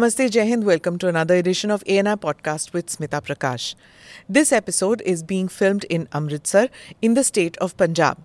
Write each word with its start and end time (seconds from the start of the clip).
Namaste, 0.00 0.30
Jai 0.30 0.46
Hind. 0.48 0.64
Welcome 0.64 0.96
to 1.00 1.08
another 1.08 1.34
edition 1.34 1.70
of 1.70 1.82
ANI 1.86 2.16
Podcast 2.16 2.72
with 2.72 2.86
Smita 2.86 3.20
Prakash. 3.20 3.74
This 4.30 4.50
episode 4.50 5.02
is 5.02 5.22
being 5.22 5.46
filmed 5.46 5.84
in 5.90 6.08
Amritsar 6.14 6.68
in 7.02 7.12
the 7.12 7.22
state 7.22 7.58
of 7.58 7.76
Punjab. 7.76 8.16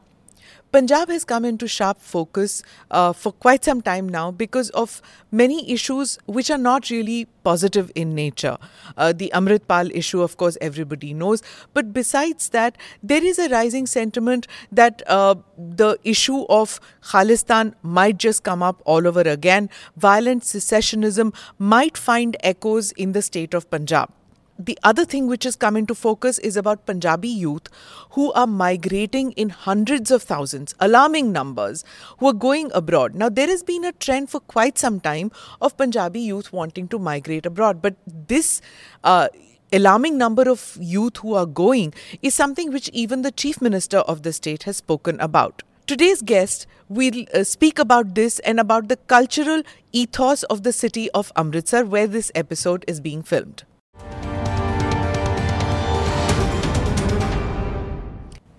Punjab 0.75 1.07
has 1.07 1.23
come 1.23 1.45
into 1.45 1.69
sharp 1.69 2.01
focus 2.01 2.61
uh, 2.91 3.13
for 3.13 3.31
quite 3.31 3.63
some 3.63 3.81
time 3.81 4.09
now 4.09 4.29
because 4.29 4.69
of 4.71 5.01
many 5.31 5.71
issues 5.71 6.19
which 6.25 6.51
are 6.51 6.57
not 6.57 6.89
really 6.89 7.29
positive 7.45 7.93
in 7.95 8.13
nature. 8.13 8.57
Uh, 8.97 9.13
the 9.13 9.31
Amritpal 9.33 9.89
issue, 9.95 10.21
of 10.21 10.35
course, 10.35 10.57
everybody 10.59 11.13
knows. 11.13 11.41
But 11.73 11.93
besides 11.93 12.49
that, 12.49 12.77
there 13.01 13.23
is 13.23 13.39
a 13.39 13.47
rising 13.47 13.87
sentiment 13.87 14.47
that 14.69 15.01
uh, 15.07 15.35
the 15.57 15.97
issue 16.03 16.43
of 16.49 16.81
Khalistan 17.03 17.73
might 17.81 18.17
just 18.17 18.43
come 18.43 18.61
up 18.61 18.81
all 18.83 19.07
over 19.07 19.21
again. 19.21 19.69
Violent 19.95 20.43
secessionism 20.43 21.33
might 21.57 21.97
find 21.97 22.35
echoes 22.43 22.91
in 22.91 23.13
the 23.13 23.21
state 23.21 23.53
of 23.53 23.69
Punjab 23.69 24.11
the 24.57 24.77
other 24.83 25.03
thing 25.03 25.27
which 25.27 25.43
has 25.43 25.55
come 25.55 25.75
into 25.75 25.93
focus 25.93 26.39
is 26.39 26.55
about 26.55 26.85
Punjabi 26.85 27.27
youth 27.27 27.67
who 28.11 28.31
are 28.33 28.47
migrating 28.47 29.31
in 29.33 29.49
hundreds 29.49 30.11
of 30.11 30.23
thousands, 30.23 30.73
alarming 30.79 31.31
numbers, 31.31 31.83
who 32.19 32.27
are 32.27 32.33
going 32.33 32.71
abroad. 32.73 33.15
Now, 33.15 33.29
there 33.29 33.47
has 33.47 33.63
been 33.63 33.83
a 33.83 33.91
trend 33.91 34.29
for 34.29 34.39
quite 34.39 34.77
some 34.77 34.99
time 34.99 35.31
of 35.61 35.75
Punjabi 35.75 36.21
youth 36.21 36.53
wanting 36.53 36.87
to 36.89 36.99
migrate 36.99 37.45
abroad, 37.45 37.81
but 37.81 37.95
this 38.05 38.61
uh, 39.03 39.27
alarming 39.73 40.17
number 40.17 40.49
of 40.49 40.77
youth 40.79 41.17
who 41.17 41.33
are 41.33 41.45
going 41.45 41.93
is 42.21 42.33
something 42.33 42.71
which 42.71 42.89
even 42.89 43.23
the 43.23 43.31
chief 43.31 43.61
minister 43.61 43.97
of 43.99 44.23
the 44.23 44.31
state 44.31 44.63
has 44.63 44.77
spoken 44.77 45.19
about. 45.19 45.63
Today's 45.85 46.21
guest 46.21 46.65
will 46.87 47.25
uh, 47.33 47.43
speak 47.43 47.77
about 47.77 48.15
this 48.15 48.39
and 48.39 48.59
about 48.59 48.87
the 48.87 48.95
cultural 48.95 49.63
ethos 49.91 50.43
of 50.43 50.63
the 50.63 50.73
city 50.73 51.11
of 51.11 51.31
Amritsar, 51.35 51.85
where 51.85 52.07
this 52.07 52.31
episode 52.33 52.85
is 52.87 52.99
being 52.99 53.21
filmed. 53.21 53.65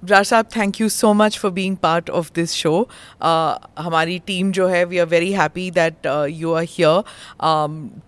Brar 0.07 0.25
साहब 0.25 0.49
thank 0.57 0.81
you 0.81 0.89
so 0.89 1.13
much 1.23 1.39
for 1.39 1.51
being 1.61 1.77
part 1.83 2.11
of 2.21 2.31
this 2.35 2.53
show 2.63 2.75
हमारी 3.23 4.19
team 4.27 4.53
जो 4.59 4.67
है 4.69 4.85
we 4.85 4.99
are 4.99 5.07
very 5.07 5.33
happy 5.33 5.71
that 5.81 6.07
you 6.31 6.53
are 6.53 6.67
here 6.71 7.03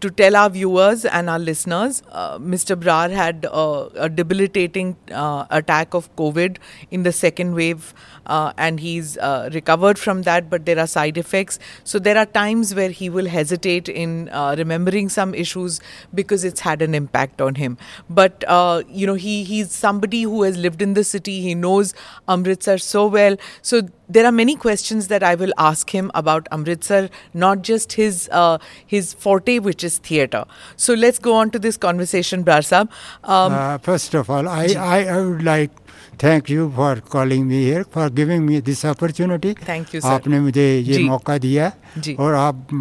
to 0.02 0.08
tell 0.22 0.36
our 0.36 0.50
viewers 0.50 1.04
and 1.04 1.28
our 1.28 1.38
listeners 1.38 2.02
mister 2.40 2.74
Brar 2.86 3.12
had 3.12 3.46
a 3.46 4.08
debilitating 4.18 4.96
uh, 5.12 5.44
attack 5.50 5.94
of 5.94 6.14
COVID 6.16 6.58
in 6.90 7.02
the 7.02 7.12
second 7.12 7.54
wave, 7.54 7.94
uh, 8.26 8.52
and 8.56 8.80
he's 8.80 9.16
uh, 9.18 9.48
recovered 9.52 9.98
from 9.98 10.22
that, 10.22 10.50
but 10.50 10.66
there 10.66 10.78
are 10.78 10.86
side 10.86 11.18
effects. 11.18 11.58
So 11.84 11.98
there 11.98 12.18
are 12.18 12.26
times 12.26 12.74
where 12.74 12.90
he 12.90 13.08
will 13.08 13.26
hesitate 13.26 13.88
in 13.88 14.28
uh, 14.30 14.54
remembering 14.58 15.08
some 15.08 15.34
issues 15.34 15.80
because 16.14 16.44
it's 16.44 16.60
had 16.60 16.82
an 16.82 16.94
impact 16.94 17.40
on 17.40 17.54
him. 17.56 17.78
But 18.10 18.44
uh, 18.48 18.82
you 18.88 19.06
know, 19.06 19.14
he 19.14 19.44
he's 19.44 19.72
somebody 19.72 20.22
who 20.22 20.42
has 20.42 20.56
lived 20.56 20.82
in 20.82 20.94
the 20.94 21.04
city. 21.04 21.40
He 21.40 21.54
knows 21.87 21.93
Amritsar 22.37 22.77
so 22.85 23.05
well. 23.17 23.37
So 23.71 23.81
there 24.17 24.25
are 24.29 24.33
many 24.39 24.55
questions 24.63 25.09
that 25.13 25.23
I 25.31 25.33
will 25.43 25.53
ask 25.67 25.93
him 25.97 26.11
about 26.23 26.49
Amritsar, 26.57 27.01
not 27.45 27.61
just 27.69 27.93
his 28.01 28.23
uh, 28.43 28.57
his 28.95 29.13
forte, 29.27 29.59
which 29.69 29.83
is 29.91 29.99
theatre. 30.09 30.43
So 30.87 30.97
let's 31.05 31.23
go 31.29 31.35
on 31.43 31.53
to 31.57 31.63
this 31.67 31.79
conversation, 31.87 32.43
Brar 32.49 32.63
Saab. 32.71 32.91
Um, 33.23 33.53
uh, 33.53 33.77
first 33.89 34.19
of 34.23 34.29
all, 34.37 34.51
I, 34.57 34.65
I, 34.89 34.99
I 35.05 35.21
would 35.21 35.43
like 35.43 35.79
thank 36.19 36.49
you 36.49 36.71
for 36.75 36.95
calling 37.13 37.47
me 37.47 37.63
here 37.63 37.83
for 37.83 38.09
giving 38.09 38.45
me 38.45 38.59
this 38.59 38.83
opportunity 38.85 39.53
thank 39.69 39.93
you 39.93 40.01
sir 40.01 40.09
आपने 40.09 40.39
मुझे 40.39 40.65
ये 40.89 41.03
मौका 41.03 41.37
दिया 41.45 41.71
और 42.19 42.33
आप 42.33 42.73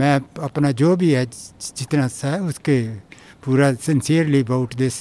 मैं 0.00 0.14
अपना 0.48 0.72
जो 0.80 0.94
भी 1.02 1.10
है 1.12 1.24
जितना 1.26 2.08
सा 2.16 2.28
है 2.34 2.40
उसके 2.52 2.76
पूरा 3.44 3.72
सिंसियरली 3.88 4.40
अबाउट 4.42 4.74
दिस 4.82 4.96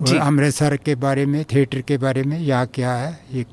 अमृतसर 0.00 0.76
के 0.76 0.94
बारे 0.94 1.24
में 1.26 1.44
थिएटर 1.44 1.80
के 1.80 1.98
बारे 1.98 2.22
में 2.22 2.40
या 2.40 2.64
क्या 2.64 2.92
है 2.94 3.18
ये 3.32 3.44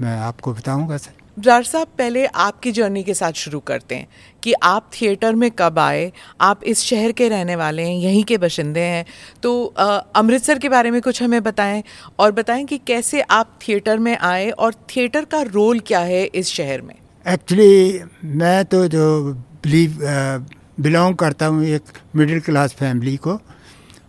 मैं 0.00 0.16
आपको 0.18 0.52
बताऊँगा 0.54 0.96
सर। 0.96 1.18
ब्रार 1.38 1.62
साहब 1.64 1.86
पहले 1.98 2.24
आपकी 2.26 2.72
जर्नी 2.72 3.02
के 3.02 3.14
साथ 3.14 3.32
शुरू 3.32 3.58
करते 3.60 3.94
हैं 3.94 4.06
कि 4.42 4.52
आप 4.62 4.90
थिएटर 4.94 5.34
में 5.34 5.50
कब 5.50 5.78
आए 5.78 6.10
आप 6.40 6.64
इस 6.64 6.80
शहर 6.80 7.12
के 7.12 7.28
रहने 7.28 7.56
वाले 7.56 7.82
हैं 7.82 7.94
यहीं 7.96 8.22
के 8.24 8.38
बशिंदे 8.38 8.80
हैं। 8.80 9.04
तो 9.42 9.64
अमृतसर 10.16 10.58
के 10.58 10.68
बारे 10.68 10.90
में 10.90 11.00
कुछ 11.02 11.22
हमें 11.22 11.42
बताएँ 11.42 11.82
और 12.18 12.32
बताएँ 12.32 12.64
कि 12.64 12.78
कैसे 12.86 13.20
आप 13.30 13.58
थिएटर 13.68 13.98
में 13.98 14.16
आए 14.18 14.50
और 14.50 14.74
थिएटर 14.96 15.24
का 15.24 15.42
रोल 15.42 15.80
क्या 15.80 16.00
है 16.00 16.24
इस 16.24 16.48
शहर 16.48 16.82
में। 16.82 16.94
एक्चुअली 17.26 18.00
मैं 18.38 18.64
तो 18.64 18.86
जो 18.88 19.34
बिलीव 19.34 19.98
बिलोंग 20.80 21.14
करता 21.16 21.46
हूँ 21.46 21.64
एक 21.64 21.98
मिडिल 22.16 22.40
क्लास 22.40 22.72
फैमिली 22.72 23.16
को 23.16 23.40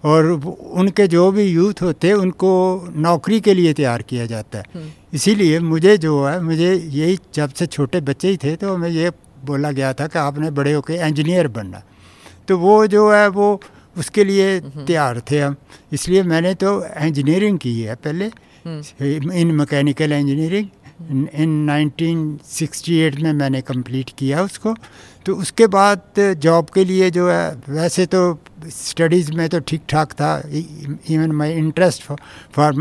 और 0.03 0.25
उनके 0.25 1.07
जो 1.07 1.31
भी 1.31 1.43
यूथ 1.43 1.81
होते 1.81 2.11
उनको 2.13 2.51
नौकरी 2.97 3.39
के 3.41 3.53
लिए 3.53 3.73
तैयार 3.73 4.01
किया 4.01 4.25
जाता 4.25 4.57
है 4.57 4.65
हम्म। 4.73 4.89
इसीलिए 5.13 5.59
मुझे 5.61 5.97
जो 5.97 6.23
है 6.25 6.39
मुझे 6.41 6.73
यही 6.73 7.17
जब 7.35 7.49
से 7.51 7.65
छोटे 7.67 8.01
बच्चे 8.01 8.29
ही 8.29 8.37
थे 8.37 8.55
तो 8.55 8.73
हमें 8.73 8.89
ये 8.89 9.11
बोला 9.45 9.71
गया 9.71 9.93
था 9.93 10.07
कि 10.07 10.19
आपने 10.19 10.51
बड़े 10.51 10.73
होकर 10.73 11.05
इंजीनियर 11.07 11.47
बनना 11.49 11.83
तो 12.47 12.57
वो 12.57 12.85
जो 12.87 13.11
है 13.11 13.27
वो 13.29 13.59
उसके 13.95 14.23
लिए 14.23 14.57
हम्म। 14.57 14.85
तैयार 14.85 15.21
थे 15.31 15.39
हम 15.39 15.55
इसलिए 15.93 16.23
मैंने 16.25 16.53
तो 16.55 16.69
इंजीनियरिंग 16.85 17.57
की 17.59 17.79
है 17.81 17.95
पहले 17.97 18.25
हम्म। 18.65 19.31
इन 19.33 19.51
मैकेनिकल 19.53 20.13
इंजीनियरिंग 20.13 20.67
इन 21.01 21.69
1968 21.69 23.19
में 23.19 23.31
मैंने 23.33 23.61
कंप्लीट 23.63 24.09
किया 24.17 24.41
उसको 24.43 24.73
तो 25.25 25.35
उसके 25.35 25.67
बाद 25.67 26.19
जॉब 26.41 26.69
के 26.73 26.83
लिए 26.85 27.09
जो 27.11 27.29
है 27.29 27.51
वैसे 27.69 28.05
तो 28.05 28.21
स्टडीज़ 28.69 29.31
में 29.31 29.47
तो 29.49 29.59
ठीक 29.59 29.81
ठाक 29.89 30.11
था 30.13 30.31
even 30.47 31.31
my 31.31 31.53
interest 31.53 32.03
for 32.55 32.73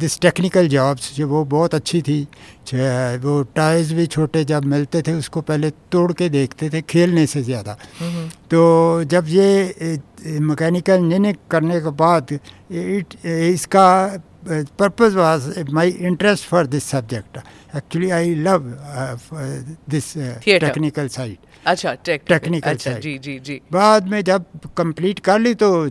this 0.00 0.18
technical 0.20 0.68
jobs 0.68 1.14
जो 1.16 1.28
वो 1.28 1.44
बहुत 1.44 1.74
अच्छी 1.74 2.02
थी। 2.02 2.22
वो 3.22 3.42
टायर्स 3.56 3.92
भी 3.92 4.06
छोटे 4.06 4.44
जब 4.44 4.64
मिलते 4.64 5.02
थे 5.02 5.12
उसको 5.14 5.40
पहले 5.40 5.70
तोड़ 5.92 6.12
के 6.12 6.28
देखते 6.28 6.70
थे 6.70 6.80
खेलने 6.82 7.26
से 7.26 7.42
ज़्यादा। 7.42 7.76
तो 8.50 9.04
जब 9.04 9.26
ये 9.28 9.98
मैकेनिकल 10.40 10.94
इंजीनियरिंग 10.94 11.48
करने 11.50 11.80
के 11.80 11.90
बाद 11.96 12.38
इसका 13.24 13.86
purpose 14.76 15.14
was 15.14 15.56
my 15.70 15.86
interest 15.86 16.46
for 16.46 16.66
this 16.66 16.84
subject. 16.84 17.38
Actually, 17.74 18.12
I 18.12 18.34
love 18.34 18.64
uh, 18.82 19.16
this 19.88 20.16
uh, 20.16 20.40
technical 20.44 21.08
side. 21.08 21.38
अच्छा 21.66 21.94
टेक्निकल 22.04 22.70
अच्छा, 22.70 22.92
जी 22.98 23.16
जी 23.18 23.38
जी. 23.38 23.60
बाद 23.72 24.06
में 24.08 24.22
जब 24.24 24.44
कंप्लीट 24.76 25.18
कर 25.18 25.38
ली 25.38 25.54
तो 25.54 25.88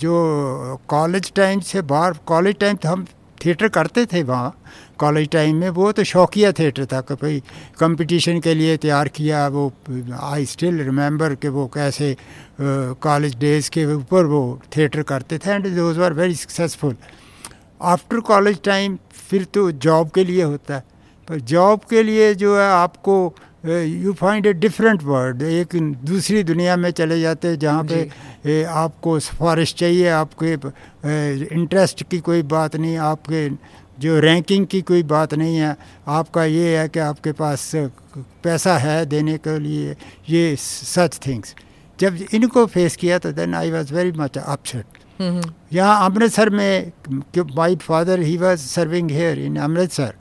जो 0.00 0.80
कॉलेज 0.88 1.32
टाइम 1.36 1.60
से 1.60 1.82
बाहर 1.82 2.12
कॉलेज 2.26 2.58
टाइम 2.60 2.76
तो 2.76 2.88
हम 2.88 3.06
थिएटर 3.44 3.68
करते 3.68 4.04
थे 4.06 4.22
वहाँ। 4.22 4.56
कॉलेज 4.98 5.28
टाइम 5.32 5.56
में 5.56 5.68
वो 5.76 5.90
तो 5.92 6.04
शौकिया 6.04 6.52
थिएटर 6.52 6.86
था 6.86 7.00
कि 7.00 7.14
भाई 7.20 7.42
कंपटीशन 7.80 8.40
के 8.40 8.54
लिए 8.54 8.76
तैयार 8.76 9.08
किया 9.08 9.46
वो 9.48 9.72
आई 10.22 10.46
स्टिल 10.46 10.80
रिमेंबर 10.84 11.34
कि 11.34 11.48
वो 11.48 11.66
कैसे 11.74 12.16
कॉलेज 12.60 13.36
डेज़ 13.40 13.70
के 13.70 13.84
ऊपर 13.94 14.24
वो 14.32 14.42
थिएटर 14.76 15.02
करते 15.12 15.38
थे। 15.38 15.50
And 15.50 15.74
those 15.76 15.98
are 15.98 16.12
very 16.12 16.34
successful 16.34 16.96
after 17.82 18.20
college 18.20 18.62
time 18.62 18.98
फिर 19.12 19.44
तो 19.44 19.70
जॉब 19.70 20.10
के 20.10 20.24
लिए 20.24 20.42
होता 20.42 20.74
है। 20.74 20.84
पर 21.28 21.40
जॉब 21.40 21.80
के 21.90 22.02
लिए 22.02 22.34
जो 22.34 22.58
है 22.58 22.70
आपको 22.70 23.34
you 23.66 24.12
find 24.12 24.46
a 24.46 24.52
different 24.52 25.02
word 25.02 25.42
एक 25.42 25.68
दूसरी 26.04 26.42
दुनिया 26.42 26.76
में 26.76 26.90
चले 26.90 27.20
जाते 27.20 27.48
हैं 27.48 27.58
जहाँ 27.58 27.84
पे 27.84 28.10
ए, 28.46 28.62
आपको 28.62 29.18
सिफारिश 29.20 29.74
चाहिए 29.74 30.08
आपके 30.08 30.52
इंटरेस्ट 31.54 32.02
की 32.02 32.18
कोई 32.18 32.42
बात 32.42 32.76
नहीं 32.76 32.96
आपके 32.96 33.48
जो 34.00 34.20
रैंकिंग 34.20 34.66
की 34.66 34.80
कोई 34.82 35.02
बात 35.02 35.34
नहीं 35.34 35.56
है 35.56 35.76
आपका 36.08 36.44
ये 36.44 36.78
है 36.78 36.88
कि 36.88 36.98
आपके 36.98 37.32
पास 37.32 37.72
पैसा 38.18 38.78
है 38.78 39.06
देने 39.06 39.38
के 39.38 39.58
लिए 39.58 39.96
ये 40.28 40.56
सच 40.58 41.20
थिंग्स 41.26 41.54
जब 42.00 42.18
इनको 42.34 42.66
फेस 42.66 42.96
किया 42.96 43.18
तो 43.18 43.32
then 43.32 43.54
I 43.54 43.70
was 43.70 43.94
very 43.94 44.12
much 44.12 44.38
upset 44.38 44.84
यहाँ 45.20 46.04
अमृतसर 46.04 46.50
में 46.50 46.92
my 47.56 47.76
father 47.78 48.20
he 48.20 48.36
was 48.38 48.60
serving 48.60 49.10
here 49.10 49.38
in 49.40 49.56
Amritsar. 49.58 50.14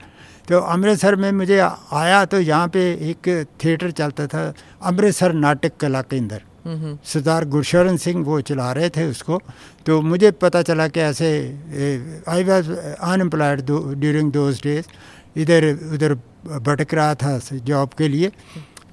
तो 0.49 0.59
अमृतसर 0.59 1.15
में 1.15 1.31
मुझे 1.31 1.59
आया 1.59 2.23
तो 2.25 2.39
यहाँ 2.41 2.67
पे 2.67 2.81
एक 3.09 3.27
थिएटर 3.63 3.91
चलता 3.91 4.27
था 4.27 4.53
अमृतसर 4.83 5.33
नाटक 5.35 5.77
कला 5.79 6.01
केंद्र। 6.03 6.41
सरदार 7.05 7.45
गुरशरण 7.45 7.97
सिंह 7.97 8.23
वो 8.25 8.39
चला 8.41 8.71
रहे 8.73 8.89
थे 8.89 9.05
उसको। 9.09 9.39
तो 9.85 10.01
मुझे 10.01 10.31
पता 10.37 10.61
चला 10.61 10.87
कि 10.87 10.99
ऐसे 10.99 11.29
I 12.27 12.43
was 12.43 12.71
unemployed 12.71 13.61
during 13.61 14.31
those 14.31 14.61
days 14.63 14.85
इधर 15.41 15.71
उधर 15.93 16.13
भटक 16.59 16.93
रहा 16.93 17.15
था 17.15 17.39
जॉब 17.53 17.89
के 17.97 18.07
लिए। 18.07 18.31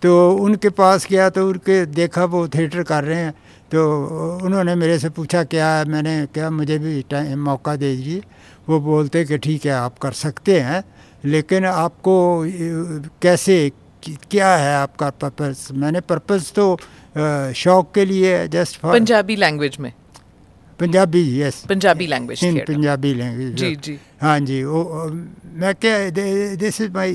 तो 0.03 0.12
उनके 0.37 0.69
पास 0.70 1.06
गया 1.11 1.29
तो 1.31 1.49
उनके 1.49 1.85
देखा 1.87 2.25
वो 2.26 2.47
थिएटर 2.49 2.82
कर 2.85 3.05
रहे 3.05 3.20
हैं। 3.20 3.35
तो 3.73 3.81
उन्होंने 4.47 4.75
मेरे 4.75 4.99
से 4.99 5.09
पूछा 5.11 5.43
क्या 5.45 5.69
है 5.69 5.85
मैंने 5.85 6.15
क्या 6.35 6.51
मुझे 6.51 6.79
भी 6.79 7.03
टाइम 7.11 7.39
मौका 7.45 7.75
दे 7.77 7.95
दीजिए? 7.97 8.23
वो 8.69 8.79
बोलते 8.81 9.25
कि 9.25 9.39
ठीक 9.39 9.67
है 9.67 9.73
आप 9.73 9.99
कर 9.99 10.13
सकते 10.13 10.61
हैं 10.61 10.83
लेकिन 11.25 11.65
आपको 11.67 12.15
कैसे 13.23 13.57
क्या 14.31 14.55
है 14.57 14.75
आपका 14.77 15.11
पर्पस 15.21 15.69
मैंने 15.75 16.01
पर्पस 16.01 16.53
तो 16.57 16.67
शौक 17.57 17.93
के 17.95 18.05
लिए 18.05 18.47
जस्ट 18.49 18.81
फॉर 18.81 18.93
पंजाबी 18.93 19.37
लैंग्वेज 19.37 19.77
में। 19.81 19.93
Punjabi 20.81 21.23
yes 21.41 21.63
Punjabi 21.69 22.07
language 22.07 22.45
in 22.45 22.59
Punjabi 22.69 23.13
language 23.15 23.55
जी 23.57 23.75
जी। 23.77 23.99
हाँ 24.23 24.39
जी 24.41 24.63
वो 24.65 24.83
मैं 25.61 25.75
क्या 25.75 25.99
this 26.57 26.81
is 26.81 26.91
my 26.93 27.13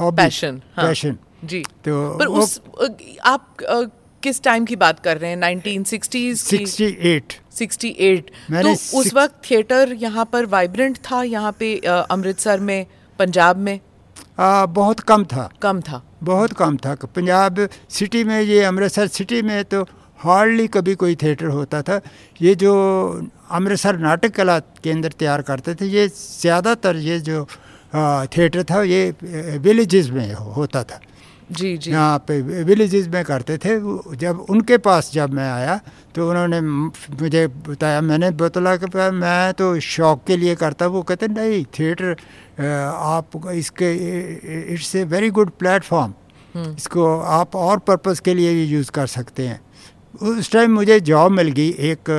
hobby 0.00 0.16
passion 0.16 0.62
passion 0.76 1.16
जी। 1.44 1.62
तो 1.84 1.92
पर 2.18 2.26
उस 2.26 2.60
आप 3.24 3.56
किस 4.22 4.42
टाइम 4.42 4.64
की 4.64 4.76
बात 4.76 5.00
कर 5.00 5.18
रहे 5.18 5.30
हैं? 5.30 5.36
1960s 5.36 6.08
की 6.08 6.66
68 6.66 7.32
68 7.56 8.50
मैंने 8.50 8.74
तो 8.74 8.98
उस 8.98 9.14
वक्त 9.14 9.42
थिएटर 9.50 9.92
यहाँ 9.92 10.24
पर 10.32 10.46
वाइब्रेंट 10.46 10.96
था 10.96 11.22
यहाँ 11.22 11.52
पे 11.52 11.76
अमृतसर 12.10 12.60
में 12.60 12.86
पंजाब 13.18 13.56
में? 13.56 13.80
आ, 14.38 14.66
बहुत 14.66 15.00
कम 15.00 15.24
था। 15.24 15.50
कम 15.62 15.80
था। 15.80 16.02
बहुत 16.22 16.52
कम 16.52 16.76
था। 16.76 16.94
पंजाब 16.94 17.68
सिटी 17.90 18.24
में 18.24 18.40
ये 18.40 18.62
अमृतसर 18.62 19.06
सिटी 19.06 19.42
में 19.42 19.64
तो 19.64 19.82
हार्डली 20.18 20.66
कभी 20.66 20.94
कोई 20.94 21.14
थिएटर 21.14 21.46
होता 21.46 21.82
था। 21.82 22.00
ये 22.42 22.54
जो 22.54 22.72
अमृतसर 23.50 23.98
नाटक 23.98 24.34
कला 24.34 24.58
केंद्र 24.58 25.08
तैयार 25.08 25.42
करते 25.42 25.74
थे 25.74 25.86
ये 25.86 26.08
ज़्यादातर 26.08 26.96
ये 26.96 27.20
जो 27.20 27.44
थिएटर 28.26 28.62
था 28.62 28.82
ये 28.82 29.14
विलेजेस 29.58 30.08
में 30.10 30.34
हो- 30.34 30.56
होता 30.56 30.82
था। 30.82 31.00
जी 31.50 31.76
जी। 31.76 31.90
यहाँ 31.90 32.18
पे 32.28 32.40
विलेजेस 32.64 33.06
में 33.08 33.24
करते 33.24 33.56
थे। 33.58 33.74
जब 34.16 34.44
उनके 34.50 34.76
पास 34.78 35.10
जब 35.12 35.32
मैं 35.34 35.50
आया 35.50 35.80
तो 36.14 36.28
उन्होंने 36.30 36.60
मुझे 36.60 37.46
बताया 37.68 38.00
मैंने 38.00 38.30
बतला 38.38 38.76
कि 38.76 38.86
मैं 39.12 39.52
तो 39.54 39.78
शौक 39.80 40.22
के 40.26 40.36
लिए 40.36 40.54
करता 40.54 40.86
वो 40.86 41.02
कहते 41.02 41.28
नहीं 41.28 41.64
थिएटर 41.78 42.16
आप 42.60 43.48
इसके 43.54 43.92
it's 44.74 44.94
a 44.96 45.04
very 45.04 45.30
good 45.30 45.50
platform 45.58 46.14
इसको 46.76 47.08
आप 47.20 47.56
और 47.56 47.78
पर्पस 47.78 48.20
के 48.20 48.34
लिए 48.34 48.54
भी 48.54 48.64
यूज़ 48.66 48.90
कर 48.90 49.06
सकते 49.06 49.46
हैं। 49.48 49.60
उस 50.28 50.52
टाइम 50.52 50.72
मुझे 50.74 51.00
जॉब 51.00 51.32
मिल 51.32 51.50
गई 51.50 51.68
एक 51.90 52.10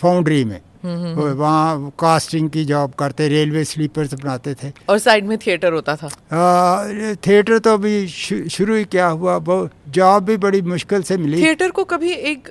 फाउंड्री 0.00 0.44
में। 0.44 0.60
वहाँ 0.84 1.90
कास्टिंग 1.98 2.48
की 2.50 2.64
जॉब 2.64 2.92
करते 2.98 3.28
रेलवे 3.28 3.64
स्लीपर्स 3.64 4.14
बनाते 4.14 4.54
थे। 4.54 4.72
और 4.88 4.98
साइड 4.98 5.26
में 5.26 5.36
थिएटर 5.38 5.72
होता 5.72 5.96
था? 5.96 6.06
आ, 6.06 7.14
थिएटर 7.26 7.58
तो 7.58 7.74
अभी 7.74 8.06
शुरू 8.08 8.74
ही 8.74 8.84
क्या 8.84 9.06
हुआ 9.06 9.38
जॉब 9.88 10.24
भी 10.24 10.36
बड़ी 10.36 10.62
मुश्किल 10.62 11.02
से 11.02 11.16
मिली। 11.16 11.42
थिएटर 11.42 11.70
को 11.70 11.84
कभी 11.84 12.12
एक 12.12 12.48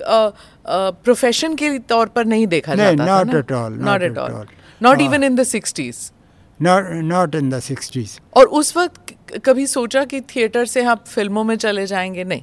प्रोफेशन 0.68 1.54
के 1.54 1.78
तौर 1.78 2.06
पर 2.06 2.24
नहीं 2.24 2.46
देखा 2.46 2.74
नहीं, 2.74 2.96
जाता 2.96 3.22
not 3.22 3.34
at 3.34 3.52
all, 3.52 3.78
not 3.80 4.02
at 4.02 4.18
all 4.18 4.46
not 4.82 5.00
हाँ। 5.00 5.06
Even 5.06 5.24
in 5.24 5.36
the 5.36 5.42
60s 5.44 6.12
not 6.60 6.84
not 7.04 7.34
in 7.34 7.50
the 7.50 7.60
sixties 7.60 8.20
और 8.34 8.46
उस 8.46 8.76
वक्त 8.76 9.14
कभी 9.44 9.66
सोचा 9.66 10.04
कि 10.04 10.20
थिएटर 10.20 10.64
से 10.66 10.84
आप 10.84 11.06
फ़िल्मों 11.06 11.44
में 11.44 11.56
चले 11.56 11.86
जाएँगे? 11.86 12.24
नहीं। 12.24 12.42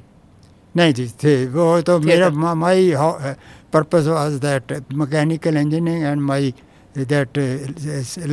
नहीं 0.76 0.92
जी 0.94 1.06
थे 1.22 1.34
वो 1.46 1.80
तो 1.82 1.98
मेरा 2.00 2.28
my 2.54 2.92
purpose 3.72 4.06
was 4.06 4.32
that 4.44 4.72
mechanical 4.92 5.56
engineering 5.56 6.04
and 6.04 6.20
my 6.22 6.54
that 6.98 7.38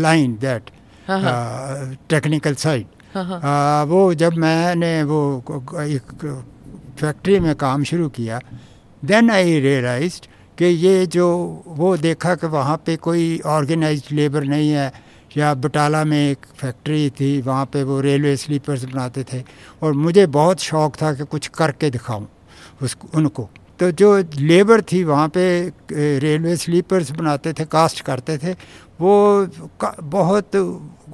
line 0.05 0.37
that. 0.41 0.69
Technical 2.09 2.55
side. 2.55 2.85
वो 3.89 4.13
जब 4.13 4.33
मैंने 4.37 4.91
वो 5.03 5.19
एक 5.81 6.07
फैक्ट्री 6.99 7.39
में 7.39 7.53
काम 7.55 7.83
शुरू 7.83 8.09
किया 8.09 8.39
देन 9.05 9.29
आई 9.31 9.59
रियलाइज़ 9.59 10.19
कि 10.57 10.65
ये 10.65 11.05
जो 11.07 11.27
वो 11.67 11.95
देखा 11.97 12.35
कि 12.35 12.47
वहाँ 12.47 12.77
पे 12.85 12.95
कोई 12.95 13.39
ऑर्गेनाइज्ड 13.45 14.11
लेबर 14.15 14.43
नहीं 14.43 14.69
है 14.71 14.91
या 15.37 15.53
बटाला 15.53 16.03
में 16.05 16.17
एक 16.31 16.45
फैक्ट्री 16.57 17.09
थी, 17.09 17.41
वहाँ 17.41 17.65
पे 17.65 17.83
वो 17.83 17.99
रेलवे 18.01 18.35
स्लीपर्स 18.37 18.83
बनाते 18.83 19.23
थे। 19.23 19.43
और 19.83 19.93
मुझे 19.93 20.25
बहुत 20.27 20.59
शौक 20.59 20.95
था 21.01 21.13
कि 21.13 21.23
कुछ 21.23 21.47
करके 21.47 21.89
दिखाऊँ 21.89 22.27
उस, 22.81 22.97
उनको। 23.15 23.49
तो 23.79 23.91
जो 23.91 24.17
लेबर 24.39 24.81
थी, 24.81 25.03
वहाँ 25.03 25.27
पे 25.27 25.45
रेलवे 25.91 26.55
स्लीपर्स 26.57 27.11
बनाते 27.11 27.53
थे, 27.53 27.65
कास्ट 27.65 28.01
करते 28.01 28.37
थे, 28.37 28.53
वो 29.01 29.47
बहुत 30.01 30.55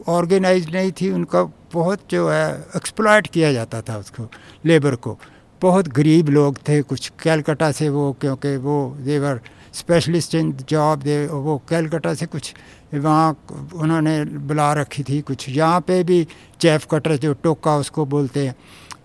ऑर्गेनाइज 0.07 0.69
नहीं 0.75 0.91
थी, 0.91 1.09
उनका 1.09 1.43
बहुत 1.73 1.99
जो 2.09 2.29
है 2.29 2.65
एक्सप्लॉयट 2.75 3.27
किया 3.27 3.51
जाता 3.53 3.81
था 3.81 3.97
उसको, 3.97 4.27
लेबर 4.65 4.95
को। 4.95 5.17
बहुत 5.61 5.87
गरीब 5.87 6.29
लोग 6.29 6.57
थे, 6.67 6.81
कुछ 6.81 7.11
कैलकटा 7.23 7.71
से 7.71 7.89
वो, 7.89 8.11
क्योंकि 8.21 8.55
वो 8.57 8.97
देवर 8.99 9.39
स्पेशलिस्ट 9.73 10.35
इन 10.35 10.51
जॉब 10.69 10.99
दे 10.99 11.25
वो 11.27 11.57
कैलकटा 11.69 12.13
से 12.13 12.25
कुछ 12.25 12.53
वहाँ 12.93 13.29
उन्होंने 13.73 14.23
बुला 14.43 14.71
रखी 14.73 15.03
थी 15.03 15.21
कुछ। 15.21 15.49
यहाँ 15.49 15.81
पे 15.81 16.03
भी 16.03 16.27
चैफ 16.61 16.87
कटर 16.91 17.15
जो 17.17 17.33
टोका 17.43 17.75
उसको 17.77 18.05
बोलते 18.05 18.45
हैं, 18.47 18.55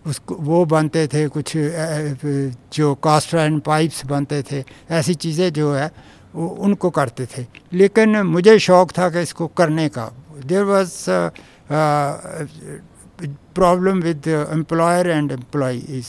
उसको 0.07 0.35
वो 0.37 0.65
बनते 0.67 1.07
थे 1.07 1.27
कुछ 1.29 1.53
जो 2.75 2.95
कास्ट 2.97 3.35
आयरन 3.35 3.59
पाइप्स 3.61 4.05
बनते 4.07 4.43
थे, 4.43 4.65
ऐसी 4.91 5.15
चीज़ें 5.17 5.53
जो 5.53 5.73
है, 5.73 5.91
वो 6.35 6.47
उनको 6.49 6.91
करते 6.91 7.27
थे। 7.29 7.47
लेकिन 7.73 8.17
मुझे 8.27 8.59
शौक 8.59 8.91
था 8.99 9.09
कि 9.11 9.21
इसको 9.21 9.47
करने 9.57 9.89
का। 9.89 10.11
There 10.47 10.63
was 10.65 10.95
problem 13.55 14.01
with 14.03 14.29
employer 14.29 15.11
and 15.11 15.33
employees 15.33 16.07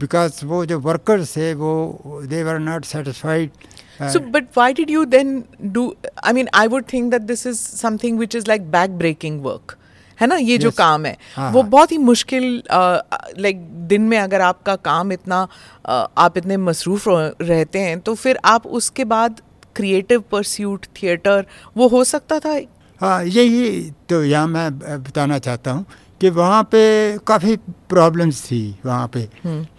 because 0.00 0.44
वो 0.46 0.64
जो 0.66 0.78
वर्कर्स 0.80 1.36
थे, 1.36 1.52
वो 1.54 2.22
they 2.24 2.42
were 2.44 2.58
not 2.60 2.84
satisfied 2.86 3.50
So, 4.00 4.20
but 4.20 4.44
why 4.54 4.72
did 4.72 4.90
you 4.90 5.04
then 5.06 5.30
do? 5.72 5.82
I 6.22 6.32
mean, 6.32 6.48
I 6.54 6.66
would 6.68 6.86
think 6.86 7.10
that 7.12 7.26
this 7.26 7.44
is 7.46 7.58
something 7.58 8.16
which 8.16 8.34
is 8.34 8.46
like 8.46 8.70
back-breaking 8.70 9.42
work. 9.42 9.74
है 10.18 10.26
ना 10.26 10.36
ये 10.36 10.56
जो 10.58 10.70
काम 10.70 11.04
है 11.06 11.16
हाँ, 11.34 11.50
वो 11.52 11.60
हाँ। 11.60 11.70
बहुत 11.70 11.92
ही 11.92 11.96
मुश्किल 11.98 12.44
लाइक 12.72 13.60
दिन 13.88 14.02
में 14.08 14.16
अगर 14.18 14.40
आपका 14.40 14.74
काम 14.86 15.12
इतना 15.12 15.46
अ, 15.86 16.06
आप 16.18 16.38
इतने 16.38 16.56
मसरूफ 16.56 17.04
रहते 17.08 17.78
हैं 17.78 17.98
तो 18.00 18.14
फिर 18.14 18.38
आप 18.44 18.66
उसके 18.78 19.04
बाद 19.12 19.40
क्रिएटिव 19.76 20.24
परस्यूट 20.32 20.86
थिएटर 21.02 21.46
वो 21.76 21.88
हो 21.88 22.02
सकता 22.04 22.38
था 22.46 22.58
हाँ 23.00 23.22
यही 23.24 23.80
तो 24.08 24.22
यहाँ 24.24 24.46
मैं 24.48 24.78
बताना 25.02 25.38
चाहता 25.38 25.70
हूँ 25.70 25.84
कि 26.20 26.30
वहाँ 26.30 26.62
पे 26.64 26.82
काफ़ी 27.26 27.56
प्रॉब्लम्स 27.88 28.42
थी 28.44 28.62
वहाँ 28.86 29.08
पे। 29.08 29.28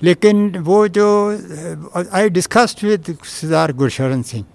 लेकिन 0.03 0.57
वो 0.59 0.87
जो 0.89 1.07
I 2.13 2.29
discussed 2.29 2.83
with 2.85 3.15
Sardar 3.23 3.73
Gursharan 3.73 4.21
Singh 4.21 4.45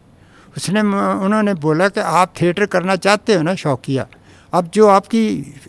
उसने 0.56 0.80
उन्होंने 0.80 1.54
बोला 1.60 1.88
कि 1.88 2.00
आप 2.00 2.32
थिएटर 2.40 2.66
करना 2.66 2.96
चाहते 2.96 3.34
हो 3.34 3.42
ना 3.42 3.54
शौकिया? 3.54 4.06
अब 4.52 4.70
जो 4.74 4.86
आपकी 4.88 5.26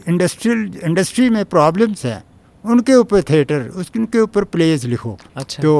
इंडस्ट्रियल 0.08 0.80
इंडस्ट्री 0.84 1.30
में 1.30 1.44
प्रॉब्लम्स 1.46 2.06
हैं 2.06 2.24
उनके 2.64 2.96
ऊपर 2.96 3.22
थिएटर 3.22 3.68
उनके 3.70 4.20
ऊपर 4.20 4.44
प्लेज 4.46 4.86
लिखो। 4.86 5.18
अच्छा। 5.36 5.64
तो 5.64 5.74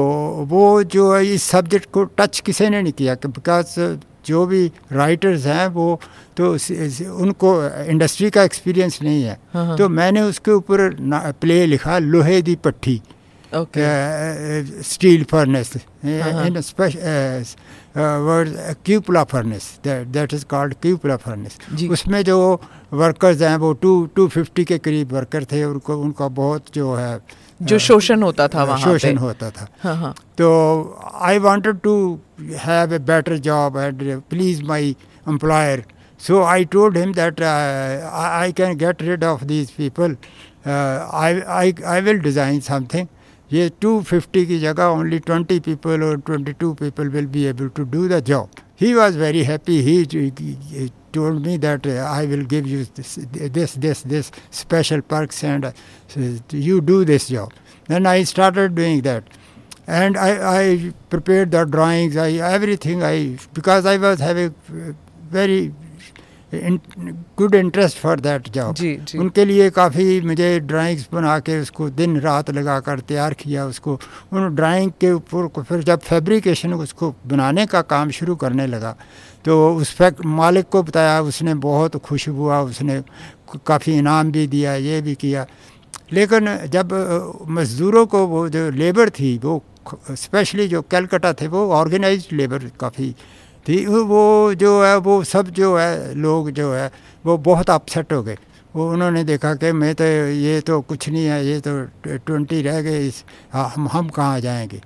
वो 0.48 0.82
जो 0.84 1.16
इस 1.18 1.42
सब्जेक्ट 1.44 1.90
को 1.92 2.04
टच 2.18 2.40
किसी 2.40 2.68
ने 2.68 2.82
नहीं 2.82 2.92
किया 2.92 3.14
बिकॉज़ 3.26 3.74
जो 4.26 4.44
भी 4.46 4.66
राइटर्स 4.92 5.46
हैं 5.46 5.66
वो 5.74 5.88
तो 6.36 6.52
उनको 7.16 7.52
इंडस्ट्री 7.90 8.30
का 8.30 8.42
एक्सपीरियंस 8.42 8.98
नहीं 9.02 9.22
है। 9.22 9.38
हाँ, 9.54 9.66
हाँ। 9.66 9.76
तो 9.78 9.88
मैंने 9.88 10.22
उसके 10.22 10.50
ऊपर 10.52 10.88
प्ले 11.40 11.64
लिखा 11.66 11.98
लोहे 11.98 12.40
दी 12.42 12.56
पट्टी। 12.64 13.00
ओके 13.54 14.82
स्टील 14.82 15.24
फर्नेस 15.30 15.72
हाँ, 15.74 16.46
in 16.46 16.56
word 17.96 18.48
cupola 18.84 19.22
furnace 19.24 19.68
that 19.86 20.34
is 20.34 20.44
called 20.44 20.74
cupola 20.82 21.16
furnace 21.16 21.58
उसमें 21.90 22.22
जो 22.24 22.36
वर्कर्स 22.92 23.42
हैं 23.42 23.56
वो 23.56 23.72
टू 23.82 23.92
टू 24.16 24.26
फिफ्टी 24.28 24.64
के 24.64 24.78
करीब 24.78 25.12
वर्कर 25.12 25.44
थे 25.52 25.64
उनको 25.64 25.96
उनका 25.96 26.28
बहुत 26.40 26.74
जो 26.74 26.94
है 26.94 27.18
जो 27.60 27.78
शोषण 27.78 28.22
होता 28.22 28.46
था 28.48 28.64
वहाँ 28.64 28.78
शोषण 28.78 29.16
होता 29.18 29.50
था। 29.50 29.66
हाँ 29.82 29.94
हाँ। 29.96 30.14
तो 30.38 30.48
I 31.22 31.38
wanted 31.38 31.78
to 31.80 31.96
have 32.64 32.94
a 32.94 32.98
better 32.98 33.36
job 33.38 33.76
and 33.78 34.02
please 34.30 34.62
my 34.64 34.88
employer 35.28 35.84
so 36.20 36.42
I 36.44 36.64
told 36.64 36.96
him 36.96 37.12
that 37.14 37.42
I 37.42 38.52
can 38.52 38.76
get 38.76 39.02
rid 39.02 39.24
of 39.24 39.44
these 39.44 39.70
people 39.70 40.16
I 40.66 41.40
I 41.40 41.74
I 41.84 42.00
will 42.00 42.18
design 42.18 42.60
something 42.60 43.06
ये 43.50 43.70
250 43.84 44.44
की 44.46 44.58
जगह 44.58 44.84
ओनली 44.84 45.18
20 45.30 45.60
पीपल 45.64 46.02
और 46.02 46.16
22 46.30 46.74
people 46.78 47.08
will 47.08 47.26
be 47.26 47.44
able 47.44 47.68
to 47.76 47.84
do 47.84 48.08
the 48.08 48.18
job 48.24 48.48
he 48.80 48.92
was 48.94 49.16
very 49.16 49.42
happy 49.44 49.80
he 49.80 50.04
told 51.16 51.46
me 51.46 51.56
that 51.64 51.86
uh, 51.86 51.96
I 52.12 52.26
will 52.26 52.44
give 52.54 52.66
you 52.74 52.84
this, 53.00 53.14
this, 53.56 53.74
this, 53.86 54.02
this 54.14 54.30
special 54.50 55.02
perks 55.14 55.42
and 55.44 55.66
uh, 55.66 55.72
you 56.68 56.80
do 56.92 57.04
this 57.04 57.28
job. 57.28 57.52
Then 57.88 58.06
I 58.06 58.22
started 58.34 58.74
doing 58.74 59.02
that. 59.02 59.24
And 59.86 60.16
I, 60.16 60.30
I 60.60 60.92
prepared 61.10 61.52
the 61.52 61.64
drawings, 61.64 62.16
I, 62.16 62.30
everything. 62.58 63.02
I 63.02 63.38
Because 63.54 63.86
I 63.86 63.96
was 63.98 64.18
having 64.18 64.54
uh, 64.68 64.92
very 65.30 65.72
in, 66.52 66.80
good 67.36 67.54
interest 67.54 67.98
for 67.98 68.16
that 68.16 68.50
job. 68.52 68.74
जी 68.76 68.94
जी 69.06 69.18
उनके 69.18 69.44
लिए 69.44 69.68
काफ़ी 69.78 70.20
मुझे 70.26 70.48
drawings 70.60 71.08
बना 71.12 71.38
के 71.46 71.58
उसको 71.60 71.88
दिन 71.90 72.18
रात 72.20 72.50
लगा 72.50 72.78
कर 72.86 73.00
तैयार 73.08 73.34
किया 73.40 73.66
उसको 73.66 73.98
उन 74.32 74.54
ड्राइंग 74.54 74.92
के 75.00 75.10
ऊपर 75.12 75.62
फिर 75.62 75.82
जब 75.90 76.00
फैब्रिकेशन 76.10 76.74
उसको 76.74 77.14
बनाने 77.26 77.66
का 77.66 77.82
काम 77.90 78.10
शुरू 78.18 78.36
करने 78.42 78.66
लगा 78.66 78.96
तो 79.46 79.54
उस 79.76 79.94
फैक्ट 79.94 80.24
मालिक 80.26 80.68
को 80.68 80.82
बताया 80.82 81.20
उसने 81.22 81.54
बहुत 81.62 81.96
खुश 82.02 82.28
हुआ 82.28 82.60
उसने 82.62 83.00
काफ़ी 83.66 83.96
इनाम 83.98 84.32
भी 84.32 84.46
दिया 84.46 84.74
ये 84.74 85.00
भी 85.00 85.14
किया। 85.14 85.46
लेकिन 86.12 86.56
जब 86.68 86.92
मज़दूरों 87.48 88.04
को 88.06 88.26
वो 88.26 88.48
जो 88.48 88.70
लेबर 88.70 89.10
थी 89.10 89.36
वो 89.38 89.62
स्पेशली 90.12 90.66
जो 90.68 90.82
कलकत्ता 90.82 91.32
थे 91.32 91.46
वो 91.48 91.68
ऑर्गेनाइज 91.72 92.28
लेबर 92.32 92.70
काफ़ी 92.80 93.10
थी 93.66 93.84
वो 93.86 94.54
जो 94.54 94.72
है 94.84 94.96
वो 94.98 95.22
सब 95.24 95.48
जो 95.50 95.76
है 95.76 96.14
लोग 96.14 96.50
जो 96.50 96.72
है 96.72 96.90
वो 97.24 97.36
बहुत 97.38 97.70
अपसेट 97.70 98.12
हो 98.12 98.22
गए। 98.22 98.36
वो 98.74 98.90
उन्होंने 98.92 99.22
देखा 99.24 99.54
कि 99.54 99.70
मैं 99.72 99.94
तो 99.94 100.04
ये 100.04 100.60
तो 100.60 100.80
कुछ 100.80 101.08
नहीं 101.08 101.24
है 101.24 101.46
ये 101.46 101.60
तो 101.60 101.72
ट्वेंटी 102.06 102.60
रह 102.62 102.80
गए 102.82 103.06
इस 103.06 103.22
हम 103.52 103.88
हम 103.88 104.08
कहाँ 104.08 104.40
जाएँगे? 104.40 104.80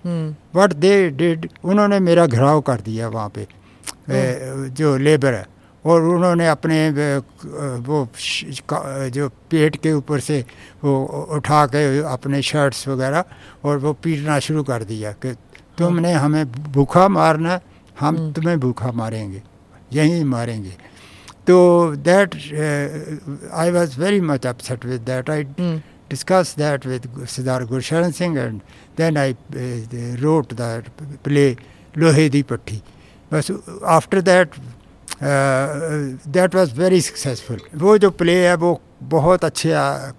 बट 0.54 0.72
दे 0.72 0.92
डिड 1.10 1.48
उन्होंने 1.64 1.98
मेरा 2.00 2.26
घराव 2.26 2.60
कर 2.60 2.80
दिया 2.80 3.08
वहाँ 3.08 3.28
पे। 3.28 3.46
जो 4.10 4.96
लेबर 4.96 5.34
है 5.34 5.46
और 5.84 6.02
उन्होंने 6.04 6.46
अपने 6.48 6.78
वो 7.80 8.08
जो 9.10 9.28
पेट 9.50 9.76
के 9.82 9.92
ऊपर 9.92 10.20
से 10.20 10.44
वो 10.84 10.92
उठा 11.36 11.64
के 11.66 11.82
अपने 12.04 12.42
शर्ट्स 12.42 12.86
वगैरह 12.88 13.24
और 13.64 13.78
वो 13.78 13.92
पीटना 13.96 14.38
शुरू 14.38 14.62
कर 14.62 14.84
दिया 14.84 15.12
कि 15.12 15.32
तुमने 15.78 16.12
हाँ। 16.12 16.22
हमें 16.22 16.52
भूखा 16.72 17.08
मारना 17.08 17.60
हम 18.00 18.16
हम्म। 18.16 18.32
तुम्हें 18.32 18.58
भूखा 18.60 18.92
मारेंगे 18.92 19.42
यहीं 19.92 20.24
मारेंगे। 20.24 20.74
तो 21.46 21.56
that 21.96 22.34
I 23.52 23.70
was 23.70 23.98
very 23.98 24.20
much 24.20 24.46
upset 24.46 24.84
with 24.84 25.00
that 25.00 25.30
I 25.30 25.44
discuss 26.10 26.54
that 26.58 26.86
with 26.86 27.08
Siddharth 27.26 27.68
Gursharan 27.68 28.10
Singh 28.10 28.38
and 28.38 28.60
then 28.98 29.16
I 29.16 29.36
wrote 30.20 30.52
that 30.54 30.88
play 31.24 31.56
Lohe 31.98 32.28
Di 32.28 32.42
Patti 32.42 32.82
But 33.32 33.50
after 33.84 34.20
that 34.20 34.54
that 36.28 36.54
was 36.54 36.78
very 36.78 37.00
successful 37.00 37.60
वो 37.76 37.96
जो 37.99 38.10
play 38.12 38.34
है 38.46 38.54
वो 38.56 38.80
बहुत 39.02 39.44
अच्छे 39.44 39.70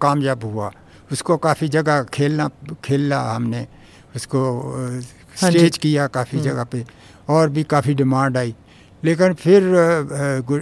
कामयाब 0.02 0.44
हुआ। 0.44 0.72
उसको 1.12 1.38
काफ़ी 1.38 1.68
जगह 1.68 2.04
खेलना 2.14 2.50
खेलना 2.86 3.20
हमने। 3.26 3.66
उसको 4.16 4.40
स्टेज 5.38 5.78
किया 5.78 6.08
काफ़ी 6.08 6.40
जगह 6.42 6.64
पे। 6.64 6.86
और 7.30 7.50
भी 7.50 7.64
काफ़ी 7.64 7.94
डिमांड 7.94 8.38
आई। 8.38 8.56
लेकिन 9.04 9.34
फिर 9.34 9.64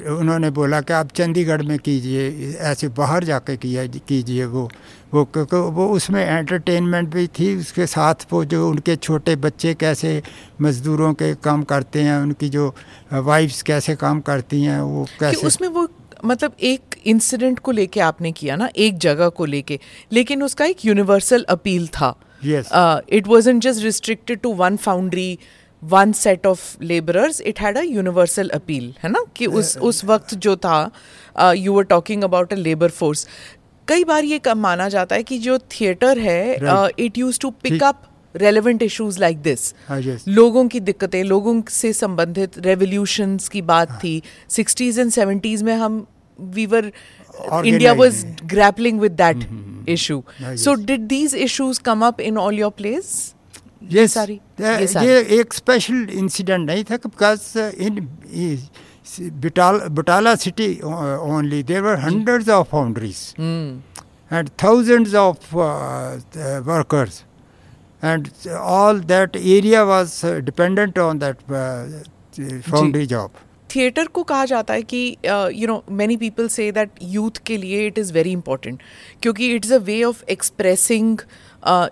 उन्होंने 0.10 0.50
बोला 0.50 0.80
कि 0.82 0.94
आप 0.94 1.12
चंडीगढ़ 1.12 1.62
में 1.62 1.78
कीजिए 1.80 2.54
ऐसे 2.72 2.88
बाहर 2.98 3.24
जाके 3.24 3.56
किया 3.58 3.86
कीजिए 3.88 4.46
वो। 4.46 4.70
वो 5.14 5.24
क्योंकि 5.26 5.56
वो 5.56 5.88
उसमें 5.88 6.26
एंटरटेनमेंट 6.26 7.10
भी 7.10 7.28
थी 7.28 7.56
उसके 7.56 7.86
साथ 7.88 8.26
वो 8.32 8.46
जो 8.46 8.70
उनके 8.70 8.96
छोटे 8.96 9.36
बच्चे 9.36 9.74
कैसे 9.74 10.22
मज़दूरों 10.62 11.14
के 11.14 11.34
काम 11.36 11.64
करते 11.64 12.02
हैं 12.02 12.18
उनकी 12.18 12.50
जो 12.50 12.76
वाइफ्स 13.14 13.62
कैसे 13.62 13.96
काम 13.96 14.20
करती 14.22 14.62
हैं 14.64 14.82
वो 14.82 15.06
कैसे 15.20 15.48
उसमें 15.48 15.68
वो 15.68 15.88
मतलब 16.26 16.54
एक 16.60 16.96
इंसिडेंट 17.06 17.60
को 17.60 17.72
लेके 17.72 18.00
आपने 18.00 18.32
किया 18.32 18.56
ना 18.56 18.70
एक 18.76 18.98
जगह 18.98 19.30
को 19.30 19.46
लेके 19.46 19.80
लेकिन 20.12 20.44
उसका 20.44 20.66
एक 20.66 20.86
यूनिवर्सल 20.86 21.46
अपील 21.50 21.88
था। 21.88 22.16
It 23.10 23.28
was 23.28 23.50
just 23.50 23.84
restricted 23.84 24.40
to 24.40 24.54
one 24.54 24.78
foundry 24.78 25.40
one 25.84 26.12
set 26.12 26.46
of 26.48 26.84
labourers 26.84 27.42
it 27.42 27.60
had 27.60 27.78
a 27.78 27.82
universal 27.82 28.50
appeal 28.50 28.94
है 29.04 29.10
ना? 29.12 29.24
कि 29.36 29.46
उस 29.46 29.78
उस 29.78 30.04
वक्त 30.06 30.34
जो 30.36 30.56
था 30.56 30.92
you 31.56 31.74
were 31.74 31.84
talking 31.84 32.24
about 32.24 32.54
a 32.54 32.56
labour 32.56 32.90
force 32.90 33.28
कई 33.90 34.04
बार 34.04 34.26
ये 34.26 34.40
कम 34.40 34.60
माना 34.60 34.88
जाता 34.90 35.16
है 35.16 35.24
कि 35.24 35.38
जो 35.40 35.58
थिएटर 35.72 36.20
है 36.20 36.42
it 37.00 37.18
used 37.18 37.40
to 37.40 37.50
pick 37.64 37.84
up 37.84 38.04
relevant 38.36 38.84
issues 38.84 39.20
like 39.20 39.42
this 39.42 39.74
लोगों 40.28 40.68
की 40.68 40.80
दिक्कतें 40.80 41.24
लोगों 41.24 41.62
से 41.70 41.94
संबंधित 41.94 42.58
रेवोल्यूशंस 42.60 43.50
की 43.50 43.62
बात 43.64 43.90
हाँ. 43.90 44.00
थी। 44.00 44.22
सिक्सटीज 44.50 45.00
एंड 45.00 45.12
सेवेंटीज 45.12 45.64
में 45.64 45.74
हम 45.76 46.06
we 46.40 46.66
were 46.66 46.92
India 47.66 47.94
was 47.94 48.26
grappling 48.46 49.00
with 49.00 49.12
that 49.22 49.90
issue 49.90 50.24
so 50.42 50.74
did 50.84 51.08
these 51.08 51.36
issues 51.38 51.78
come 51.86 52.06
up 52.08 52.22
in 52.22 52.38
all 52.38 52.60
your 52.60 52.72
place 52.78 53.34
ये 53.92 54.08
सारी 54.08 54.40
ये 54.62 55.20
एक 55.40 55.54
स्पेशल 55.54 56.08
इंसिडेंट 56.14 56.66
नहीं 56.68 56.84
था 56.84 56.96
because 56.98 57.58
in 57.60 58.08
Batala 59.18 60.38
city 60.38 60.82
only 60.84 61.62
there 61.62 61.82
were 61.82 61.98
hundreds 61.98 62.48
of 62.48 62.68
foundries 62.68 63.34
mm. 63.38 63.82
and 64.30 64.50
thousands 64.58 65.14
of 65.14 65.56
uh, 65.56 66.18
workers 66.66 67.24
and 68.02 68.32
all 68.56 68.96
that 68.96 69.36
area 69.36 69.86
was 69.86 70.22
dependent 70.44 70.98
on 70.98 71.20
that 71.20 71.38
uh, 71.50 71.86
foundry 72.62 73.06
job 73.08 73.32
theatre 73.74 74.08
को 74.14 74.24
कहा 74.24 74.46
जाता 74.46 74.74
है 74.74 74.82
कि 74.94 75.18
you 75.26 75.68
know 75.68 75.84
many 75.98 76.16
people 76.18 76.48
say 76.50 76.72
that 76.72 76.92
youth 77.16 77.42
के 77.46 77.58
लिए 77.58 77.86
it 77.88 77.98
is 78.00 78.14
very 78.14 78.32
important 78.32 78.82
क्योंकि 79.22 79.54
it's 79.56 79.72
a 79.72 79.78
way 79.90 80.02
of 80.04 80.24
expressing 80.30 81.20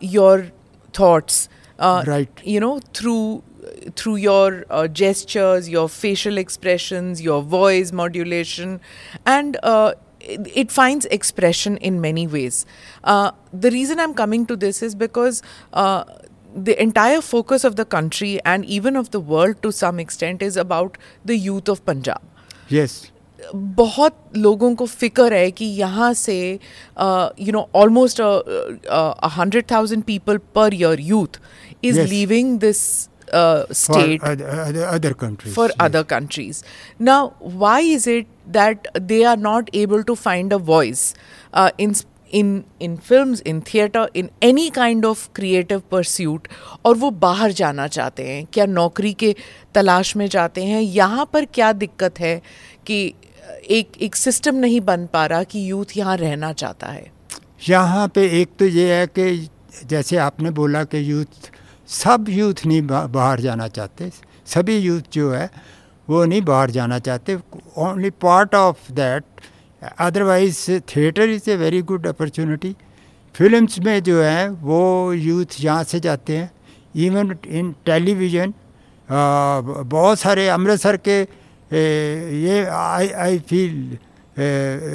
your 0.04 0.50
thoughts 1.00 1.48
uh, 1.80 2.04
right 2.08 2.42
you 2.44 2.60
know 2.60 2.80
through 3.67 3.91
through 3.97 4.17
your 4.17 4.65
uh, 4.71 4.89
gestures 4.89 5.69
your 5.69 5.89
facial 5.89 6.39
expressions 6.39 7.23
your 7.23 7.43
voice 7.43 7.93
modulation 7.93 8.81
and 9.25 9.57
uh, 9.63 9.95
it, 10.21 10.41
it, 10.55 10.71
finds 10.71 11.07
expression 11.07 11.77
in 11.79 12.01
many 12.01 12.27
ways 12.27 12.67
uh, 13.05 13.31
the 13.53 13.71
reason 13.71 14.01
i'm 14.01 14.15
coming 14.15 14.47
to 14.47 14.57
this 14.57 14.83
is 14.83 14.95
because 14.95 15.43
uh, 15.73 16.05
the 16.55 16.83
entire 16.83 17.21
focus 17.21 17.65
of 17.65 17.77
the 17.77 17.85
country 17.85 18.41
and 18.45 18.65
even 18.65 18.97
of 18.97 19.11
the 19.11 19.21
world 19.21 19.63
to 19.63 19.73
some 19.73 19.99
extent 19.99 20.43
is 20.43 20.57
about 20.57 20.99
the 21.25 21.37
youth 21.37 21.69
of 21.69 21.85
punjab 21.85 22.21
yes 22.69 23.13
बहुत 23.55 24.17
लोगों 24.37 24.75
को 24.75 24.87
फिक्र 24.87 25.33
है 25.33 25.51
कि 25.51 25.65
यहाँ 25.65 26.15
से 26.15 26.61
you 27.41 27.53
know 27.53 27.69
almost 27.75 28.21
hundred 29.37 29.65
thousand 29.71 30.05
people 30.05 30.39
per 30.55 30.75
year 30.75 31.01
youth 31.01 31.41
is 31.83 31.97
yes. 31.97 32.11
leaving 32.11 32.61
this 32.61 33.09
uh, 33.34 33.66
state 33.72 34.22
for 34.22 34.28
other, 34.28 34.86
other 34.86 35.14
countries. 35.14 35.54
For 35.54 35.68
yes. 35.68 35.76
other 35.80 36.04
countries. 36.04 36.64
Now, 37.00 37.36
why 37.40 37.80
is 37.82 38.08
it 38.08 38.28
that 38.48 38.88
they 38.94 39.24
are 39.26 39.38
not 39.38 39.70
able 39.74 40.04
to 40.04 40.16
find 40.16 40.54
a 40.54 40.58
voice 40.58 41.14
uh, 41.54 41.72
in 41.78 41.96
in 42.30 42.66
in 42.80 42.98
films, 42.98 43.42
in 43.42 43.62
theatre, 43.62 44.10
in 44.14 44.30
any 44.42 44.70
kind 44.70 45.06
of 45.06 45.32
creative 45.34 45.90
pursuit 45.90 46.48
और 46.86 46.96
वो 46.96 47.12
बाहर 47.20 47.52
जाना 47.52 47.88
चाहते 47.88 48.28
हैं 48.28 48.46
क्या 48.54 48.66
नौकरी 48.66 49.14
के 49.14 49.36
तलाश 49.76 50.16
में 50.16 50.28
जाते 50.30 50.64
हैं 50.64 50.82
यहाँ 50.82 51.30
पर 51.34 51.46
क्या 51.54 51.72
दिक्कत 51.74 52.20
है 52.20 52.42
कि 52.88 53.14
एक 53.72 53.98
एक 54.02 54.16
सिस्टम 54.16 54.56
नहीं 54.56 54.82
बन 54.82 55.06
पा 55.14 55.26
रहा 55.26 55.44
कि 55.44 55.70
यूथ 55.70 55.98
यहाँ 55.98 56.18
रहना 56.18 56.52
चाहता 56.54 56.88
है 56.88 57.12
यहाँ 57.68 58.08
पे 58.16 58.26
एक 58.42 58.50
तो 58.60 58.66
ये 58.66 58.94
है 58.94 59.08
कि 59.08 59.50
जैसे 59.86 60.18
आपने 60.18 60.52
बोला 60.52 60.84
कि 60.84 61.12
यूथ 61.12 61.50
सब 61.90 62.26
यूथ 62.30 62.66
नहीं 62.66 62.82
बाहर 62.88 63.40
जाना 63.42 63.68
चाहते। 63.70 64.12
सभी 64.46 64.78
यूथ 64.78 65.02
जो 65.14 65.32
है, 65.32 65.50
वो 66.08 66.24
नहीं 66.26 66.42
बाहर 66.42 66.72
जाना 66.72 67.00
चाहते। 67.00 67.38
Only 67.78 68.10
part 68.22 68.56
of 68.56 68.92
that 68.92 69.24
otherwise 70.00 70.60
theatre 70.90 71.30
is 71.30 71.50
a 71.50 71.56
very 71.58 71.82
good 71.82 72.08
opportunity 72.08 72.76
films 73.36 73.80
में 73.80 74.04
जो 74.04 74.22
है, 74.22 74.50
वो 74.50 75.14
यूथ 75.14 75.60
यहाँ 75.60 75.84
से 75.84 76.00
जाते 76.00 76.38
हैं। 76.38 76.52
इवन 76.96 77.36
इन 77.48 77.76
टेलीविज़न 77.86 78.54
बहुत 79.10 80.20
सारे 80.20 80.48
अमृतसर 80.50 80.98
के 81.08 81.20
ये 81.72 82.64
I 82.68 83.10
I 83.24 83.40
feel 83.40 83.98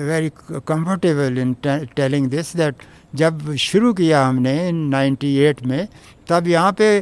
very 0.08 0.30
comfortable 0.66 1.38
in 1.38 1.54
telling 1.96 2.28
this 2.30 2.56
that 2.56 2.74
जब 3.14 3.54
शुरू 3.56 3.92
किया 3.92 4.24
हमने 4.26 4.56
98 4.72 5.62
में, 5.66 5.88
तब 6.28 6.48
यहाँ 6.48 6.72
पे, 6.72 6.96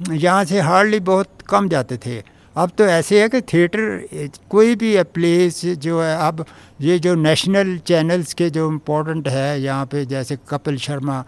यहाँ 0.00 0.44
से 0.44 0.60
हार्डली 0.60 1.00
बहुत 1.02 1.42
कम 1.48 1.68
जाते 1.68 1.96
थे। 1.96 2.22
अब 2.56 2.70
तो 2.78 2.84
ऐसे 2.84 3.20
है 3.22 3.28
कि 3.28 3.40
थिएटर 3.42 4.28
कोई 4.50 4.74
भी 4.76 5.02
प्लेस 5.04 5.64
जो 5.64 6.00
है, 6.00 6.16
अब 6.18 6.44
ये 6.80 6.98
जो 6.98 7.14
नेशनल 7.14 7.76
चैनल्स 7.86 8.32
के 8.34 8.48
जो 8.50 8.70
इम्पोर्टेंट 8.70 9.28
है, 9.28 9.60
यहाँ 9.60 9.86
पे 9.86 10.04
जैसे 10.06 10.38
कपिल 10.48 10.76
शर्मा 10.78 11.24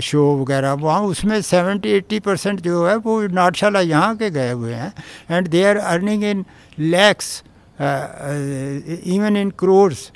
शो 0.00 0.22
वगैरह, 0.36 0.72
वहाँ 0.72 1.00
उसमें 1.04 1.40
सेवेंटी 1.42 1.90
एट्टी 1.92 2.18
परसेंट 2.20 2.60
जो 2.60 2.86
है, 2.86 2.96
वो 2.96 3.20
नाटशाला 3.28 3.80
यहाँ 3.80 4.16
के 4.16 4.30
गए 4.30 4.50
हुए 4.52 4.74
हैं। 4.74 4.92
And 5.30 5.48
they 5.48 5.64
are 5.64 5.76
earning 5.76 6.24
in 6.24 6.44
lakhs 6.78 7.42
even 7.78 9.36
in 9.36 9.50
crores 9.58 10.10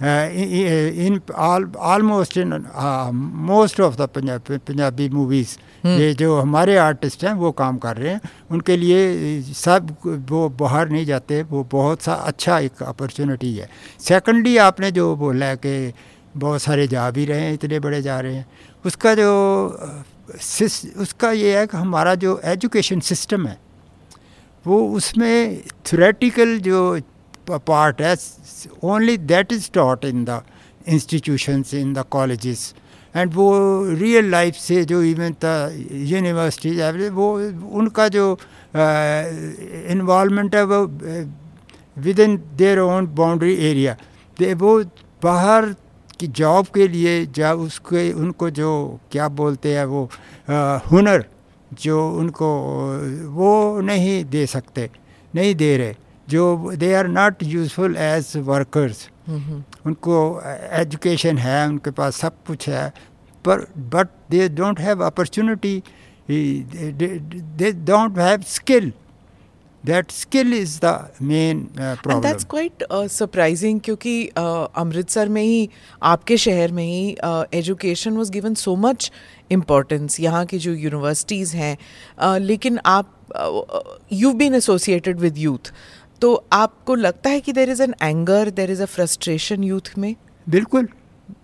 in 0.00 1.20
almost 1.34 2.36
in 2.36 2.52
most 3.14 3.80
of 3.80 3.96
the 3.96 4.08
Punjabi 4.12 5.08
movies 5.08 5.56
ये 5.86 6.12
जो 6.14 6.38
हमारे 6.40 6.76
आर्टिस्ट 6.76 7.24
हैं 7.24 7.32
वो 7.32 7.50
काम 7.52 7.78
कर 7.78 7.96
रहे 7.96 8.12
हैं। 8.12 8.20
उनके 8.50 8.76
लिए 8.76 9.42
सब 9.42 9.96
वो 10.30 10.48
बाहर 10.60 10.88
नहीं 10.88 11.06
जाते 11.06 11.42
वो 11.42 11.66
बहुत 11.72 12.02
सा 12.02 12.14
अच्छा 12.14 12.58
एक 12.58 12.82
अपॉर्चुनिटी 12.82 13.54
है। 13.54 13.68
सेकेंडली 14.00 14.56
आपने 14.58 14.90
जो 14.90 15.14
बोला 15.16 15.46
है 15.46 15.56
कि 15.56 15.92
बहुत 16.36 16.62
सारे 16.62 16.86
जा 16.88 17.10
भी 17.10 17.24
रहे 17.26 17.40
हैं 17.40 17.52
इतने 17.54 17.80
बड़े 17.80 18.02
जा 18.02 18.20
रहे 18.20 18.34
हैं। 18.34 18.46
उसका 18.84 19.14
जो 19.14 19.30
उसका 20.96 21.30
ये 21.32 21.58
है 21.58 21.66
कि 21.66 21.76
हमारा 21.76 22.14
जो 22.14 22.40
एजुकेशन 22.44 23.00
सिस्टम 23.00 23.46
है 23.46 23.58
वो 24.66 24.88
उसमें 24.88 25.62
थ्रेटिकल 25.86 26.58
जो 26.60 27.00
पार्ट 27.50 28.00
है 28.02 28.16
only 28.84 29.16
that 29.16 29.52
is 29.52 29.70
taught 29.74 30.04
in 30.04 30.24
the 30.24 30.42
institutions 30.88 31.74
in 31.74 31.92
the 31.94 32.04
colleges 32.10 32.74
and 33.16 33.34
वो 33.34 33.48
रियल 33.94 34.30
लाइफ 34.30 34.54
से 34.54 34.84
जो 34.84 35.02
इवन 35.02 35.34
यूनिवर्सिटीज 35.92 37.08
वो, 37.08 37.32
उनका 37.72 38.08
जो 38.08 38.38
इन्वॉलमेंट 39.92 40.54
है 40.54 40.64
वो 40.64 40.84
with 41.96 42.20
in 42.20 42.36
their 42.56 42.78
own 42.78 43.06
boundary 43.06 43.54
area 43.70 43.96
वो 44.54 44.82
बाहर 45.22 45.74
की 46.20 46.26
जॉब 46.26 46.66
के 46.74 46.88
लिए 46.88 47.26
जब 47.26 47.58
उसके, 47.60 48.12
उनको 48.12 48.50
जो 48.50 48.98
क्या 49.12 49.28
बोलते 49.28 49.74
हैं 49.76 49.84
वो 49.84 50.08
हुनर 50.92 51.24
जो 51.72 52.10
उनको 52.10 52.48
वो 53.30 53.80
नहीं 53.80 54.24
दे 54.24 54.46
सकते, 54.46 54.90
नहीं 55.34 55.54
दे 55.54 55.76
रहे। 55.76 55.96
जो 56.30 56.72
they 56.76 56.92
are 56.94 57.08
not 57.08 57.42
useful 57.42 57.96
as 57.96 58.32
workers 58.46 59.08
उनको 59.28 60.18
एजुकेशन 60.80 61.38
है 61.38 61.66
उनके 61.68 61.90
पास 61.98 62.16
सब 62.20 62.44
कुछ 62.46 62.68
है 62.68 62.88
पर 63.44 63.66
but 63.94 64.08
they 64.30 64.48
don't 64.60 64.80
have 64.80 65.04
opportunity 65.06 65.82
they 66.30 67.72
don't 67.72 68.18
have 68.18 68.42
skill 68.48 68.92
that 69.84 70.10
skill 70.10 70.52
is 70.52 70.80
the 70.80 71.10
main 71.20 71.70
uh, 71.70 71.96
problem. 71.96 72.16
And 72.16 72.24
that's 72.24 72.44
quite 72.44 72.82
uh, 72.90 73.08
surprising 73.08 73.80
क्योंकि 73.80 74.14
अमृतसर 74.36 75.28
में 75.28 75.42
ही 75.42 75.68
आपके 76.02 76.36
शहर 76.36 76.72
में 76.72 76.84
ही 76.84 77.16
education 77.58 78.16
was 78.16 78.30
given 78.30 78.54
so 78.54 78.74
much 78.76 79.10
importance 79.50 80.18
यहाँ 80.20 80.44
की 80.46 80.58
जो 80.58 80.72
यूनिवर्सिटीज़ 80.74 81.56
हैं 81.56 81.76
uh, 82.18 82.38
लेकिन 82.40 82.78
आप 82.86 83.14
you 84.12 84.32
been 84.32 84.54
associated 84.54 85.18
with 85.20 85.38
youth 85.38 85.72
तो 86.20 86.34
आपको 86.52 86.94
लगता 86.94 87.30
है 87.30 87.40
कि 87.40 87.52
there 87.52 87.70
is 87.70 87.82
an 87.82 87.94
anger 88.02 88.50
there 88.50 88.70
is 88.70 88.82
a 88.82 88.86
frustration 88.86 89.64
youth 89.64 89.92
में? 89.98 90.14
बिल्कुल। 90.48 90.88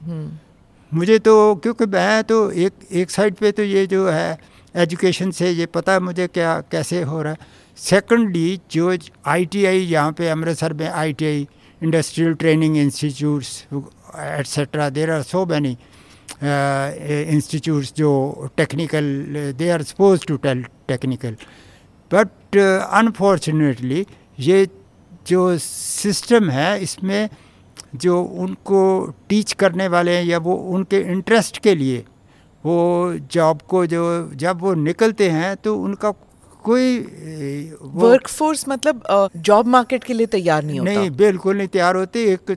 hmm. 0.09 0.29
मुझे 0.93 1.19
तो 1.19 1.55
क्योंकि 1.55 1.87
मैं 1.87 2.23
तो 2.25 2.51
एक 2.51 2.73
एक 2.93 3.11
साइड 3.11 3.35
पे 3.35 3.51
तो 3.53 3.63
ये 3.63 3.87
जो 3.87 4.09
है 4.09 4.39
एजुकेशन 4.77 5.31
से 5.31 5.51
ये 5.51 5.67
पता 5.67 5.93
है 5.93 6.01
मुझे 6.01 6.27
क्या 6.27 6.61
कैसे 6.71 7.03
हो 7.03 7.23
रहा 7.23 7.33
है। 7.33 7.39
सेकेंडली 7.79 8.61
जो 8.71 8.97
आईटीआई 9.27 9.79
यहाँ 9.79 10.13
पे 10.13 10.29
अमृतसर 10.29 10.73
में 10.73 10.89
ITI 10.89 11.47
industrial 11.81 12.35
training 12.35 12.77
institutes 12.77 13.51
etcetera 13.75 14.89
there 14.91 15.11
are 15.11 15.23
so 15.23 15.45
many 15.47 15.77
institutes 17.37 17.93
जो 17.97 18.11
technical 18.57 19.05
they 19.59 19.71
are 19.71 19.83
suppose 19.83 20.27
to 20.27 20.37
tell 20.47 20.63
technical 20.89 21.37
but 22.11 22.57
unfortunately 22.93 24.07
ये 24.39 24.67
जो 25.27 25.59
सिस्टम 25.59 26.51
है 26.51 26.81
इसमें 26.81 27.29
जो 27.95 28.23
उनको 28.23 28.81
टीच 29.29 29.53
करने 29.53 29.89
वाले 29.89 30.17
हैं 30.17 30.25
या 30.25 30.39
वो 30.39 30.55
उनके 30.55 30.99
इंटरेस्ट 31.13 31.59
के 31.59 31.75
लिए 31.75 32.05
वो 32.65 32.77
जॉब 33.33 33.61
को 33.69 33.87
जो 33.87 34.31
जब 34.35 34.61
वो 34.61 34.75
निकलते 34.75 35.29
हैं 35.31 35.57
तो 35.57 35.77
उनका 35.77 36.11
कोई 36.65 37.01
वर्कफोर्स 37.83 38.65
मतलब 38.69 39.03
जॉब 39.37 39.67
मार्केट 39.67 40.05
के 40.05 40.15
लिए 40.15 40.27
तैयार 40.27 40.63
नहीं 40.65 40.79
होता। 40.81 40.93
नहीं 40.93 41.11
बिल्कुल 41.11 41.57
नहीं 41.57 41.69
तैयार 41.69 41.97
होते। 41.97 42.25
एक 42.33 42.53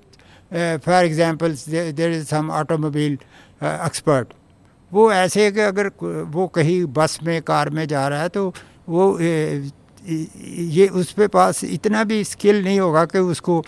for 0.85 1.05
example 1.05 1.55
there 1.69 2.11
is 2.11 2.25
some 2.25 2.51
automobile 2.51 3.17
expert 3.63 4.27
वो 4.91 5.11
ऐसे 5.11 5.51
कि 5.51 5.59
अगर 5.59 5.91
वो 6.31 6.47
कहीं 6.47 6.83
बस 6.85 7.19
में 7.23 7.41
कार 7.41 7.69
में 7.69 7.87
जा 7.87 8.07
रहा 8.07 8.21
है 8.21 8.29
तो 8.29 8.53
वो 8.89 9.17
ये 10.07 10.87
उस 10.87 11.11
पे 11.11 11.27
पास 11.27 11.63
इतना 11.63 12.03
भी 12.03 12.23
स्किल 12.23 12.63
नहीं 12.63 12.79
होगा 12.79 13.05
कि 13.05 13.19
उसको 13.19 13.59
आ, 13.59 13.65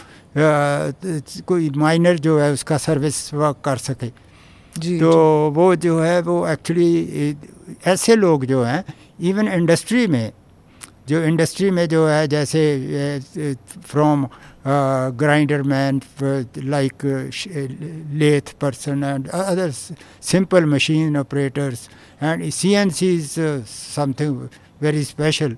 कोई 1.46 1.70
माइनर 1.76 2.20
जो 2.20 2.40
है 2.40 2.52
उसका 2.54 2.78
सर्विस 2.78 3.34
वर्क 3.34 3.62
कर 3.66 3.78
सके 3.78 4.08
जी, 4.08 5.00
तो 5.00 5.12
जी. 5.12 5.56
वो 5.56 5.76
जो 5.76 6.00
है 6.00 6.22
वो 6.22 6.48
एक्चुअली 6.48 7.36
ऐसे 7.88 8.16
लोग 8.16 8.46
जो 8.46 8.64
हैं 8.64 8.84
इवन 9.22 9.48
इंडस्ट्री 9.48 10.06
में 10.08 10.32
जो 11.10 11.22
इंडस्ट्री 11.24 11.70
में 11.72 11.88
जो 11.90 12.08
है 12.08 12.28
जैसे 12.28 12.62
from 13.86 14.28
grinder 15.18 15.62
man 15.64 16.02
like 16.58 17.06
lathe 18.14 18.54
person 18.62 19.04
and 19.04 19.28
other 19.28 19.72
simple 19.72 20.66
machine 20.66 21.18
operators 21.18 21.90
and 22.24 22.50
C 22.50 22.74
N 22.74 22.90
C 22.90 23.14
is 23.16 23.34
something 23.68 24.48
very 24.82 25.04
special 25.04 25.56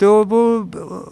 तो 0.00 0.24
वो 0.24 0.40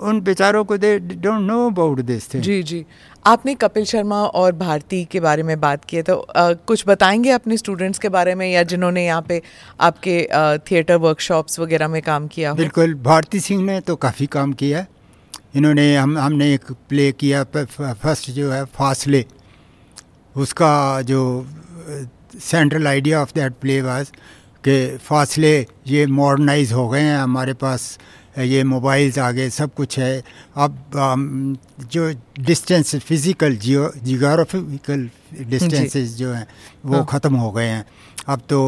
उन 0.08 0.20
बेचारों 0.20 0.64
को 0.64 0.76
they 0.76 0.98
don't 0.98 1.40
know 1.40 1.66
about 1.70 2.00
this 2.00 2.32
thing 2.34 2.42
जी 2.42 2.62
जी। 2.62 2.84
आपने 3.26 3.54
कपिल 3.54 3.84
शर्मा 3.84 4.22
और 4.40 4.52
भारती 4.56 5.04
के 5.04 5.20
बारे 5.20 5.42
में 5.42 5.58
बात 5.60 5.84
की 5.84 5.96
है 5.96 6.02
तो 6.02 6.16
आ, 6.16 6.52
कुछ 6.52 6.84
बताएँगे 6.88 7.30
अपने 7.30 7.56
स्टूडेंट्स 7.56 7.98
के 7.98 8.08
बारे 8.08 8.34
में 8.34 8.46
या 8.52 8.62
जिन्होंने 8.62 9.04
यहाँ 9.06 9.22
पे 9.22 9.40
आपके 9.80 10.18
थिएटर 10.70 10.96
वर्कशॉप्स 10.96 11.58
वगैरह 11.60 11.88
में 11.88 12.00
काम 12.02 12.26
किया 12.26 12.52
बिल्कुल 12.54 12.94
भारती 13.04 13.40
सिंह 13.40 13.64
ने 13.64 13.80
तो 13.80 13.96
काफ़ी 13.96 14.26
काम 14.26 14.52
किया। 14.52 14.86
इन्होंने 15.56 15.96
हम 15.96 16.16
हमने 16.18 16.52
एक 16.54 16.72
प्ले 16.88 17.10
किया 17.12 17.44
फ़र्स्ट 17.44 18.30
जो 18.30 18.50
है 18.50 18.64
फासले। 18.74 19.24
उसका 20.36 21.02
जो 21.02 21.20
central 22.40 22.86
idea 22.86 23.20
of 23.22 23.32
that 23.34 23.52
play 23.60 23.80
was 23.82 24.10
कि 24.64 24.96
फासले 24.98 25.54
ये 25.86 26.06
मॉडर्नाइज 26.06 26.72
हो 26.72 26.88
गए 26.88 27.00
हैं 27.00 27.18
हमारे 27.18 27.52
पास 27.54 27.98
ये 28.38 28.62
मोबाइल्स 28.64 29.18
आ 29.18 29.30
गए 29.32 29.50
सब 29.50 29.74
कुछ 29.74 29.98
है। 29.98 30.22
अब 30.56 31.58
जो 31.92 32.08
distance 32.40 32.94
physical 32.96 33.56
geo 33.56 33.90
geographical 33.96 35.08
distances 35.42 36.16
जो। 36.16 36.32
हैं 36.32 36.46
वो 36.84 36.96
हाँ। 36.96 37.04
ख़त्म 37.10 37.34
हो 37.34 37.50
गए 37.52 37.66
हैं। 37.66 37.84
अब 38.28 38.40
तो 38.50 38.58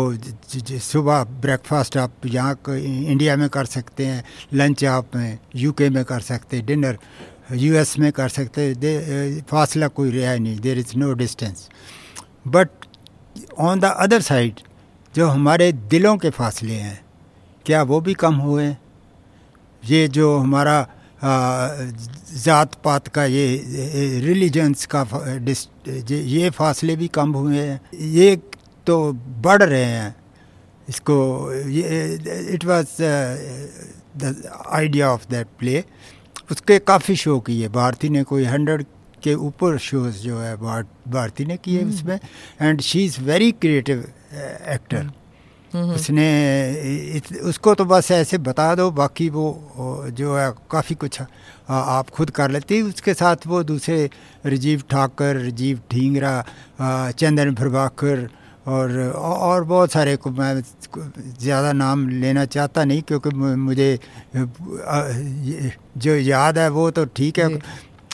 सुबह 0.79 1.25
ब्रेकफास्ट 1.43 1.97
आप 1.97 2.27
यहाँ 2.27 2.55
इंडिया 2.69 3.37
में 3.37 3.49
कर 3.49 3.65
सकते 3.67 4.07
हैं 4.07 4.25
लंच 4.55 4.85
आप 4.85 5.11
यूके 5.57 5.89
में 5.91 6.05
कर 6.05 6.21
सकते 6.21 6.57
हैं 6.57 6.67
डिनर 6.67 6.99
यूएस 7.55 7.99
में 7.99 8.11
कर 8.13 8.29
सकते 8.29 8.67
हैं। 8.67 9.43
फासला 9.51 9.89
कोई 9.89 10.11
रहा 10.11 10.35
नहीं 10.37 10.59
there 10.61 10.79
is 10.79 10.97
no 10.97 11.13
distance 11.15 11.69
but 12.47 12.69
on 13.59 13.81
the 13.81 13.85
other 13.85 14.21
side 14.23 14.61
जो 15.15 15.29
हमारे 15.29 15.73
दिलों 15.91 16.17
के 16.17 16.31
फासले 16.31 16.75
हैं 16.75 17.01
क्या 17.67 17.83
वो 17.83 18.01
भी 18.01 18.15
कम 18.15 18.35
हुए? 18.35 18.65
हैं 18.65 18.79
ये 19.83 20.07
जो 20.09 20.37
हमारा 20.39 20.87
ज़ात 21.23 22.75
पात 22.85 23.09
का 23.09 23.25
ये 23.27 24.21
रिलीजन्स 24.25 24.87
का 24.95 25.03
ये 26.11 26.51
फासले 26.51 26.97
भी 26.97 27.09
कम 27.09 27.33
हुए 27.35 27.59
हैं। 27.59 27.81
ये 27.95 28.37
तो 28.87 29.13
बढ़ 29.43 29.63
रहे 29.63 29.85
हैं। 29.85 30.15
इसको 30.89 31.17
ये 31.69 32.05
it 32.55 32.65
was 32.65 32.97
the 34.17 34.35
idea 34.69 35.11
of 35.13 35.27
that 35.31 35.47
play 35.59 35.85
उसके 36.51 36.79
काफ़ी 36.81 37.17
शो 37.17 37.39
किए। 37.41 37.69
भारती 37.71 38.09
ने 38.09 38.23
कोई 38.25 38.45
हंड्रेड 38.45 38.85
के 39.23 39.35
ऊपर 39.37 39.79
शोज़ 39.81 40.19
जो 40.19 40.39
है 40.39 40.57
भारती 40.57 41.45
ने 41.45 41.57
किए 41.57 41.81
हम्म। 41.83 41.95
उसमें। 41.95 42.19
And 42.61 42.81
she 42.81 43.05
is 43.05 43.21
very 43.21 43.51
creative 43.55 43.99
actor 44.69 45.11
उसने 45.75 47.21
उसको 47.45 47.75
तो 47.75 47.85
बस 47.85 48.11
ऐसे 48.11 48.39
बता 48.39 48.75
दो 48.75 48.91
बाकी 48.91 49.29
वो 49.31 49.47
जो 50.11 50.37
है 50.37 50.51
काफ़ी 50.71 50.95
कुछ 50.95 51.21
आप 51.69 52.11
खुद 52.11 52.31
कर 52.31 52.51
लेती 52.51 52.81
उसके 52.83 53.15
साथ 53.15 53.47
वो 53.47 53.63
दूसरे 53.63 53.99
राजीव 54.47 54.83
ठाकर 54.91 55.37
राजीव 55.37 55.81
ढींगरा 55.93 56.35
चंदन 57.13 57.55
प्रभाकर 57.55 58.29
और 58.67 58.99
और 59.13 59.65
बहुत 59.65 59.93
सारे 59.93 60.17
को 60.17 60.31
मैं 60.31 60.63
ज़्यादा 61.41 61.73
नाम 61.73 62.09
लेना 62.09 62.45
चाहता 62.45 62.85
नहीं 62.85 63.03
क्योंकि 63.03 63.31
मुझे 63.37 63.99
जो 65.97 66.15
याद 66.15 66.59
है 66.59 66.69
वो 66.69 66.91
तो 66.91 67.05
ठीक 67.17 67.39
है। 67.39 67.49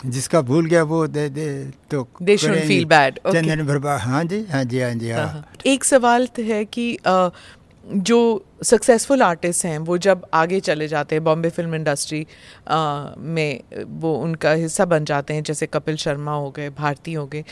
जिसका 0.04 0.40
भूल 0.42 0.66
गया 0.66 0.82
वो 0.82 1.06
दे 1.06 1.28
दे 1.28 1.46
तो 1.90 2.02
फील 2.22 2.84
बैड 2.84 3.18
चंदन 3.26 3.62
भरबा 3.66 3.96
हाँ 3.98 4.24
जी 4.24 4.44
हाँ 4.50 4.64
जी 4.64 4.80
हाँ 4.80 4.92
जी 4.94 5.10
हाँ, 5.10 5.26
हाँ 5.26 5.44
एक 5.66 5.84
सवाल 5.84 6.26
तो 6.36 6.42
है 6.42 6.64
कि 6.64 6.96
जो 7.84 8.18
सक्सेसफुल 8.64 9.22
आर्टिस्ट 9.22 9.64
हैं 9.64 9.78
वो 9.78 9.96
जब 9.98 10.26
आगे 10.34 10.60
चले 10.68 10.88
जाते 10.88 11.14
हैं 11.14 11.24
बॉम्बे 11.24 11.48
फ़िल्म 11.50 11.74
इंडस्ट्री 11.74 12.26
में 13.34 13.60
वो 14.00 14.14
उनका 14.16 14.52
हिस्सा 14.62 14.84
बन 14.92 15.04
जाते 15.04 15.34
हैं 15.34 15.42
जैसे 15.42 15.66
कपिल 15.66 15.96
शर्मा 16.04 16.34
हो 16.34 16.50
गए 16.50 16.68
भारती 16.78 17.12
हो 17.12 17.26
गए 17.26 17.44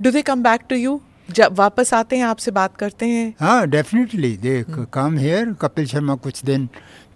do 0.00 0.10
they 0.10 0.22
come 0.22 0.42
back 0.42 0.60
to 0.70 0.76
you 0.76 1.00
जब 1.30 1.54
वापस 1.58 1.92
आते 1.94 2.16
हैं 2.16 2.24
आपसे 2.24 2.50
बात 2.50 2.76
करते 2.76 3.06
हैं? 3.06 3.34
हाँ 3.40 3.66
डेफिनेटली 3.68 4.36
देख 4.36 4.66
कम 4.92 5.18
हेयर 5.18 5.52
कपिल 5.60 5.86
शर्मा 5.86 6.14
कुछ 6.24 6.44
दिन 6.44 6.68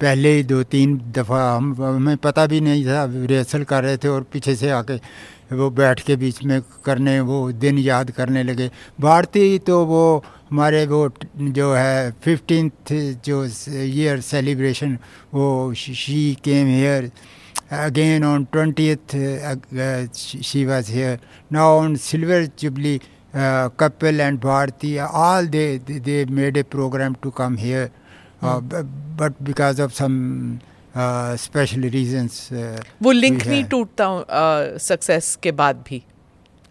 पहले 0.05 0.31
ही 0.37 0.43
दो 0.45 0.63
तीन 0.69 0.97
दफ़ा 1.17 1.41
हम 1.57 1.75
हमें 1.83 2.17
पता 2.25 2.47
भी 2.47 2.61
नहीं 2.61 2.85
था 2.87 3.05
रिहर्सल 3.11 3.63
कर 3.65 3.85
रहे 3.85 3.97
थे 3.97 4.09
और 4.09 4.23
पीछे 4.33 4.55
से 4.61 4.71
आके 4.77 4.97
वो 5.57 5.71
बैठ 5.71 6.01
के 6.07 6.17
बीच 6.17 6.43
में 6.45 6.61
करने 6.85 7.19
वो 7.21 7.37
दिन 7.65 7.79
याद 7.79 8.11
करने 8.11 8.43
लगे। 8.43 8.71
भारती 9.01 9.59
तो 9.67 9.85
वो 9.87 10.03
हमारे 10.51 10.85
वो 10.87 11.01
जो 11.59 11.73
है 11.75 12.13
फिफ्टीन 12.25 12.71
जो 13.25 13.45
ईयर 13.73 14.21
सेलिब्रेशन 14.21 14.99
वो 15.35 15.73
she 15.75 16.23
came 16.45 16.67
here 16.67 17.11
again 17.73 18.25
on 18.25 18.45
twenty 18.53 18.89
she 20.45 20.65
was 20.67 20.93
here 20.93 21.19
now 21.53 21.79
on 21.81 21.97
silver 22.11 22.49
jubilee 22.59 23.01
Bharti, 23.35 24.91
all 25.13 25.47
they, 25.47 25.79
they 25.79 25.99
they 25.99 26.25
made 26.25 26.57
a 26.57 26.63
program 26.63 27.17
to 27.21 27.33
come 27.33 27.57
here, 27.57 27.91
uh, 28.45 28.61
Hmm. 28.61 28.87
but 29.17 29.33
because 29.45 29.79
of 29.79 29.93
some 29.95 30.17
uh, 30.95 31.37
special. 31.37 31.85
Uh, 31.85 32.85
वो 33.03 33.13
link 33.13 33.47
नहीं 33.47 33.65
टूटता 33.65 34.09
success 34.83 35.35
के 35.43 35.53
बाद 35.53 35.85
भी 35.89 36.03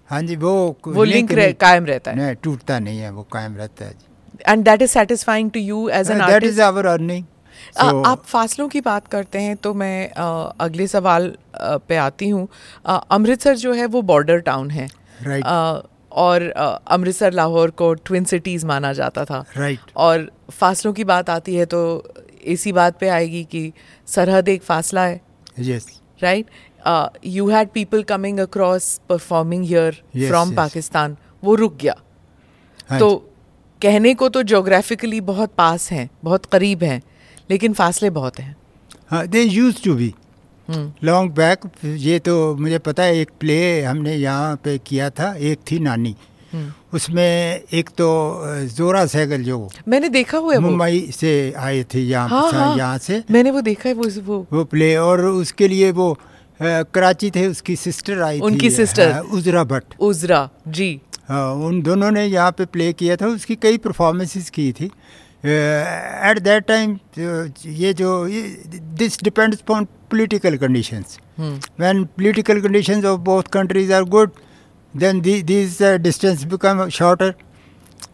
हाँ 0.10 0.22
जी 0.22 0.36
वो 0.36 0.54
वो 0.88 1.04
लिंक 1.04 1.32
नहीं- 1.32 1.56
कायम 1.60 1.86
रहता 1.86 2.12
है 2.12 2.18
नहीं 2.18 2.36
टूटता 2.44 2.80
नहीं 2.80 3.00
है 3.00 3.10
वो 3.12 3.24
कायम 3.34 3.56
रहता 3.58 3.86
है 3.86 3.94
and 4.48 4.64
that 4.66 4.82
is 4.82 4.92
satisfying 4.92 5.52
to 5.52 5.60
you 5.60 5.88
as 5.90 6.12
an 6.12 6.26
that 6.28 6.44
is 6.44 6.62
our 6.62 6.86
earning 6.86 7.26
आप 8.06 8.24
फासलों 8.26 8.68
की 8.70 8.82
बात 8.82 9.08
करते 9.08 9.40
हैं 9.42 9.56
तो 9.58 9.74
मैं 9.74 10.10
अ, 10.10 10.54
अगले 10.60 10.88
सवाल 10.88 11.28
अ, 11.56 11.78
पे 11.78 11.96
आती 11.98 12.30
हूँ 12.30 12.48
अमृतसर 13.12 13.56
जो 13.58 13.74
है 13.74 13.86
वो 13.96 14.02
बॉर्डर 14.14 14.40
टाउन 14.52 14.70
है 14.72 14.88
Right. 15.26 15.44
और 16.14 16.50
अमृतसर 16.52 17.34
लाहौर 17.34 17.70
को 17.72 17.94
ट्विन 17.96 18.24
सिटीज़ 18.26 18.66
माना 18.66 18.94
जाता 18.94 19.26
था। 19.26 19.44
Right 19.58 19.80
right. 19.80 19.96
और 19.96 20.32
फासलों 20.52 20.94
की 20.94 21.04
बात 21.04 21.30
आती 21.30 21.56
है 21.56 21.66
तो 21.66 21.82
इसी 22.46 22.72
बात 22.72 23.00
पे 23.00 23.10
आएगी 23.10 23.44
कि 23.44 23.72
सरहद 24.08 24.50
एक 24.50 24.64
फासला 24.64 25.06
है। 25.06 25.20
Yes 25.60 25.88
right 26.24 26.50
you 27.26 27.50
had 27.50 27.70
people 27.70 28.04
coming 28.04 28.40
across 28.40 29.00
performing 29.10 29.66
here 29.66 30.02
from 30.16 30.56
Pakistan. 30.56 31.18
वो 31.44 31.56
रुक 31.56 31.78
गया। 31.78 31.96
हाँ 32.90 33.00
तो 33.00 33.16
कहने 33.82 34.14
को 34.14 34.30
तो 34.30 34.44
जोग्राफिकली 34.44 35.22
बहुत 35.24 35.54
पास 35.58 35.92
हैं 35.92 36.10
बहुत 36.24 36.46
करीब 36.46 36.84
हैं 36.84 37.02
लेकिन 37.50 37.74
फासले 37.74 38.10
बहुत 38.12 38.40
हैं। 38.40 38.56
They 39.28 39.42
use 39.42 39.84
to 39.84 39.96
be 39.96 40.14
long 40.70 41.32
back 41.32 41.60
ये 41.86 42.20
तो 42.20 42.34
मुझे 42.56 42.78
पता 42.80 43.04
है 43.04 43.18
एक 43.18 43.32
प्ले 43.40 43.58
हमने 43.84 44.16
यहाँ 44.16 44.56
पे 44.64 44.78
किया 44.78 45.10
था 45.10 45.34
एक 45.42 45.60
थी 45.72 45.80
नानी। 45.80 46.16
उसमें 46.94 47.62
एक 47.74 47.90
तो 47.98 48.08
जोरा 48.76 49.06
सहगल 49.06 49.44
जो 49.44 49.58
मैंने 49.88 50.10
देखा 50.10 50.38
हुआ 50.38 50.54
है 50.54 50.60
मुंबई 50.60 51.00
से 51.12 51.32
आए 51.58 51.84
थे 51.94 52.00
यहाँ 52.02 52.30
हाँ, 52.30 52.52
हाँ। 52.52 52.78
यहाँ 52.78 52.98
से 52.98 53.24
मैंने 53.32 53.52
वो 53.52 53.62
देखा 53.62 53.90
है 53.90 53.96
वो 53.96 54.10
वो 54.24 54.46
वो 54.54 54.64
प्ले 54.66 54.96
और 54.98 55.26
उसके 55.26 55.68
लिए 55.68 55.92
वो 55.92 56.12
अ, 56.12 56.18
कराची 56.94 57.32
थे 57.32 57.48
उसकी 57.48 57.76
सिस्टर 57.76 58.22
आई 58.22 58.38
थी 58.38 58.42
उनकी 58.42 58.70
sister। 58.70 59.12
हाँ, 59.14 59.22
उजरा 59.34 59.64
भट्ट 59.64 59.96
उजरा 60.00 60.50
जी 60.68 60.90
हाँ, 61.28 61.54
उन 61.56 61.82
दोनों 61.82 62.12
ने 62.12 62.26
यहाँ 62.26 62.52
पे 62.52 62.66
प्ले 62.66 62.92
किया 62.94 63.16
था 63.16 63.28
उसकी 63.28 63.56
कई 63.56 63.78
परफॉर्मेंसेस 63.80 64.50
की 64.50 64.72
थी 64.72 64.86
एट 65.46 66.40
दैट 66.40 66.66
टाइम 66.66 66.98
ये 67.18 67.94
जो 67.94 68.12
this 68.98 69.18
depends 69.24 69.62
upon 69.62 69.88
political 70.14 70.58
conditions. 70.58 71.18
Hmm. 71.38 71.56
When 71.84 72.06
political 72.20 72.62
conditions 72.62 73.06
of 73.12 73.24
both 73.24 73.50
countries 73.58 73.92
are 74.00 74.06
good, 74.18 74.32
then 74.94 75.22
the, 75.22 75.42
these 75.42 75.82
uh, 75.82 75.98
distance 75.98 76.46
become 76.46 76.90
shorter. 76.90 77.36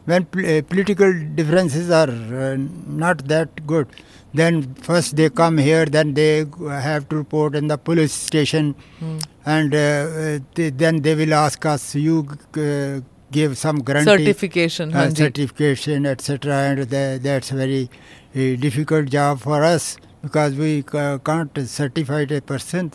When 0.06 0.26
pl- 0.26 0.46
uh, 0.46 0.62
political 0.62 1.12
differences 1.40 1.92
are 1.92 2.10
uh, 2.10 2.56
not 3.04 3.28
that 3.34 3.68
good, 3.68 3.88
then 4.34 4.74
first 4.76 5.16
they 5.18 5.30
come 5.30 5.58
here, 5.58 5.86
then 5.86 6.14
they 6.14 6.46
have 6.88 7.10
to 7.10 7.18
report 7.18 7.56
in 7.56 7.68
the 7.68 7.78
police 7.78 8.14
station, 8.14 8.76
hmm. 9.00 9.18
and 9.46 9.76
uh, 9.76 10.40
then 10.56 11.02
they 11.02 11.16
will 11.16 11.34
ask 11.34 11.66
us, 11.66 11.96
you 11.96 12.28
uh, 12.58 13.02
give 13.32 13.58
some 13.58 13.80
guarantee 13.88 14.10
certification 14.10 14.94
uh, 14.96 15.10
certification 15.14 16.06
etc 16.12 16.56
and 16.70 16.80
that's 17.26 17.52
a 17.52 17.56
very 17.56 17.82
uh, 17.84 18.56
difficult 18.64 19.08
job 19.16 19.40
for 19.40 19.64
us 19.64 19.98
because 20.24 20.56
we 20.56 20.84
ca- 20.84 21.18
can't 21.20 21.58
certify 21.68 22.22
a 22.30 22.42
person. 22.42 22.92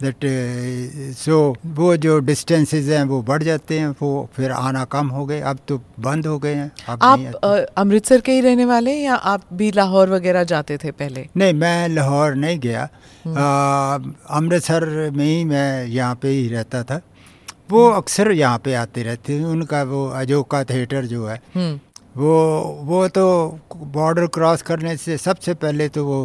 That 0.00 0.24
uh, 0.24 1.12
so 1.14 1.54
वो 1.74 1.96
जो 1.96 2.18
distances 2.20 2.88
हैं 2.90 3.02
वो 3.10 3.20
बढ़ 3.22 3.42
जाते 3.42 3.78
हैं 3.78 3.88
वो 4.00 4.08
फिर 4.36 4.50
आना 4.52 4.84
कम 4.94 5.08
हो 5.08 5.24
गए 5.26 5.40
अब 5.50 5.58
तो 5.68 5.78
बंद 6.06 6.26
हो 6.26 6.38
गए 6.38 6.54
हैं 6.54 6.70
अब 6.88 7.02
आप 7.02 7.68
अमृतसर 7.78 8.20
के 8.26 8.32
ही 8.32 8.40
रहने 8.40 8.64
वाले 8.64 8.90
हैं 8.90 9.04
या 9.04 9.14
आप 9.32 9.42
भी 9.52 9.70
लाहौर 9.72 10.10
वगैरह 10.10 10.44
जाते 10.52 10.76
थे 10.84 10.90
पहले? 10.90 11.26
नहीं 11.36 11.52
मैं 11.54 11.88
लाहौर 11.88 12.34
नहीं 12.34 12.58
गया। 12.58 12.88
अमृतसर 14.38 15.10
में 15.16 15.24
ही 15.24 15.44
मैं 15.44 15.86
यहाँ 15.86 16.14
पे 16.22 16.28
ही 16.28 16.48
रहता 16.48 16.82
था। 16.82 17.00
वो 17.70 17.88
अक्सर 17.90 18.30
यहाँ 18.32 18.58
पे 18.64 18.74
आते 18.74 19.02
रहते 19.02 19.32
हैं 19.32 19.44
उनका 19.44 19.82
वो 19.82 20.06
अजोका 20.22 20.64
थिएटर 20.64 21.04
जो 21.12 21.26
है 21.26 21.40
हम्म। 21.54 21.78
वो 22.20 22.34
वो 22.90 23.06
तो 23.08 23.24
बॉर्डर 23.94 24.26
क्रॉस 24.34 24.62
करने 24.62 24.96
से 24.96 25.16
सबसे 25.18 25.54
पहले 25.62 25.88
तो 25.88 26.04
वो 26.06 26.18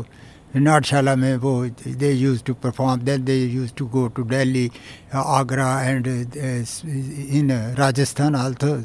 नाटशाला 0.56 1.16
में 1.16 1.36
वो 1.38 1.54
they 1.88 2.12
use 2.12 2.44
to 2.44 2.54
perform 2.64 3.02
then 3.02 3.24
they 3.26 3.36
use 3.36 3.72
to 3.78 3.86
go 3.88 4.08
to 4.16 4.24
Delhi 4.26 4.70
Agra 5.16 5.70
and 5.82 6.08
in 6.08 7.52
Rajasthan 7.78 8.36
also 8.36 8.76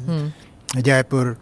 Jaipur 0.77 1.35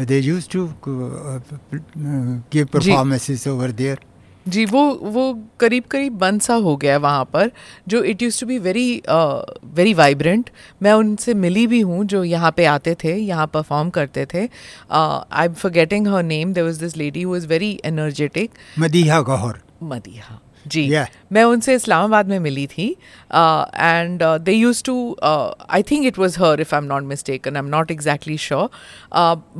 they 0.00 0.18
use 0.20 0.48
to 0.50 0.68
give 0.86 2.66
performances 2.72 3.46
over 3.48 3.72
there 3.72 4.00
जी 4.46 4.64
वो 4.64 4.82
वो 5.04 5.22
करीब 5.60 5.84
करीब 5.90 6.12
बंद 6.18 6.40
सा 6.40 6.54
हो 6.66 6.76
गया 6.76 6.96
वहाँ 6.98 7.24
पर 7.32 7.50
जो 7.88 8.02
it 8.02 8.22
use 8.22 8.40
to 8.40 8.46
be 8.46 8.58
very 8.58 9.02
very 9.08 9.94
vibrant 9.94 10.50
मैं 10.82 10.92
उनसे 10.92 11.34
मिली 11.34 11.66
भी 11.66 11.80
हूँ 11.80 12.04
जो 12.04 12.22
यहाँ 12.24 12.52
पे 12.56 12.64
आते 12.64 12.94
थे 13.04 13.16
यहाँ 13.16 13.46
परफॉर्म 13.54 13.90
करते 13.90 14.26
थे. 14.34 14.48
I 14.90 15.46
am 15.46 15.54
forgetting 15.54 16.08
her 16.08 16.22
name 16.24 16.52
there 16.52 16.64
was 16.64 16.80
this 16.80 16.96
lady 16.96 17.22
who 17.22 17.36
is 17.36 17.46
very 17.46 17.78
energetic 17.84 18.50
Madiha 18.78 19.20
Gauhar 19.20 19.58
Madiha. 19.82 20.40
Ji 20.66 20.82
Yeah. 20.90 21.06
मैं 21.32 21.42
उनसे 21.44 21.74
इस्लामाबाद 21.74 22.28
में 22.28 22.38
मिली 22.38 22.66
थी 22.66 22.86
and 23.32 24.22
they 24.42 24.52
use 24.52 24.82
to 24.84 24.94
I 25.22 25.82
think 25.90 26.06
it 26.06 26.18
was 26.18 26.38
her 26.40 26.60
if 26.60 26.74
I 26.74 26.78
am 26.78 26.86
not 26.86 27.02
mistaken 27.02 27.56
I 27.56 27.62
am 27.62 27.68
not 27.68 27.90
exactly 27.90 28.36
sure 28.38 28.68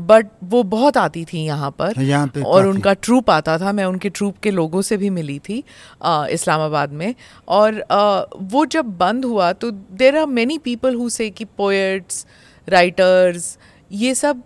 but 0.08 0.28
वो 0.44 0.62
बहुत 0.74 0.96
आती 0.96 1.24
थी 1.24 1.44
यहाँ 1.44 1.70
पर 1.78 2.00
यहाँ 2.02 2.26
पे 2.34 2.42
और 2.42 2.66
उनका 2.66 2.92
ट्रूप 2.94 3.30
आता 3.30 3.56
था। 3.58 3.72
मैं 3.72 3.84
उनके 3.84 4.08
ट्रूप 4.10 4.38
के 4.42 4.50
लोगों 4.50 4.82
से 4.82 4.96
भी 4.96 5.10
मिली 5.10 5.38
थी 5.38 5.62
uh, 6.02 6.26
इस्लामाबाद 6.28 6.92
में। 6.92 7.14
और 7.48 7.80
uh, 7.92 8.42
वो 8.52 8.64
जब 8.66 8.96
बंद 8.98 9.24
हुआ 9.24 9.52
तो 9.52 9.70
there 9.70 10.16
are 10.18 10.26
many 10.26 10.58
people 10.58 10.94
who 10.94 11.08
say 11.08 11.30
कि 11.30 11.44
पोएट्स 11.44 12.26
राइटर्स 12.68 13.56
ये 13.90 14.14
सब 14.14 14.42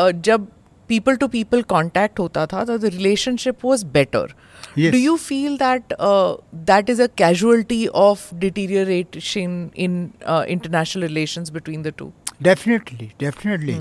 uh, 0.00 0.10
जब 0.12 0.46
पीपल 0.90 1.16
टू 1.16 1.26
पीपल 1.28 1.62
कांटेक्ट 1.68 2.18
होता 2.18 2.46
था 2.46 2.64
तो 2.64 2.78
the 2.78 2.84
relationship 2.84 3.64
was 3.64 3.86
better 3.86 4.34
Yes. 4.75 4.91
do 4.93 4.97
you 5.03 5.13
feel 5.17 5.57
that 5.57 5.93
uh, 6.07 6.35
that 6.71 6.89
is 6.93 6.99
a 7.05 7.07
casualty 7.21 7.79
of 8.01 8.25
deterioration 8.43 9.55
in 9.85 9.95
uh, 10.25 10.43
international 10.55 11.07
relations 11.07 11.49
between 11.59 11.81
the 11.87 11.93
two 12.01 12.11
definitely 12.47 13.11
definitely 13.19 13.73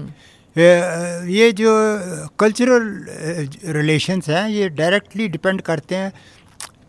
ये 1.35 1.51
जो 1.61 1.73
cultural 2.41 2.89
relations 3.77 4.29
हैं 4.29 4.49
ये 4.49 4.69
directly 4.81 5.29
depend 5.37 5.61
करते 5.69 5.97
हैं 5.97 6.13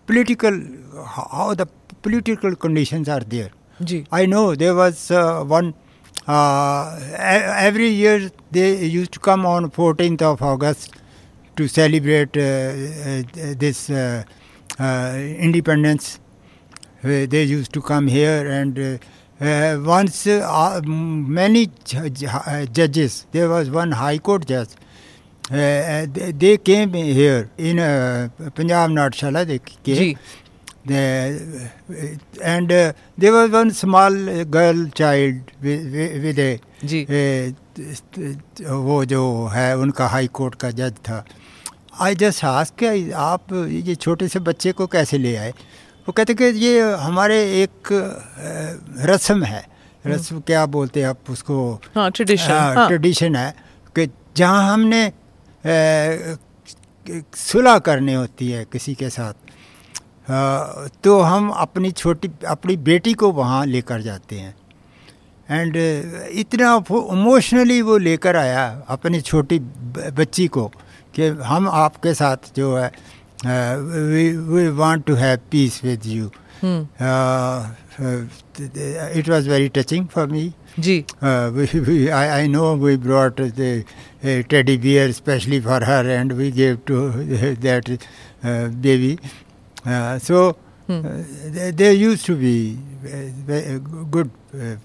political 0.08 0.62
how 1.18 1.54
the 1.56 1.68
political 2.04 2.54
conditions 2.64 3.10
are 3.18 3.24
there 3.36 3.52
ji 3.92 4.04
I 4.22 4.26
know 4.32 4.46
there 4.64 4.76
was 4.80 5.04
uh, 5.12 5.44
one. 5.52 5.74
Uh, 6.28 7.00
e- 7.34 7.52
every 7.68 7.90
year 8.00 8.18
they 8.58 8.66
used 8.96 9.12
to 9.14 9.22
come 9.28 9.46
on 9.52 9.70
14th 9.78 10.24
of 10.32 10.42
August 10.54 10.98
to 11.57 11.69
celebrate 11.69 12.37
uh, 12.37 12.43
uh, 12.43 13.55
this 13.59 13.91
uh, 13.91 14.25
uh, 14.79 15.15
independence. 15.17 16.21
Uh, 17.03 17.27
they 17.27 17.43
used 17.43 17.73
to 17.73 17.83
come 17.83 18.07
here 18.07 18.49
and 18.51 18.79
uh, 18.79 18.99
uh, 19.41 19.79
once 19.85 20.27
uh, 20.27 20.81
many 20.85 21.71
uh, 21.97 22.67
judges. 22.67 23.27
There 23.33 23.49
was 23.49 23.71
one 23.71 23.93
High 23.93 24.19
Court 24.19 24.47
judge. 24.47 24.71
Uh, 25.51 26.07
they, 26.11 26.33
they 26.33 26.57
came 26.57 26.93
here 26.95 27.51
in 27.59 27.79
uh, 27.79 28.29
Punjab 28.55 28.91
Natshala. 28.91 29.47
They 29.47 29.59
came. 29.59 29.97
जी 29.97 30.17
The, 30.87 31.71
and 32.43 32.71
uh, 32.71 32.93
there 33.17 33.33
was 33.33 33.51
one 33.51 33.71
small 33.71 34.29
uh, 34.29 34.45
girl 34.45 34.87
child 34.89 35.51
with, 35.63 35.95
with, 36.23 36.39
a 36.39 36.61
वो 38.71 39.05
जो 39.05 39.23
है 39.55 39.77
उनका 39.79 40.07
high 40.07 40.27
court 40.39 40.55
का 40.55 40.71
जज 40.71 40.93
था 41.09 41.25
आई 42.01 42.15
just 42.15 42.45
ask 42.45 42.75
क्या 42.79 43.19
आप 43.19 43.53
ये 43.53 43.95
छोटे 43.95 44.29
से 44.29 44.39
बच्चे 44.41 44.73
को 44.73 44.87
कैसे 44.87 45.19
ले 45.19 45.35
आए? 45.37 45.51
वो 46.07 46.13
कहते 46.13 46.35
कि 46.35 46.45
ये 46.45 46.81
हमारे 46.93 47.37
एक 47.63 47.89
रस्म 49.07 49.43
है। 49.45 49.67
रस्म 50.05 50.41
क्या 50.41 50.65
बोलते 50.67 51.01
हैं 51.01 51.09
आप 51.09 51.31
उसको? 51.31 51.81
हाँ 51.95 52.11
ट्रेडिशन 52.11 52.51
हाँ, 52.51 52.87
ट्रेडिशन 52.89 53.37
है 53.37 53.55
कि 53.97 54.07
जहाँ 54.37 54.73
हमने 54.73 55.13
सुलह 57.37 57.79
करनी 57.79 58.15
होती 58.15 58.51
है 58.51 58.65
किसी 58.65 58.95
के 58.95 59.11
साथ 59.11 59.33
तो 61.05 61.21
हम 61.21 61.49
अपनी 61.51 61.91
छोटी 61.93 62.31
अपनी 62.49 62.77
बेटी 62.83 63.15
को 63.15 63.31
वहाँ 63.33 63.65
लेकर 63.67 64.01
जाते 64.01 64.37
हैं। 64.37 64.55
एंड 65.49 65.77
इतना 66.33 66.75
इमोशनली 66.91 67.81
वो 67.83 67.97
लेकर 67.99 68.37
आया 68.37 68.65
अपनी 68.89 69.21
छोटी 69.21 69.59
बच्ची 69.59 70.47
को। 70.49 70.71
कि 71.17 71.29
हम 71.45 71.69
आपके 71.69 72.15
साथ 72.15 72.55
जो 72.57 72.75
है 72.77 72.91
we 73.77 74.67
want 74.77 75.05
to 75.07 75.15
have 75.15 75.39
peace 75.51 75.81
with 75.85 76.07
you 76.07 76.31
it 79.19 79.29
was 79.29 79.49
very 79.49 79.69
touching 79.75 80.07
for 80.07 80.27
me 80.27 80.53
ji. 80.79 80.99
I 81.19 82.27
I 82.27 82.49
know 82.49 82.75
we 82.77 82.97
brought 82.97 83.41
teddy 84.51 84.77
bear 84.77 85.13
specially 85.13 85.61
for 85.61 85.85
her 85.85 86.07
and 86.07 86.33
we 86.33 86.51
gave 86.53 86.79
to 86.87 87.09
that 87.63 87.91
baby 88.87 89.17
so 90.27 90.51
they 90.89 91.91
use 91.93 92.27
to 92.27 92.35
be 92.37 92.57
good 94.13 94.31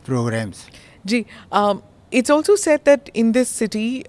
programs 0.05 0.65
ji 1.05 1.25
it's 2.11 2.31
also 2.31 2.55
set 2.55 2.85
that 2.85 3.09
in 3.15 3.31
this 3.31 3.49
city 3.49 4.03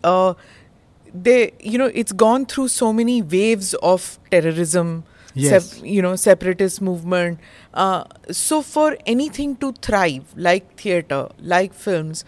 they, 1.14 1.52
you 1.62 1.78
know, 1.78 1.90
it's 2.04 2.12
gone 2.24 2.46
through 2.46 2.68
so 2.70 2.92
many 2.94 3.22
waves 3.22 3.74
of 3.92 4.08
terrorism, 4.32 4.96
Yes. 5.36 5.66
you 5.84 6.02
know, 6.02 6.16
separatist 6.16 6.82
movement. 6.82 7.40
Uh, 7.74 8.04
so 8.32 8.62
for 8.62 8.98
anything 9.14 9.56
to 9.64 9.72
thrive, 9.88 10.34
like 10.50 10.70
theater, 10.84 11.22
like 11.56 11.74
films, 11.88 12.24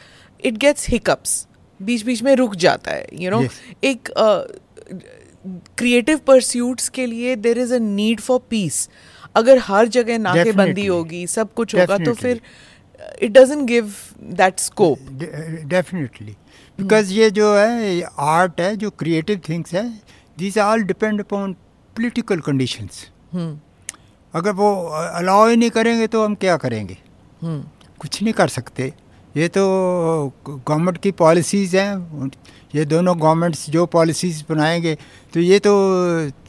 it 0.51 0.59
gets 0.65 0.89
hiccups. 0.95 1.35
बीच 1.79 2.03
बीच 2.03 2.21
में 2.23 2.35
रुक 2.35 2.55
जाता 2.65 2.91
है 2.91 3.05
you 3.21 3.31
know 3.31 3.41
Yes. 3.43 3.57
एक 3.85 4.09
creative 5.77 6.17
pursuits 6.27 6.89
के 6.97 7.05
लिए 7.05 7.35
there 7.35 7.57
is 7.59 7.73
a 7.73 7.77
need 7.79 8.19
for 8.21 8.39
peace 8.49 8.87
अगर 9.35 9.57
हर 9.67 9.87
जगह 9.97 10.17
नाकेबंदी 10.17 10.81
Definitely. 10.81 10.89
होगी 10.89 11.25
सब 11.27 11.53
कुछ 11.53 11.75
होगा 11.75 11.97
तो 11.97 12.03
Definitely. 12.03 12.21
फिर 12.21 12.41
it 13.23 13.31
doesn't 13.31 13.67
give 13.67 13.93
that 14.41 14.59
scope 14.59 15.09
definitely 15.73 16.35
because 16.78 17.12
ये 17.12 17.30
जो 17.30 17.54
है 17.56 18.00
आर्ट 18.18 18.60
है 18.60 18.74
जो 18.76 18.90
क्रिएटिव 18.90 19.40
थिंग्स 19.48 19.74
है 19.74 19.88
these 20.38 20.58
all 20.58 20.82
depend 20.82 21.20
upon 21.20 21.52
political 21.96 22.40
conditions 22.40 23.06
अगर 24.34 24.52
वो 24.52 24.72
अलाउ 25.14 25.48
ही 25.48 25.56
नहीं 25.56 25.70
करेंगे 25.70 26.06
तो 26.06 26.24
हम 26.24 26.34
क्या 26.34 26.56
करेंगे? 26.56 26.96
कुछ 27.42 28.22
नहीं 28.22 28.32
कर 28.34 28.48
सकते। 28.48 28.92
ये 29.36 29.48
तो 29.48 29.62
गवर्नमेंट 30.48 30.98
की 30.98 31.10
पॉलिसीज़ 31.10 31.76
हैं 31.76 32.30
ये 32.74 32.84
दोनों 32.84 33.18
गवर्नमेंट्स 33.20 33.68
जो 33.70 33.84
पॉलिसीज़ 33.86 34.42
बनाएँगे 34.50 34.94
तो 35.34 35.40
ये 35.40 35.58
तो 35.58 35.72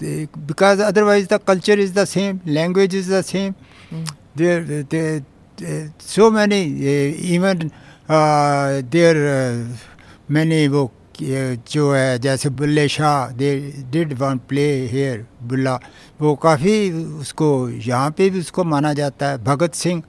because 0.04 0.82
otherwise 0.82 1.28
the 1.34 1.40
culture 1.48 1.80
is 1.80 1.94
the 1.94 2.06
same 2.06 2.40
language 2.48 2.96
is 2.96 3.14
the 3.14 3.22
same 3.22 3.54
there 4.38 5.24
so 6.02 6.30
many 6.32 6.62
even 7.36 7.70
there 8.88 9.16
मैंने 10.34 10.68
वो 10.68 10.92
जो 11.22 11.92
है 11.94 12.20
जैसे 12.20 12.50
Bulleh 12.52 12.88
Shah 12.90 13.28
they 13.38 13.50
did 13.92 14.14
one 14.20 14.38
play 14.50 14.66
here 14.88 15.26
Bulla. 15.44 15.76
वो 16.22 16.36
काफ़ी 16.44 16.76
उसको 17.22 17.48
यहाँ 17.70 18.10
पे 18.18 18.30
भी 18.30 18.40
उसको 18.40 18.64
माना 18.64 18.94
जाता 18.94 19.30
है 19.30 19.44
भगत 19.44 19.74
सिंह। 19.76 20.04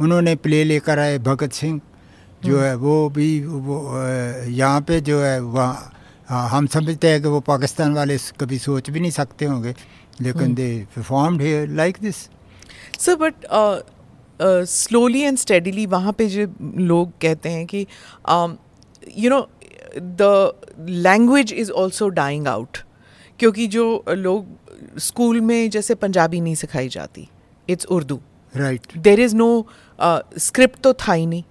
उन्होंने 0.00 0.34
प्ले 0.36 0.62
लेकर 0.64 0.98
आए 0.98 1.18
भगत 1.20 1.52
सिंह। 1.52 1.80
जो 2.44 2.58
है 2.60 2.74
वो 2.76 3.08
भी 3.10 3.28
वो 3.44 3.76
यहाँ 4.48 4.80
पे 4.80 5.00
जो 5.00 5.20
है 5.22 5.40
वहाँ 5.40 5.92
हाँ, 6.28 6.48
हम 6.48 6.66
समझते 6.66 7.08
हैं 7.10 7.22
कि 7.22 7.28
वो 7.28 7.40
पाकिस्तान 7.40 7.94
वाले 7.94 8.16
कभी 8.40 8.58
सोच 8.58 8.90
भी 8.90 9.00
नहीं 9.00 9.10
सकते 9.10 9.44
होंगे 9.44 9.74
लेकिन 10.20 10.54
they 10.54 10.68
performed 10.96 11.42
here 11.42 11.68
like 11.68 11.96
this 12.02 12.16
sir 13.00 13.16
but 13.16 13.34
slowly 14.68 15.20
and 15.20 15.38
steadily 15.38 15.86
वहाँ 15.86 16.12
पे 16.12 16.26
जो 16.28 16.46
लोग 16.60 17.12
कहते 17.22 17.48
हैं 17.48 17.66
कि 17.66 17.86
you 19.16 19.30
know 19.30 19.40
the 19.98 20.86
language 20.88 21.52
is 21.52 21.70
also 21.70 22.08
dying 22.08 22.48
out 22.48 22.78
क्योंकि 23.38 23.66
जो 23.66 24.04
लोग 24.08 24.98
स्कूल 25.00 25.40
में 25.40 25.70
जैसे 25.70 25.94
पंजाबी 25.94 26.40
नहीं 26.40 26.54
सिखाई 26.54 26.88
जाती 26.88 27.28
it's 27.68 27.86
Urdu. 27.86 28.20
Right 28.54 28.96
there 28.96 29.20
is 29.20 29.36
no 29.36 29.66
script 30.38 30.80
तो 30.82 30.92
था 30.92 31.12
ही 31.12 31.26
नहीं। 31.26 31.42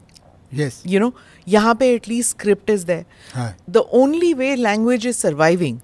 यस 0.53 0.81
you 0.87 0.99
know 1.01 1.11
यहाँ 1.47 1.73
पे 1.75 1.89
at least 1.93 2.29
script 2.29 2.69
is 2.69 2.85
the 2.85 3.83
only 4.01 4.33
way 4.33 4.55
language 4.55 5.05
is 5.05 5.17
surviving 5.25 5.81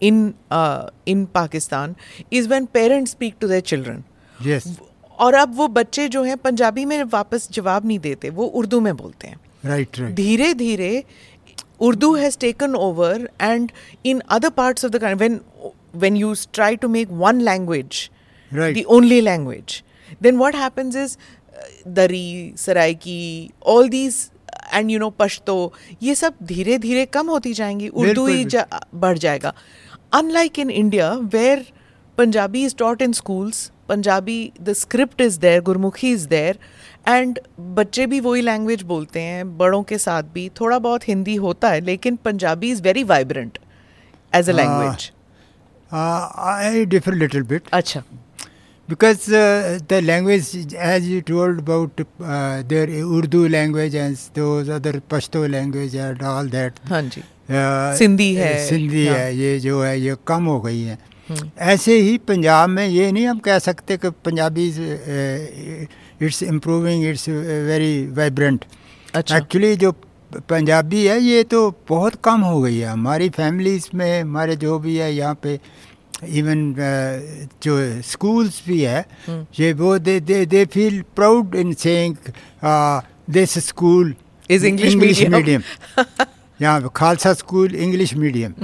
in 0.00 0.22
uh, 0.50 0.88
in 1.06 1.26
Pakistan 1.26 1.96
is 2.38 2.48
when 2.52 2.66
parents 2.76 3.14
speak 3.16 3.38
to 3.40 3.48
their 3.50 3.64
children. 3.72 4.02
Yes 4.46 4.76
और 5.18 5.34
अब 5.34 5.54
वो 5.56 5.66
बच्चे 5.68 6.08
जो 6.08 6.22
हैं 6.24 6.36
पंजाबी 6.36 6.84
में 6.84 7.02
वापस 7.12 7.48
जवाब 7.52 7.86
नहीं 7.86 7.98
देते 7.98 8.30
वो 8.30 8.44
उर्दू 8.60 8.80
में 8.80 8.96
बोलते 8.96 9.28
हैं। 9.28 9.40
राइट 9.64 9.98
राइट 9.98 10.14
धीरे 10.14 10.52
धीरे 10.54 11.04
Urdu 11.80 12.14
has 12.14 12.38
taken 12.38 12.74
over 12.74 13.28
and 13.42 13.72
in 14.06 14.20
other 14.28 14.48
part 14.48 14.84
of 14.84 14.92
than 14.92 15.14
when 15.14 15.40
when 15.94 16.16
you 16.16 16.34
try 16.52 16.76
to 16.76 16.88
make 16.88 17.08
one 17.10 17.40
language 17.40 18.10
the 18.54 18.82
only 18.88 19.20
language 19.20 19.82
then 20.22 20.36
what 20.36 20.54
happens 20.54 20.96
is 20.96 21.16
Dari 21.88 22.52
Saraiki 22.56 23.50
all 23.66 23.88
these 23.88 24.30
and 24.74 24.90
you 24.90 24.98
know 24.98 25.10
Pashto 25.10 25.72
ये 26.02 26.14
सब 26.14 26.34
धीरे 26.42 26.78
धीरे 26.78 27.04
कम 27.06 27.30
होती 27.30 27.52
जाएँगी 27.52 27.88
उर्दू 27.88 28.26
ही 28.26 28.44
जा, 28.44 28.66
बढ़ 28.94 29.18
जाएगा। 29.18 29.54
Unlike 30.12 30.58
in 30.58 30.70
India 30.70 31.12
where 31.12 31.64
Punjabi 32.18 32.64
is 32.64 32.74
taught 32.78 33.02
in 33.02 33.12
schools 33.12 33.70
Punjabi 33.88 34.52
the 34.62 34.72
script 34.72 35.20
is 35.20 35.38
there 35.40 35.60
Gurmukhi 35.60 36.12
is 36.12 36.28
there 36.28 36.58
and 37.08 37.38
बच्चे 37.76 38.06
भी 38.06 38.20
वही 38.20 38.42
लैंग्वेज 38.42 38.82
बोलते 38.92 39.20
हैं 39.20 39.56
बड़ों 39.58 39.82
के 39.82 39.98
साथ 39.98 40.22
भी। 40.34 40.48
थोड़ा 40.60 40.78
बहुत 40.78 41.08
हिंदी 41.08 41.34
होता 41.46 41.68
है 41.68 41.80
लेकिन 41.80 42.16
Punjabi 42.24 42.70
is 42.70 42.82
very 42.82 43.04
vibrant 43.04 43.58
as 44.32 44.50
a 44.50 44.52
language 44.52 45.10
I 45.92 46.84
differ 46.86 47.14
little 47.14 47.42
bit 47.42 47.62
अच्छा। 47.72 48.02
Because 48.88 49.26
the 49.88 50.00
language 50.02 50.76
as 50.76 51.08
you 51.08 51.20
told 51.26 51.60
about 51.60 52.00
there 52.68 53.02
Urdu 53.02 53.46
language 53.46 53.94
and 53.96 54.70
other 54.70 55.00
Pashto 55.10 55.46
language 55.46 55.96
and 55.96 56.22
all 56.22 56.50
that 56.50 56.78
हाँ 56.88 57.02
जी। 57.02 57.20
uh, 57.20 57.98
सिंधी 57.98 58.34
है 58.34 58.52
uh, 58.54 58.68
सिंधी 58.70 59.06
हाँ। 59.06 59.16
है। 59.16 59.36
ये 59.36 59.58
जो 59.60 59.82
है 59.82 59.98
ये 60.00 60.16
कम 60.26 60.44
हो 60.44 60.60
गई 60.60 60.80
है। 60.82 60.98
हम्म। 61.28 61.50
ऐसे 61.72 61.98
ही 62.00 62.16
पंजाब 62.28 62.68
में 62.68 62.86
ये 62.86 63.10
नहीं 63.12 63.26
हम 63.26 63.38
कह 63.38 63.58
सकते 63.58 63.96
कि 63.96 64.10
Punjabi 64.24 64.70
uh, 64.70 65.88
it's 66.20 66.42
improving 66.42 67.04
it's 67.08 67.28
very 67.28 68.06
vibrant 68.16 68.64
actually 69.16 69.74
जो 69.76 69.92
पंजाबी 70.48 71.04
है 71.06 71.20
ये 71.20 71.42
तो 71.44 71.60
बहुत 71.88 72.14
कम 72.24 72.40
हो 72.40 72.60
गई 72.62 72.76
है। 72.78 72.88
हमारी 72.88 73.28
फैमिलीज़ 73.36 73.88
में 73.94 74.20
हमारे 74.20 74.56
जो 74.56 74.78
भी 74.78 74.96
है 74.96 75.12
यहाँ 75.14 75.34
पे 75.42 75.58
इवन 76.38 76.74
जो 77.62 77.76
स्कूल्स 78.02 78.62
भी 78.66 78.80
है 78.80 79.04
ये 79.60 79.72
वो 79.72 79.98
they 79.98 80.18
they 80.20 80.44
they 80.46 80.64
feel 80.74 81.00
proud 81.16 81.54
in 81.54 81.72
saying 81.74 82.16
this 83.30 83.58
school 83.66 84.14
is 84.50 84.66
English. 84.66 85.22
Medium 85.26 85.62
यहाँ 86.60 86.80
पे 86.80 86.88
खालसा 86.96 87.32
स्कूल 87.34 87.74
इंग्लिश 87.74 88.14
मीडियम 88.16 88.54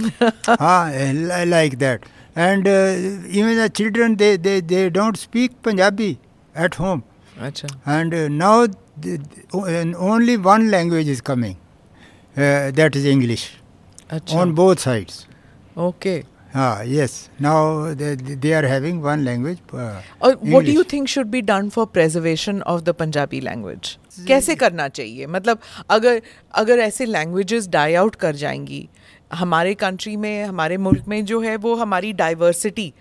हाँ 0.60 1.44
like 1.46 1.76
that 1.78 2.04
and 2.36 2.66
even 2.68 3.64
the 3.64 3.68
children 3.76 4.16
they 4.16 4.36
they 4.38 4.60
they 4.62 4.88
don't 4.90 5.16
speak 5.16 5.52
Punjabi 5.64 6.10
at 6.54 6.78
home 6.80 7.02
अच्छा। 7.40 7.68
And 7.94 8.14
uh, 8.14 8.28
now 8.28 8.66
the, 8.66 9.18
only 9.98 10.36
one 10.36 10.70
language 10.70 11.08
is 11.08 11.20
coming 11.20 11.56
uh, 12.36 12.70
that 12.72 12.96
is 12.96 13.04
english. 13.04 13.44
अच्छा। 14.10 14.40
On 14.40 14.54
both 14.54 14.80
sides. 14.80 15.26
Okay 15.78 16.22
ah 16.54 16.82
yes. 16.82 17.14
Now 17.44 17.94
they, 17.94 18.14
they 18.14 18.52
are 18.58 18.66
having 18.66 19.00
one 19.02 19.24
language 19.24 19.58
uh, 19.74 20.02
और 20.22 20.38
what 20.44 20.64
do 20.64 20.70
you 20.70 20.72
English. 20.72 20.92
Think 20.92 21.08
should 21.08 21.26
be 21.26 21.40
done 21.40 21.68
for 21.68 21.86
preservation 21.86 22.62
of 22.62 22.82
the 22.82 22.92
Punjabi 23.00 23.40
language 23.40 23.96
कैसे 24.28 24.54
करना 24.54 24.88
चाहिए? 24.88 25.26
मतलब 25.26 25.58
अगर 25.90 26.22
अगर 26.54 26.78
ऐसे 26.78 27.04
languages 27.06 27.68
die 27.68 27.94
out 27.94 28.14
कर 28.14 28.36
जाएँगी 28.36 28.88
हमारे 29.32 29.74
कंट्री 29.74 30.16
में 30.16 30.44
हमारे 30.44 30.76
मुल्क 30.76 31.08
में 31.08 31.24
जो 31.24 31.40
है 31.40 31.56
वो 31.56 31.74
हमारी 31.74 32.12
diversity 32.12 32.92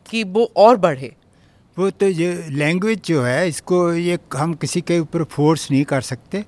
कि 0.10 0.24
वो 0.24 0.52
और 0.56 0.78
बढ़े। 0.78 1.16
वो 1.80 1.90
तो 1.90 2.08
ये 2.08 2.46
लैंग्वेज 2.50 3.02
जो 3.06 3.24
है 3.24 3.48
इसको 3.48 3.94
ये 3.94 4.20
हम 4.36 4.54
किसी 4.54 4.82
के 4.82 5.00
ऊपर 5.00 5.24
फोर्स 5.24 5.72
नहीं 5.72 5.84
कर 5.84 6.02
सकते। 6.02 6.46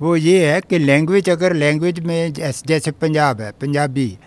वो 0.00 0.16
ये 0.16 0.52
है 0.52 0.60
कि 0.60 0.78
लैंग्वेज 0.78 1.30
अगर 1.30 1.52
लैंग्वेज 1.52 2.00
में 2.00 2.32
जैसे 2.32 2.62
जैसे 2.66 2.90
पंजाब 2.90 3.40
है 3.40 3.52
पंजाबी 3.52 4.18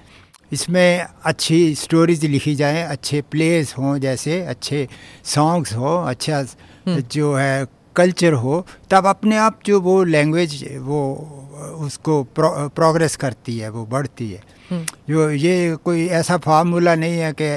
इसमें 0.51 1.05
अच्छी 1.23 1.75
स्टोरीज 1.75 2.25
लिखी 2.25 2.55
जाएँ 2.55 2.83
अच्छे 2.83 3.21
प्लेस 3.31 3.75
हों 3.77 3.97
जैसे 3.97 4.41
अच्छे 4.45 4.87
सॉन्ग्स 5.25 5.73
हो 5.73 5.95
अच्छा 5.97 6.45
जो 6.87 7.33
है 7.35 7.67
कल्चर 7.95 8.33
हो 8.33 8.65
तब 8.89 9.05
अपने 9.07 9.37
आप 9.37 9.59
जो 9.65 9.79
वो 9.81 10.03
लैंग्वेज 10.03 10.63
वो 10.79 10.99
उसको 11.79 12.23
प्रो, 12.23 12.69
प्रोग्रेस 12.69 13.15
करती 13.15 13.57
है 13.57 13.69
वो 13.69 13.85
बढ़ती 13.85 14.29
है। 14.31 14.41
जो 15.09 15.29
ये 15.29 15.75
कोई 15.75 16.05
ऐसा 16.07 16.37
फार्मूला 16.37 16.95
नहीं 16.95 17.17
है 17.17 17.33
कि 17.41 17.49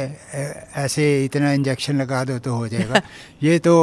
ऐसे 0.81 1.25
इतना 1.25 1.53
इंजेक्शन 1.53 1.97
लगा 1.97 2.25
दो 2.25 2.39
तो 2.39 2.55
हो 2.55 2.69
जाएगा। 2.69 3.03
ये 3.43 3.59
तो 3.59 3.75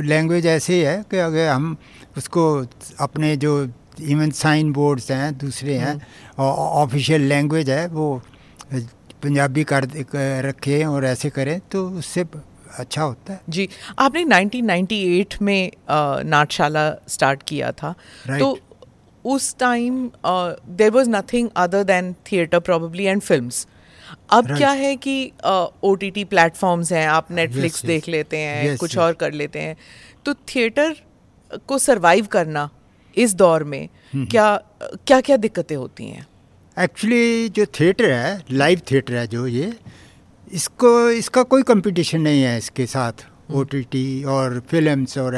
लैंग्वेज 0.00 0.46
ऐसे 0.46 0.74
ही 0.74 0.80
है 0.80 0.96
कि 1.10 1.16
अगर 1.16 1.48
हम 1.48 1.76
उसको 2.16 2.66
अपने 3.00 3.36
जो 3.36 3.52
इवन 4.00 4.30
साइन 4.30 4.72
बोर्ड्स 4.72 5.10
हैं 5.10 5.32
दूसरे 5.38 5.74
हैं 5.74 5.94
और 6.38 6.52
ऑफिशियल 6.84 7.22
लैंग्वेज 7.22 7.70
है 7.70 7.86
वो 7.86 8.22
पंजाबी 8.72 9.64
कर 9.64 9.88
रखें 10.44 10.84
और 10.84 11.04
ऐसे 11.06 11.30
करें 11.30 11.58
तो 11.70 11.88
उससे 11.92 12.24
अच्छा 12.78 13.02
होता 13.02 13.32
है 13.32 13.40
जी 13.48 13.68
आपने 13.98 14.24
1998 14.24 15.40
में 15.42 15.70
नाटशाला 16.26 16.90
स्टार्ट 17.08 17.42
किया 17.42 17.72
था 17.72 17.94
right. 17.94 18.38
तो 18.38 18.58
उस 19.24 19.54
time 19.58 20.10
there 20.72 20.90
was 20.90 21.10
nothing 21.10 21.48
other 21.56 21.82
than 21.84 22.14
theatre 22.32 22.58
probably 22.60 23.04
and 23.04 23.20
film 23.22 23.50
अब 24.30 24.44
right. 24.44 24.56
क्या 24.56 24.70
है 24.72 24.94
कि 24.96 25.32
ओ 25.82 25.94
टी 25.94 26.10
टी 26.10 26.24
प्लेटफॉर्म्स 26.26 26.92
हैं 26.92 27.06
आप 27.08 27.30
नेटफ्लिक्स 27.32 27.74
yes, 27.74 27.80
yes. 27.80 27.86
देख 27.86 28.08
लेते 28.08 28.36
हैं 28.38 28.64
yes, 28.64 28.78
कुछ 28.80 28.90
yes. 28.90 28.98
और 28.98 29.12
कर 29.14 29.32
लेते 29.32 29.58
हैं 29.58 29.76
तो 30.24 30.34
थिएटर 30.54 30.94
को 31.66 31.78
सरवाइव 31.78 32.26
करना 32.26 32.68
इस 33.16 33.34
दौर 33.34 33.64
में 33.64 33.88
हम्म। 34.12 34.26
क्या 34.26 34.56
क्या 35.06 35.20
क्या 35.20 35.36
दिक्कतें 35.36 35.76
होती 35.76 36.06
हैं 36.06 36.26
एक्चुअली 36.78 37.48
जो 37.48 37.64
थिएटर 37.78 38.10
है 38.10 38.44
लाइव 38.50 38.80
थिएटर 38.90 39.14
है 39.14 39.26
जो 39.26 39.46
ये 39.46 39.72
इसको 40.52 41.10
इसका 41.10 41.42
कोई 41.42 41.62
कंपटीशन 41.62 42.20
नहीं 42.20 42.42
है 42.42 42.56
इसके 42.58 42.86
साथ 42.86 43.26
ओ 43.50 43.62
टी 43.70 43.80
टी 43.92 44.22
और 44.24 44.60
फिल्म्स 44.70 45.16
और 45.18 45.36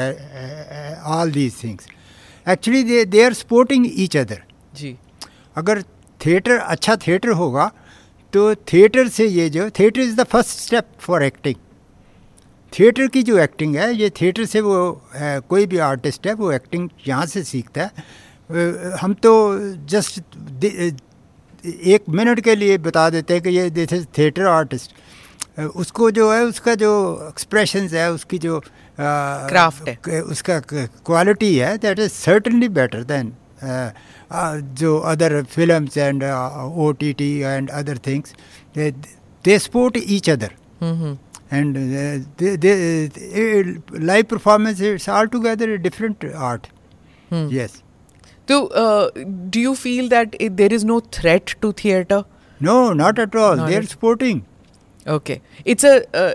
all 1.05 1.31
these 1.31 1.63
things 1.63 1.87
actually 2.45 2.83
they 2.83 3.03
they 3.05 3.23
are 3.23 3.33
supporting 3.33 3.87
each 3.93 4.17
other 4.17 4.43
जी। 4.75 4.95
अगर 5.55 5.81
थिएटर 6.21 6.57
अच्छा 6.57 6.95
थिएटर 7.07 7.29
होगा 7.41 7.71
तो 8.33 8.53
थिएटर 8.73 9.07
से 9.07 9.27
ये 9.27 9.49
जो 9.49 9.69
theatre 9.69 10.01
is 10.01 10.15
the 10.15 10.23
first 10.23 10.59
step 10.59 10.85
for 10.99 11.23
acting 11.23 11.55
theatre 12.73 13.07
की 13.07 13.23
जो 13.23 13.37
एक्टिंग 13.39 13.75
है 13.75 13.93
ये 13.95 14.09
थिएटर 14.21 14.45
से 14.45 14.61
वो 14.61 14.75
है, 15.15 15.39
कोई 15.39 15.65
भी 15.65 15.77
आर्टिस्ट 15.87 16.27
है 16.27 16.33
वो 16.33 16.51
एक्टिंग 16.51 16.89
यहाँ 17.07 17.25
से 17.25 17.43
सीखता 17.43 17.81
है। 17.81 17.91
हम 19.01 19.13
तो 19.13 19.31
जस्ट 19.87 20.19
एक 21.65 22.03
मिनट 22.09 22.39
के 22.39 22.55
लिए 22.55 22.77
बता 22.77 23.09
देते 23.09 23.33
हैं 23.33 23.43
कि 23.43 23.49
ये 23.49 23.69
दिस 23.69 23.93
इज़ 23.93 24.05
थिएटर 24.17 24.45
आर्टिस्ट 24.45 24.91
उसको 25.59 26.11
जो 26.11 26.33
है 26.33 26.43
उसका 26.43 26.75
जो 26.75 27.19
एक्सप्रेशन 27.29 27.79
है 27.79 28.11
उसकी 28.11 28.37
जो 28.37 28.63
क्राफ्ट 28.99 30.07
है। 30.07 30.21
उसका 30.21 30.59
क्वालिटी 30.59 31.57
है 31.57 31.77
that 31.77 31.99
is 31.99 32.11
certainly 32.11 32.69
better 32.69 33.03
than 33.03 33.33
जो 34.73 34.97
other 34.97 35.43
films 35.43 35.97
and 35.97 36.23
O 36.77 36.91
T 36.91 37.13
T 37.13 37.39
and 37.39 37.69
other 37.69 37.97
things 37.97 38.33
they 39.45 39.59
support 39.59 39.97
each 39.97 40.29
other 40.29 40.51
and 41.51 41.77
uh, 41.77 42.25
they, 42.37 42.55
they, 42.55 43.05
uh, 43.05 43.63
live 43.99 44.27
different 45.77 46.25
art 46.35 46.67
altogether 46.67 47.92
so 48.47 48.57
do 49.49 49.59
you 49.59 49.75
feel 49.75 50.09
that 50.09 50.35
it, 50.39 50.57
there 50.57 50.73
is 50.73 50.83
no 50.83 50.99
threat 51.17 51.55
to 51.61 51.71
theater? 51.73 52.23
No 52.59 52.79
not 52.93 53.19
at 53.19 53.35
all. 53.35 53.55
Not 53.57 53.69
they're 53.69 53.91
supporting 53.93 54.41
okay 55.05 55.39
it's 55.67 55.85
a 55.85 55.91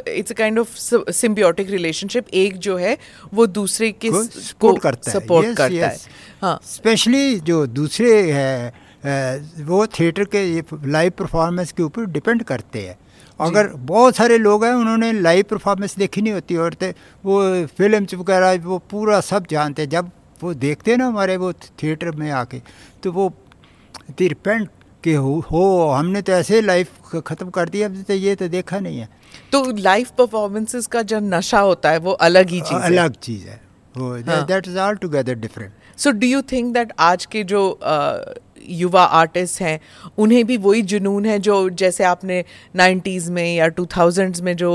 it's 0.08 0.32
a 0.32 0.34
kind 0.38 0.58
of 0.58 0.76
symbiotic 1.12 1.70
relationship 1.70 2.26
एक 2.34 2.56
जो 2.66 2.76
है 2.76 2.96
वो 3.34 3.46
दूसरे 3.46 3.90
के 3.92 4.10
को 4.10 4.72
करता 4.74 5.10
है. 5.10 5.20
Support 5.20 5.46
yes, 5.46 5.56
करता 5.56 5.74
yes. 5.74 5.82
है। 5.82 5.96
हाँ 6.42 6.58
स्पेशली 6.66 7.38
जो 7.40 7.66
दूसरे 7.66 8.10
है 8.32 8.72
वो 9.64 9.86
थिएटर 9.86 10.24
के 10.34 10.42
लाइव 10.90 11.12
परफॉर्मेंस 11.18 11.72
के 11.72 11.82
ऊपर 11.82 12.06
डिपेंड 12.18 12.42
करते 12.42 12.86
हैं। 12.86 12.96
अगर 13.40 13.66
बहुत 13.88 14.16
सारे 14.16 14.38
लोग 14.38 14.64
हैं 14.64 14.72
उन्होंने 14.74 15.12
लाइव 15.12 15.44
परफॉर्मेंस 15.50 15.96
देखी 15.98 16.22
नहीं 16.22 16.32
होती 16.32 16.56
और 16.56 16.76
वो 17.24 17.40
फ़िल्म 17.66 18.06
वगैरह 18.14 18.58
वो 18.64 18.78
पूरा 18.90 19.20
सब 19.20 19.46
जानते 19.50 19.82
हैं। 19.82 19.88
जब 19.88 20.10
वो 20.42 20.54
देखते 20.54 20.96
ना 20.96 21.06
हमारे 21.06 21.36
वो 21.36 21.52
थिएटर 21.52 22.10
में 22.10 22.30
आके 22.30 22.62
तो 23.02 23.12
वो 23.12 23.32
रिपेंट 24.20 24.68
कि 25.04 25.12
हो, 25.14 25.44
हो 25.52 25.88
हमने 25.88 26.22
तो 26.22 26.32
ऐसे 26.32 26.60
लाइफ 26.60 26.90
ख़त्म 27.26 27.50
कर 27.50 27.68
दिया 27.68 27.88
तो 27.88 28.14
ये 28.14 28.34
तो 28.34 28.48
देखा 28.48 28.80
नहीं 28.80 28.98
है। 28.98 29.08
तो 29.52 29.76
लाइव 29.76 30.06
परफॉर्मेंसेस 30.18 30.86
का 30.86 31.02
जो 31.02 31.20
नशा 31.20 31.60
होता 31.60 31.90
है 31.90 31.98
वो 31.98 32.12
अलग 32.12 32.48
ही 32.48 32.60
चीज़ 32.60 32.82
अलग 32.82 33.14
चीज़ 33.14 33.46
है। 33.46 33.60
वो 33.96 34.18
that 34.18 34.68
is 34.68 34.78
all 34.78 34.94
together 34.94 35.34
different 35.34 35.72
so 35.96 36.10
do 36.10 36.26
you 36.26 36.42
think 36.42 36.74
that 36.74 36.92
आज 36.98 37.26
के 37.26 37.44
जो 37.44 37.78
uh, 37.82 38.38
युवा 38.70 39.04
आर्टिस्ट 39.04 39.60
हैं 39.60 39.80
उन्हें 40.18 40.46
भी 40.46 40.56
वही 40.56 40.82
जुनून 40.82 41.26
है 41.26 41.38
जो 41.38 41.68
जैसे 41.70 42.04
आपने 42.04 42.44
90s 42.76 43.28
में 43.28 43.56
या 43.56 43.68
2000s 43.68 44.40
में 44.40 44.56
जो 44.56 44.70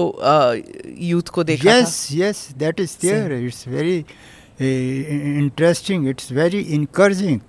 यूथ 0.98 1.22
को 1.22 1.44
देखा 1.44 1.76
yes 1.78 2.08
yes 2.12 2.48
that 2.58 2.80
is 2.80 2.98
there 3.02 3.34
it's 3.34 3.68
very 3.68 4.06
interesting 4.62 6.08
it's 6.10 6.32
very 6.32 6.60
encouraging 6.78 7.40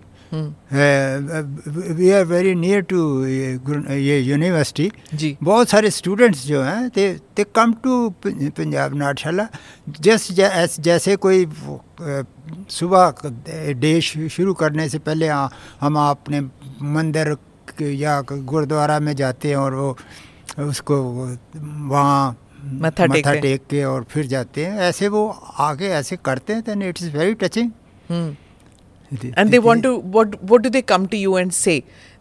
we 1.96 2.10
are 2.10 2.24
very 2.24 2.54
near 2.54 2.80
to 2.90 3.00
ये 3.24 4.18
यूनिवर्सिटी 4.20 4.90
जी 5.14 5.36
बहुत 5.42 5.68
सारे 5.68 5.90
स्टूडेंट्स 5.90 6.46
जो 6.46 6.62
हैं 6.62 6.88
they 6.94 7.06
they 7.36 7.44
come 7.54 7.72
to 7.84 7.92
Punjab 8.24 8.94
Natshala 8.96 9.46
just 10.00 10.80
जैसे 10.80 11.16
कोई 11.16 11.46
सुबह 12.70 13.12
डे 13.80 14.00
शुरू 14.00 14.54
करने 14.54 14.88
से 14.88 14.98
पहले 14.98 15.28
आ, 15.28 15.48
हम 15.80 15.98
अपने 15.98 16.40
मंदिर 16.94 17.36
या 17.80 18.20
गुरुद्वारा 18.30 18.98
में 19.00 19.14
जाते 19.16 19.48
हैं 19.48 19.56
और 19.56 19.74
वो 19.74 19.96
उसको 20.68 20.96
वहाँ 21.88 22.36
मथा 22.84 23.06
मथा 23.06 23.34
टेक 23.40 23.66
के 23.70 23.82
और 23.84 24.06
फिर 24.10 24.26
जाते 24.26 24.64
हैं 24.66 24.80
ऐसे 24.88 25.08
वो 25.08 25.26
आगे 25.68 25.88
ऐसे 26.00 26.16
करते 26.24 26.52
हैं 26.52 26.62
then 26.66 26.82
it's 26.88 27.14
very 27.14 27.34
touching 27.44 27.70
they 29.52 29.58
want 29.64 29.84
to 29.86 29.90
what 30.14 30.34
what 30.50 30.62
do 30.62 30.70
they 30.74 30.82
come 30.90 31.06
to 31.10 31.18
you 31.24 31.36
and 31.40 31.54
say 31.54 31.74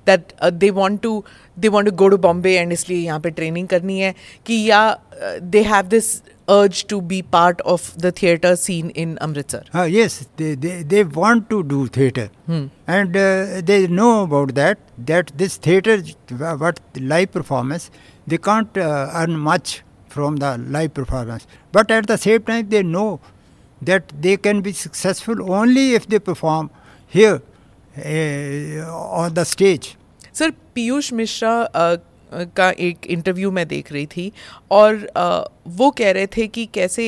that 0.10 0.34
uh, 0.39 0.51
they 0.63 0.69
want 0.79 1.01
to 1.06 1.13
they 1.58 1.69
want 1.75 1.89
to 1.89 1.93
go 2.01 2.10
to 2.13 2.17
Bombay 2.25 2.53
and 2.63 2.71
इसलिए 2.71 2.97
यहाँ 3.06 3.19
पे 3.19 3.29
ट्रेनिंग 3.39 3.67
करनी 3.67 3.99
है 3.99 4.13
कि 4.45 4.62
या 4.69 4.82
they 5.53 5.63
have 5.63 5.89
this 5.89 6.21
urge 6.49 6.88
to 6.88 7.01
be 7.01 7.21
part 7.21 7.62
of 7.62 7.97
the 7.97 8.12
theatre 8.12 8.56
scene 8.56 8.89
in 8.91 9.17
Amritsar. 9.21 9.63
Uh, 9.73 9.84
yes, 9.84 10.27
they, 10.38 10.56
they, 10.56 10.84
they 10.84 11.03
want 11.03 11.49
to 11.49 11.63
do 11.63 11.88
theatre. 11.88 12.29
Hmm. 12.45 12.67
And 12.88 13.15
uh, 13.15 13.62
they 13.63 13.88
know 13.88 14.23
about 14.23 14.56
that, 14.56 14.79
that 14.97 15.32
this 15.38 15.58
theatre, 15.58 16.01
what 16.29 16.79
live 16.95 17.32
performance, 17.32 17.89
they 18.27 18.38
can't 18.38 18.77
uh, 18.77 19.10
earn 19.13 19.38
much 19.38 19.84
from 20.15 20.38
the 20.43 20.52
live 20.76 20.93
performance. 20.93 21.47
But 21.78 21.91
at 21.91 22.08
the 22.08 22.17
same 22.17 22.43
time, 22.49 22.69
they 22.69 22.84
know 22.84 23.19
that 23.82 24.13
they 24.26 24.38
can 24.38 24.62
be 24.62 24.73
successful 24.73 25.43
only 25.60 25.86
if 25.99 26.08
they 26.08 26.19
perform 26.19 26.69
here 27.15 27.41
uh, 27.97 29.21
on 29.23 29.34
the 29.39 29.45
stage. 29.56 29.95
Sir 30.34 30.52
Piyush 30.76 31.12
Mishra 31.13 31.54
का 32.58 32.69
एक 32.86 33.06
interview 33.15 33.52
मैं 33.52 33.67
देख 33.67 33.91
रही 33.91 34.06
थी 34.15 34.32
और 34.71 34.95
uh, 35.17 35.43
वो 35.80 35.89
कह 35.97 36.12
रहे 36.12 36.28
थे 36.38 36.47
कि 36.47 36.65
कैसे 36.73 37.06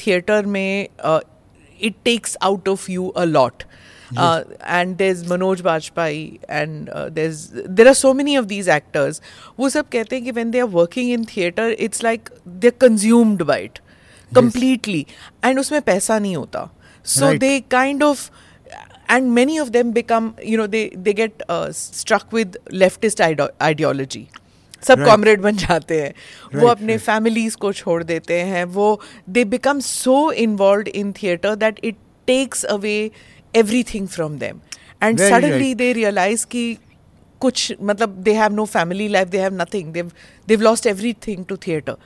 थिएटर 0.00 0.42
uh, 0.42 0.46
में 0.46 0.88
it 1.80 1.94
takes 2.04 2.36
out 2.42 2.68
of 2.68 2.90
you 2.90 3.08
a 3.08 3.24
lot 3.24 3.62
And 4.13 4.95
there 4.97 5.11
is 5.11 5.27
Manoj 5.31 5.61
Bajpayee 5.61 6.39
and 6.49 6.89
there 6.89 7.31
there 7.69 7.87
are 7.87 7.93
so 7.93 8.13
many 8.13 8.37
of 8.37 8.45
these 8.45 8.69
actors 8.69 9.21
वो 9.59 9.69
सब 9.69 9.89
कहते 9.89 10.15
हैं 10.15 10.25
कि 10.25 10.31
when 10.31 10.51
they 10.51 10.59
are 10.59 10.67
working 10.77 11.11
in 11.11 11.25
theatre 11.35 11.75
it's 11.79 12.03
like 12.03 12.29
they 12.47 12.69
consumed 12.81 13.43
by 13.43 13.63
it 13.63 13.79
completely 14.31 15.05
and 15.45 15.59
उसमें 15.59 15.81
पैसा 15.81 16.19
नहीं 16.19 16.35
होता 16.35 16.69
so 17.05 17.25
right. 17.25 17.39
they 17.39 17.55
kind 17.73 18.03
of 18.03 18.29
and 19.09 19.33
many 19.35 19.57
of 19.57 19.71
them 19.71 19.91
become 19.91 20.29
you 20.51 20.57
know 20.57 20.67
they 20.67 20.83
they 21.07 21.13
get 21.13 21.43
uh, 21.49 21.71
struck 21.71 22.31
with 22.31 22.55
leftist 22.83 23.27
ide- 23.31 23.51
ideology 23.71 24.25
सब 24.87 25.03
comrade 25.05 25.41
बन 25.41 25.55
जाते 25.57 26.01
हैं 26.01 26.11
right, 26.11 26.61
वो 26.61 26.67
अपने 26.67 26.97
फैमिलीज 26.97 27.45
right. 27.45 27.59
को 27.61 27.71
छोड़ 27.73 28.03
देते 28.03 28.39
हैं 28.41 28.63
वो 28.77 28.87
they 29.29 29.43
become 29.45 29.79
so 29.79 30.31
involve 30.45 30.87
in 30.87 31.11
theatre 31.21 31.55
that 31.55 31.79
it 31.83 31.95
takes 32.27 32.63
away 32.65 32.95
everything 33.54 34.06
from 34.06 34.38
them 34.38 34.60
and 35.00 35.18
Very 35.18 35.30
suddenly 35.30 35.68
right. 35.68 35.78
they 35.78 35.92
realize 35.92 36.44
ki 36.44 36.78
kuch 37.40 37.64
matlab 37.90 38.22
they 38.28 38.34
have 38.34 38.52
no 38.52 38.66
family 38.66 39.08
life 39.08 39.30
they 39.30 39.38
have 39.38 39.52
nothing 39.52 39.92
they've 39.92 40.12
they've 40.46 40.60
lost 40.60 40.86
everything 40.86 41.44
to 41.44 41.56
theater 41.56 41.96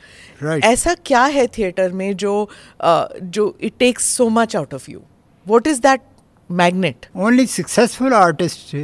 right 0.41 0.63
aisa 0.71 0.97
kya 1.11 1.23
hai 1.39 1.47
theater 1.59 1.89
mein 2.03 2.17
jo 2.25 2.35
uh, 2.81 3.07
jo 3.31 3.55
it 3.59 3.79
takes 3.79 4.11
so 4.21 4.29
much 4.41 4.59
out 4.63 4.73
of 4.81 4.89
you 4.95 5.05
what 5.55 5.67
is 5.67 5.81
that 5.81 6.05
magnet 6.49 7.09
only 7.15 7.47
successful 7.47 8.15
artist. 8.15 8.75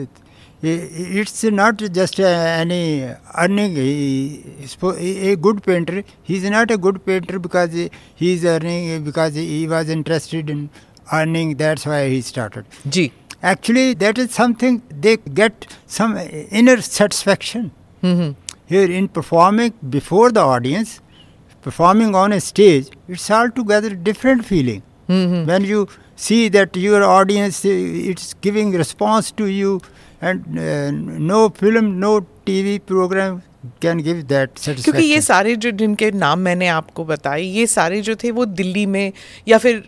it's 0.61 1.45
not 1.45 1.77
just 1.77 2.19
any 2.19 3.15
earning. 3.39 3.77
A 3.77 5.37
good 5.37 5.63
painter, 5.63 6.03
He's 6.23 6.43
not 6.51 6.73
a 6.73 6.77
good 6.77 7.05
painter 7.07 7.39
because 7.39 7.77
he's 8.17 8.45
earning 8.45 9.05
because 9.05 9.35
he 9.35 9.69
was 9.69 9.89
interested 9.89 10.51
in 10.51 10.69
earning 11.13 11.57
that's 11.57 11.87
why 11.87 12.09
he 12.09 12.21
started. 12.21 12.65
Ji. 12.89 13.13
Actually 13.43 13.95
that 13.95 14.19
is 14.19 14.33
something 14.33 14.83
they 14.91 15.17
get 15.17 15.67
some 15.87 16.17
inner 16.17 16.81
satisfaction. 16.83 17.71
Here, 18.67 18.91
in 18.93 19.09
performing 19.09 19.73
before 19.89 20.31
the 20.31 20.41
audience, 20.41 21.01
performing 21.63 22.15
on 22.15 22.33
a 22.33 22.41
stage, 22.41 22.91
it's 23.09 23.31
altogether 23.31 23.91
different 23.95 24.45
feeling. 24.45 24.83
When 25.47 25.65
you 25.65 25.89
see 26.17 26.49
that 26.51 26.77
your 26.77 27.03
audience, 27.03 27.65
uh, 27.65 27.69
it's 27.71 28.35
giving 28.35 28.73
response 28.73 29.31
to 29.33 29.47
you, 29.47 29.81
and 30.21 30.59
uh, 30.59 30.91
no 30.91 31.49
film, 31.49 31.99
no 31.99 32.27
TV 32.45 32.85
program 32.85 33.43
can 33.85 34.03
give 34.03 34.23
that 34.23 34.51
क्योंकि 34.65 35.03
ये 35.03 35.21
सारे 35.21 35.55
जो 35.57 35.71
जिनके 35.71 36.11
नाम 36.11 36.39
मैंने 36.39 36.69
आपको 36.69 37.05
बताए 37.05 37.43
ये 37.43 37.67
सारे 37.67 38.01
जो 38.01 38.15
थे 38.15 38.31
वो 38.31 38.45
दिल्ली 38.45 38.87
में 38.87 39.13
या 39.49 39.59
फिर 39.59 39.83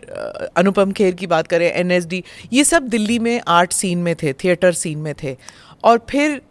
अनुपम 0.57 0.91
खेर 0.91 1.13
की 1.15 1.27
बात 1.27 1.47
करें 1.47 1.71
एनएसडी 1.71 2.23
ये 2.53 2.63
सब 2.63 2.87
दिल्ली 2.87 3.19
में 3.19 3.41
आर्ट 3.47 3.71
सीन 3.71 3.97
में 3.97 4.15
थे 4.15 4.33
थिएटर 4.33 4.71
सीन 4.71 4.99
में 4.99 5.13
थे। 5.23 5.35
और 5.83 6.05
फिर 6.09 6.41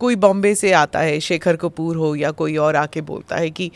कोई 0.00 0.16
बॉम्बे 0.16 0.54
से 0.54 0.72
आता 0.72 1.00
है 1.00 1.20
शेखर 1.20 1.56
कपूर 1.56 1.96
हो 1.96 2.14
या 2.14 2.30
कोई 2.30 2.56
और 2.56 2.76
आके 2.76 3.00
बोलता 3.00 3.36
है 3.36 3.50
कि 3.50 3.70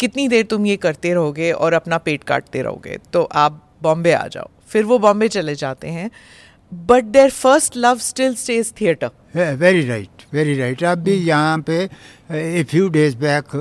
कितनी 0.00 0.28
देर 0.28 0.44
तुम 0.44 0.66
ये 0.66 0.76
करते 0.76 1.12
रहोगे 1.14 1.50
और 1.52 1.72
अपना 1.72 1.98
पेट 1.98 2.24
काटते 2.24 2.62
रहोगे 2.62 2.98
तो 3.12 3.22
आप 3.22 3.66
बॉम्बे 3.82 4.12
आ 4.12 4.26
जाओ। 4.26 4.48
फिर 4.68 4.84
वो 4.84 4.98
बॉम्बे 4.98 5.28
चले 5.28 5.54
जाते 5.54 5.88
हैं। 5.88 6.10
But 6.72 7.04
their 7.04 7.30
first 7.30 7.76
love 7.76 7.98
still 7.98 8.34
stage 8.34 8.72
theatre 8.80 9.10
very 9.36 9.86
right 9.88 10.22
very 10.34 10.58
right 10.58 10.82
अब 10.84 10.98
भी 11.04 11.14
यहाँ 11.14 11.58
पे 11.66 11.78
ए 12.30 12.62
फ्यू 12.70 12.88
डेज़ 12.96 13.16
बैक 13.16 13.54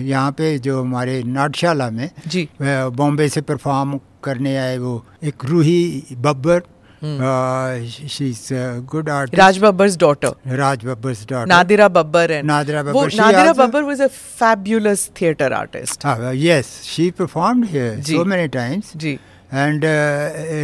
यहाँ 0.00 0.32
पे 0.38 0.58
जो 0.66 0.80
हमारे 0.80 1.22
नाटशाला 1.26 1.88
में 1.90 2.08
जी। 2.28 2.48
बॉम्बे 2.60 3.28
से 3.28 3.40
परफॉर्म 3.50 3.98
करने 4.24 4.56
आए 4.56 4.76
वो 4.78 5.04
एक 5.30 5.44
Ruhi 5.44 6.04
Babbar 6.26 6.62
good 7.04 9.08
artist 9.10 9.38
Raj 9.38 9.58
Babbar's 9.62 9.96
daughter 9.98 10.56
Raj 10.56 10.84
Babbar's 10.84 11.24
daughter 11.28 11.46
Nadira 11.48 11.88
Babbar 11.96 12.32
and 12.40 12.50
Nadira 12.50 12.84
वो 12.84 12.92
Babbar, 12.92 13.10
she 13.10 13.18
Nadira 13.20 13.42
also- 13.52 13.66
Babbar 13.66 13.82
was 13.84 14.00
a 14.00 14.08
fabulous 14.42 15.06
theater 15.20 15.50
artist 15.62 16.04
yes 16.42 16.70
she 16.92 17.10
performed 17.22 17.66
here 17.74 17.96
जी. 17.96 18.16
so 18.16 18.24
many 18.34 18.48
times 18.48 18.92
जी। 18.96 19.18
And 19.62 19.84
uh, 19.84 19.90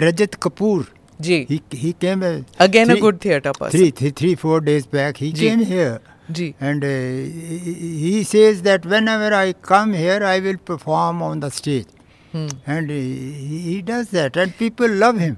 Rajat 0.03 0.37
Kapoor 0.45 0.87
ji 1.21 1.47
he 1.49 1.61
he 1.73 1.93
came 1.93 2.23
uh, 2.23 2.31
again 2.61 2.87
three, 2.87 2.99
a 2.99 3.01
good 3.01 3.21
theater 3.21 3.53
person 3.53 3.79
three, 3.79 3.91
three 3.91 4.11
three 4.11 4.35
four 4.35 4.61
days 4.61 4.87
back 4.87 5.17
he 5.17 5.33
जी. 5.33 5.49
came 5.49 5.65
here 5.65 5.99
जी 6.31 6.55
and 6.61 6.85
uh, 6.85 6.89
he 8.05 8.23
says 8.25 8.63
that 8.63 8.87
whenever 8.87 9.35
I 9.35 9.53
come 9.71 9.95
here 9.95 10.23
I 10.25 10.39
will 10.41 10.61
perform 10.73 11.23
on 11.23 11.41
the 11.41 11.51
stage 11.51 11.95
hmm. 12.35 12.51
and 12.67 12.91
he, 12.91 13.59
he 13.67 13.83
does 13.83 14.11
that 14.11 14.37
and 14.37 14.57
people 14.59 14.99
love 15.05 15.19
him 15.19 15.37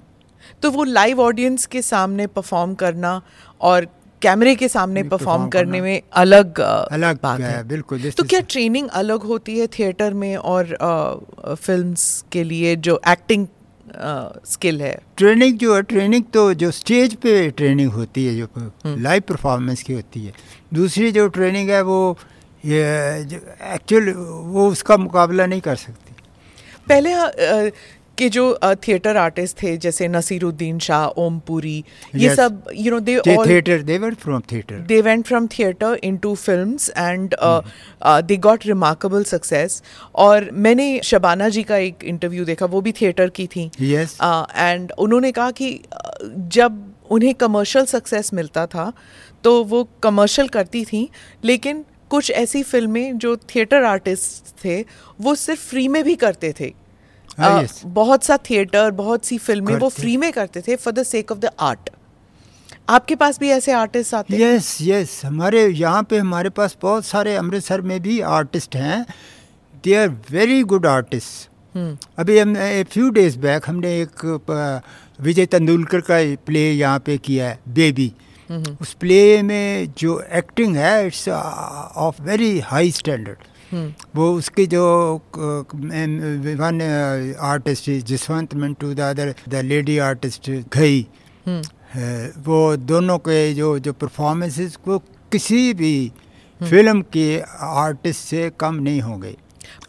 तो 0.62 0.70
वो 0.70 0.84
live 0.84 1.20
audience 1.20 1.66
के 1.72 1.82
सामने 1.82 2.26
perform 2.26 2.74
करना 2.74 3.20
और 3.60 3.86
कैमरे 4.22 4.54
के 4.54 4.68
सामने 4.68 5.02
परफॉर्म 5.02 5.48
करने 5.48 5.80
में 5.80 6.02
अलग 6.22 6.60
अलग 6.60 7.18
बात 7.22 7.40
है, 7.40 7.52
है 7.56 7.66
बिल्कुल, 7.68 8.10
तो 8.10 8.24
क्या 8.24 8.40
ट्रेनिंग 8.54 8.88
अलग 9.00 9.22
होती 9.30 9.58
है 9.58 9.66
थिएटर 9.78 10.14
में 10.22 10.36
और 10.36 10.76
फिल्म्स 11.60 12.24
के 12.32 12.44
लिए 12.44 12.74
जो 12.88 13.00
एक्टिंग 13.08 13.46
स्किल 13.92 14.80
है। 14.82 14.96
ट्रेनिंग 15.16 15.58
जो 15.58 15.74
है 15.76 15.82
ट्रेनिंग 15.82 16.24
तो 16.34 16.52
जो 16.54 16.70
स्टेज 16.70 17.14
पे 17.14 17.50
ट्रेनिंग 17.50 17.90
होती 17.92 18.26
है 18.26 18.36
जो 18.36 18.48
हम्म। 18.56 19.00
लाइव 19.02 19.22
परफॉर्मेंस 19.28 19.82
की 19.82 19.92
होती 19.92 20.24
है। 20.24 20.32
दूसरी 20.74 21.10
जो 21.12 21.26
ट्रेनिंग 21.28 21.70
है 21.70 21.82
वो 21.82 22.18
ये 22.64 22.82
एक्चुअल 23.74 24.10
वो 24.46 24.68
उसका 24.68 24.96
मुकाबला 24.96 25.46
नहीं 25.46 25.60
कर 25.60 25.76
सकती। 25.76 26.14
पहले 26.88 27.12
के 28.20 28.28
जो 28.28 28.44
थिएटर 28.86 29.16
आर्टिस्ट 29.16 29.62
थे 29.62 29.76
जैसे 29.84 30.08
नसीरुद्दीन 30.08 30.78
शाह 30.78 31.06
ओमपुरी 31.24 31.76
ये 32.14 32.28
Yes. 32.28 32.36
सब 32.36 32.62
you 32.74 32.90
know 32.90 33.00
they 33.00 33.16
all 33.16 33.46
were 34.00 34.14
from 34.14 34.42
theater. 34.42 34.78
They 34.88 35.00
went 35.02 35.28
from 35.30 35.46
theater 35.48 35.88
into 36.08 36.34
films 36.36 36.88
and 37.04 37.34
uh, 37.48 37.62
uh, 38.02 38.22
they 38.22 38.38
got 38.46 38.66
remarkable 38.70 39.24
success. 39.32 39.82
और 40.14 40.50
मैंने 40.66 40.88
शबाना 41.04 41.48
जी 41.48 41.62
का 41.62 41.76
एक 41.76 42.04
इंटरव्यू 42.04 42.44
देखा 42.44 42.66
वो 42.66 42.80
भी 42.80 42.92
थिएटर 43.00 43.30
की 43.30 43.46
थी। 43.46 43.68
Yes. 43.70 44.14
एंड 44.56 44.92
उन्होंने 44.98 45.32
कहा 45.32 45.50
कि 45.50 45.72
uh, 45.74 46.30
जब 46.58 46.82
उन्हें 47.10 47.34
कमर्शियल 47.34 47.84
सक्सेस 47.84 48.32
मिलता 48.34 48.66
था 48.66 48.92
तो 49.44 49.62
वो 49.64 49.88
कमर्शियल 50.02 50.48
करती 50.48 50.84
थी 50.84 51.08
लेकिन 51.44 51.84
कुछ 52.10 52.30
ऐसी 52.30 52.62
फ़िल्में 52.62 53.18
जो 53.18 53.36
थिएटर 53.54 53.84
आर्टिस्ट 53.84 54.54
थे 54.64 54.84
वो 55.20 55.34
सिर्फ़ 55.34 55.68
फ्री 55.68 55.88
में 55.88 56.02
भी 56.04 56.14
करते 56.16 56.52
थे। 56.60 56.72
हाँ, 57.40 57.56
Uh, 57.56 57.62
yes. 57.62 57.80
बहुत 57.84 58.24
सा 58.24 58.36
थिएटर 58.50 58.90
बहुत 58.92 59.24
सी 59.24 59.38
फ़िल्में 59.38 59.74
वो 59.76 59.88
फ्री 59.88 60.16
में 60.16 60.30
करते 60.32 60.60
थे 60.68 60.76
for 60.76 60.92
the 60.94 61.02
sake 61.02 61.32
of 61.32 61.38
the 61.38 61.50
art 61.60 61.90
आपके 62.88 63.14
पास 63.14 63.38
भी 63.40 63.48
ऐसे 63.50 63.72
आर्टिस्ट 63.72 64.14
आते 64.14 64.36
हैं? 64.36 64.40
यस 64.42 64.76
यस 64.82 65.20
हमारे 65.24 65.66
यहाँ 65.66 66.02
पे 66.02 66.18
हमारे 66.18 66.48
पास 66.50 66.76
बहुत 66.82 67.04
सारे 67.06 67.34
अमृतसर 67.36 67.80
में 67.80 68.00
भी 68.02 68.20
आर्टिस्ट 68.30 68.76
हैं. 68.76 69.04
They 69.84 69.94
are 69.94 70.08
very 70.30 70.62
good 70.64 70.86
artist 70.86 71.48
अभी 72.18 72.38
हम 72.38 72.56
ए 72.56 72.82
फ्यू 72.90 73.10
डेज़ 73.10 73.38
बैक 73.38 73.68
हमने 73.68 74.00
एक 74.00 74.24
विजय 75.20 75.46
तेंदुलकर 75.46 76.00
का 76.00 76.18
प्ले 76.46 76.70
यहाँ 76.72 76.98
पे 76.98 77.16
किया 77.18 77.48
है 77.48 77.58
बेबी 77.68 78.12
हम्म, 78.48 78.76
उस 78.80 78.92
प्ले 78.94 79.20
में 79.42 79.92
जो 79.98 80.20
एक्टिंग 80.34 80.76
है 80.76 81.06
it's 81.06 81.28
of 81.28 82.20
very 82.22 82.58
high 82.60 82.90
standard 82.90 83.44
वो 83.74 84.32
उसकी 84.34 84.66
जो 84.66 84.84
one 85.34 86.80
artist 87.40 87.90
Jaswant 87.90 88.54
Mintu 88.54 88.94
the 88.94 89.00
other 89.00 89.34
the 89.48 89.54
lady 89.54 89.98
artist 89.98 90.50
Ghai 90.50 91.06
hmm. 91.46 92.42
वो 92.42 92.76
दोनों 92.76 93.18
के 93.18 93.54
जो 93.54 93.78
जो 93.78 93.92
परफॉर्मेंसेस 93.92 94.76
को 94.76 94.98
किसी 95.32 95.74
भी 95.74 96.12
फ़िल्म 96.60 97.02
के 97.02 97.40
आर्टिस्ट 97.60 98.20
से 98.20 98.50
कम 98.60 98.74
नहीं 98.74 99.00
होंगे 99.00 99.36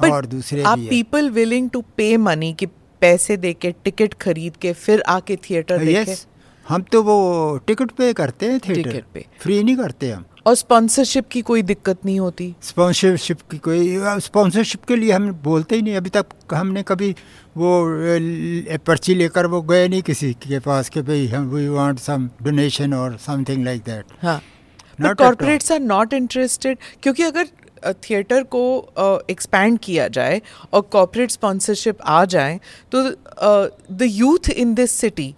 But 0.03 0.11
और 0.11 0.25
दूसरे 0.25 0.63
आप 0.63 0.79
people 0.79 1.29
willing 1.29 1.69
to 1.69 1.81
pay 1.97 2.17
money 2.17 2.53
कि 2.53 2.65
पैसे 3.01 3.37
दे 3.37 3.53
के 3.53 3.71
टिकट 3.83 4.13
खरीद 4.13 4.57
के 4.57 4.73
फिर 4.73 5.01
आके 5.01 5.35
थिएटर 5.35 5.85
देखे? 5.85 6.11
यस 6.11 6.27
हम 6.69 6.81
तो 6.81 7.03
वो 7.03 7.57
टिकट 7.67 7.91
पे 7.91 8.13
करते 8.13 8.45
हैं 8.45 8.59
थिएटर 8.59 9.03
पे। 9.13 9.25
फ्री 9.39 9.63
नहीं 9.63 9.75
करते 9.77 10.11
हम। 10.11 10.25
और 10.45 10.55
स्पॉन्सरशिप 10.55 11.27
की 11.27 11.41
कोई 11.41 11.61
दिक्कत 11.61 12.05
नहीं 12.05 12.19
होती। 12.19 12.53
स्पॉन्सरशिप 12.61 13.41
की 13.51 13.57
कोई 13.57 13.97
स्पॉन्सरशिप 14.19 14.85
के 14.85 14.95
लिए 14.95 15.11
हम 15.11 15.31
बोलते 15.43 15.75
ही 15.75 15.81
नहीं 15.81 15.95
अभी 15.95 16.09
तक 16.09 16.53
हमने 16.53 16.83
कभी 16.83 17.15
वो 17.57 17.71
पर्ची 18.85 19.15
लेकर 19.15 19.45
वो 19.45 19.61
गए 19.61 19.87
नहीं 19.87 20.01
किसी 20.01 20.33
के 20.33 20.59
पास 20.59 20.89
कि 20.89 21.01
भाई 21.01 21.27
हम 21.27 21.49
वी 21.49 21.67
वांट 21.67 21.99
सम 21.99 22.29
डोनेशन 22.43 22.93
और 22.93 23.17
समथिंग 23.17 23.63
लाइक 23.65 23.81
दैट 23.81 24.05
हाँ। 24.21 24.41
कॉर्पोरेट्स 24.99 25.71
आर 25.71 25.79
नॉट 25.79 26.13
इंटरेस्टेड 26.13 26.77
क्योंकि 27.03 27.23
अगर 27.23 27.47
थिएटर 28.09 28.43
को 28.43 28.63
एक्सपैंड 29.29 29.77
uh, 29.77 29.85
किया 29.85 30.07
जाए 30.07 30.41
और 30.73 30.81
कॉर्पोरेट 30.81 31.31
स्पॉन्सरशिप 31.31 32.01
आ 32.01 32.23
जाए 32.25 32.59
तो 32.91 33.03
the 33.95 34.07
youth 34.11 34.49
in 34.49 34.73
this 34.73 34.91
city 34.91 35.33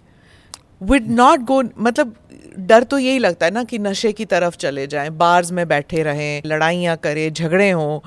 would 0.90 1.10
not 1.10 1.40
go 1.46 1.62
मतलब 1.78 2.14
डर 2.58 2.82
तो 2.84 2.98
यही 2.98 3.18
लगता 3.18 3.46
है 3.46 3.52
ना 3.52 3.62
कि 3.64 3.78
नशे 3.78 4.12
की 4.12 4.24
तरफ़ 4.24 4.56
चले 4.56 4.86
जाएँ 4.86 5.10
बार्स 5.12 5.50
में 5.52 5.66
बैठे 5.68 6.02
रहें 6.02 6.42
लड़ाइयाँ 6.46 6.96
करें 7.02 7.32
झगड़े 7.32 7.70
हों 7.70 7.98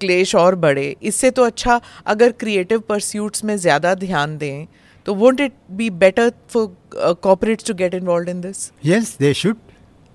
क्लेश 0.00 0.34
और 0.34 0.54
बढ़े। 0.64 0.94
इससे 1.02 1.30
तो 1.30 1.44
अच्छा 1.44 1.80
अगर 2.06 2.32
क्रिएटिव 2.40 2.80
परस्यूट्स 2.88 3.44
में 3.44 3.56
ज़्यादा 3.56 3.94
ध्यान 3.94 4.36
दें 4.38 4.66
तो 5.06 5.14
won't 5.14 5.40
it 5.40 5.52
be 5.70 5.88
better 6.02 6.32
for 6.50 7.14
corporates 7.22 7.66
to 7.66 7.74
get 7.74 7.94
involve 7.94 8.30
in 8.30 8.40
this 8.40 8.70
yes 8.84 9.16
they 9.18 9.32
should? 9.34 9.56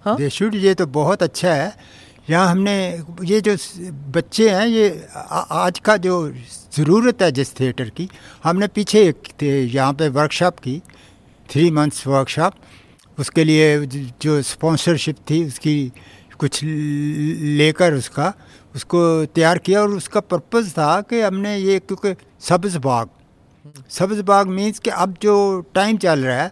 They 0.05 0.29
should 0.29 0.55
ये 0.55 0.73
तो 0.73 0.85
बहुत 0.99 1.23
अच्छा 1.23 1.53
है। 1.53 1.73
यहाँ 2.29 2.49
हमने 2.51 2.73
ये 3.25 3.39
जो 3.41 3.55
बच्चे 4.15 4.49
हैं 4.49 4.65
ये 4.67 4.89
आ- 5.15 5.45
आज 5.63 5.79
का 5.79 5.95
जो 5.97 6.17
ज़रूरत 6.75 7.21
है 7.21 7.31
जिस 7.31 7.59
थिएटर 7.59 7.89
की 7.89 8.09
हमने 8.43 8.67
पीछे 8.75 9.07
एक 9.07 9.43
यहाँ 9.43 9.93
पे 9.93 10.07
वर्कशॉप 10.09 10.59
की। 10.59 10.81
थ्री 11.51 11.71
मंथ्स 11.71 12.07
वर्कशॉप 12.07 12.53
उसके 13.19 13.43
लिए 13.43 13.85
जो 14.21 14.41
स्पॉन्सरशिप 14.41 15.15
थी 15.29 15.45
उसकी 15.45 15.91
कुछ 16.39 16.59
लेकर 16.63 17.93
उसका 17.93 18.33
उसको 18.75 19.25
तैयार 19.25 19.57
किया 19.57 19.81
और 19.81 19.89
उसका 19.89 20.19
पर्पज़ 20.19 20.71
था 20.71 21.01
कि 21.01 21.21
हमने 21.21 21.57
ये 21.57 21.79
क्योंकि 21.79 22.13
सब्ज़ 22.39 22.77
बाग। 22.77 23.09
सब्ज़ 23.89 24.21
बाग 24.21 24.47
मीन्स 24.47 24.79
कि 24.79 24.89
अब 24.89 25.15
जो 25.21 25.35
टाइम 25.75 25.97
चल 25.97 26.19
रहा 26.19 26.41
है 26.41 26.51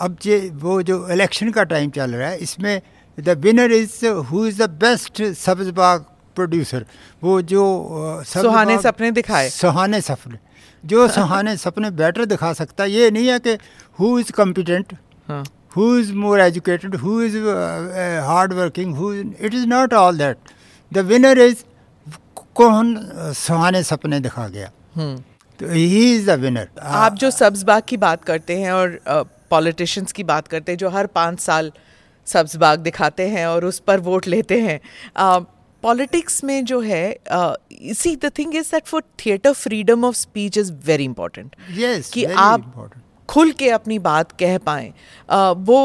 अब 0.00 0.16
ये 0.26 0.38
वो 0.54 0.82
जो 0.82 1.08
इलेक्शन 1.08 1.50
का 1.50 1.62
टाइम 1.62 1.90
चल 1.90 2.10
रहा 2.10 2.28
है 2.28 2.38
इसमें 2.38 2.80
the 3.20 3.28
winner 3.28 3.72
is 3.72 4.06
who 4.06 4.46
is 4.46 4.62
the 4.62 4.70
best 4.70 5.22
सब्ज़ 5.22 5.70
बाग 5.70 6.04
प्रोड्यूसर 6.34 6.86
वो 7.22 7.42
जो 7.42 7.62
सुहाने 8.26 8.78
सपने 8.78 9.10
दिखाए। 9.10 9.50
सुहाने 9.50 10.00
सपने। 10.00 10.38
जो 10.84 11.08
सुहाने 11.08 11.56
सपने 11.56 11.90
बेटर 11.90 12.24
दिखा 12.24 12.52
सकता 12.52 12.84
है 12.84 12.90
ये 12.90 13.10
नहीं 13.10 13.28
है 13.28 13.38
कि 13.38 13.54
हु 14.00 14.18
इज़ 14.18 14.32
कॉम्पिटेंट 14.32 14.94
हाँ। 15.28 15.44
Who 15.72 15.88
is 15.96 16.08
more 16.20 16.38
educated, 16.42 16.94
who 17.00 17.16
is 17.24 17.34
uh, 17.34 17.50
uh, 17.50 18.22
hard 18.28 18.54
working, 18.54 18.94
who 18.94 19.10
it 19.48 19.54
is 19.54 19.66
not 19.72 19.92
all 19.92 20.16
that. 20.20 20.48
The 20.92 21.04
winner 21.10 21.34
is 21.42 21.60
कौन 22.56 22.96
uh, 22.96 23.32
सुहाने 23.40 23.82
सपने 23.82 24.18
दिखा 24.20 24.46
गया। 24.48 24.70
हम्म। 24.96 25.16
तो 25.60 25.68
ही 25.72 26.14
इज़ 26.14 26.30
द 26.30 26.38
विनर 26.40 26.68
आप 27.00 27.14
जो 27.14 27.30
सब्ज 27.30 27.62
बाग 27.62 27.82
की 27.88 27.96
बात 27.96 28.24
करते 28.24 28.56
हैं 28.58 28.72
और 28.72 28.98
पॉलिटिशियंस 29.50 30.12
की 30.12 30.24
बात 30.24 30.48
करते 30.48 30.72
हैं 30.72 30.78
जो 30.78 30.88
हर 30.90 31.06
पाँच 31.16 31.40
साल 31.40 31.70
सब्ज 32.26 32.56
बाग 32.56 32.78
दिखाते 32.80 33.28
हैं 33.28 33.46
और 33.46 33.64
उस 33.64 33.78
पर 33.86 34.00
वोट 34.00 34.26
लेते 34.28 34.60
हैं 34.60 34.80
पॉलिटिक्स 35.82 36.42
में 36.44 36.64
जो 36.64 36.80
है 36.80 37.04
see 38.00 38.14
the 38.16 38.30
thing 38.38 38.56
is 38.56 38.70
that 38.72 38.86
for 38.86 39.02
theatre 39.24 39.52
freedom 39.52 40.04
of 40.04 40.16
speech 40.16 40.58
is 40.58 40.72
very 40.86 41.04
important 41.04 41.56
कि 42.12 42.24
आप 42.24 42.60
important. 42.60 43.09
खुल 43.30 43.52
के 43.52 43.68
अपनी 43.70 43.98
बात 44.00 44.32
कह 44.40 44.56
पाएँ। 44.58 44.92
वो 45.66 45.80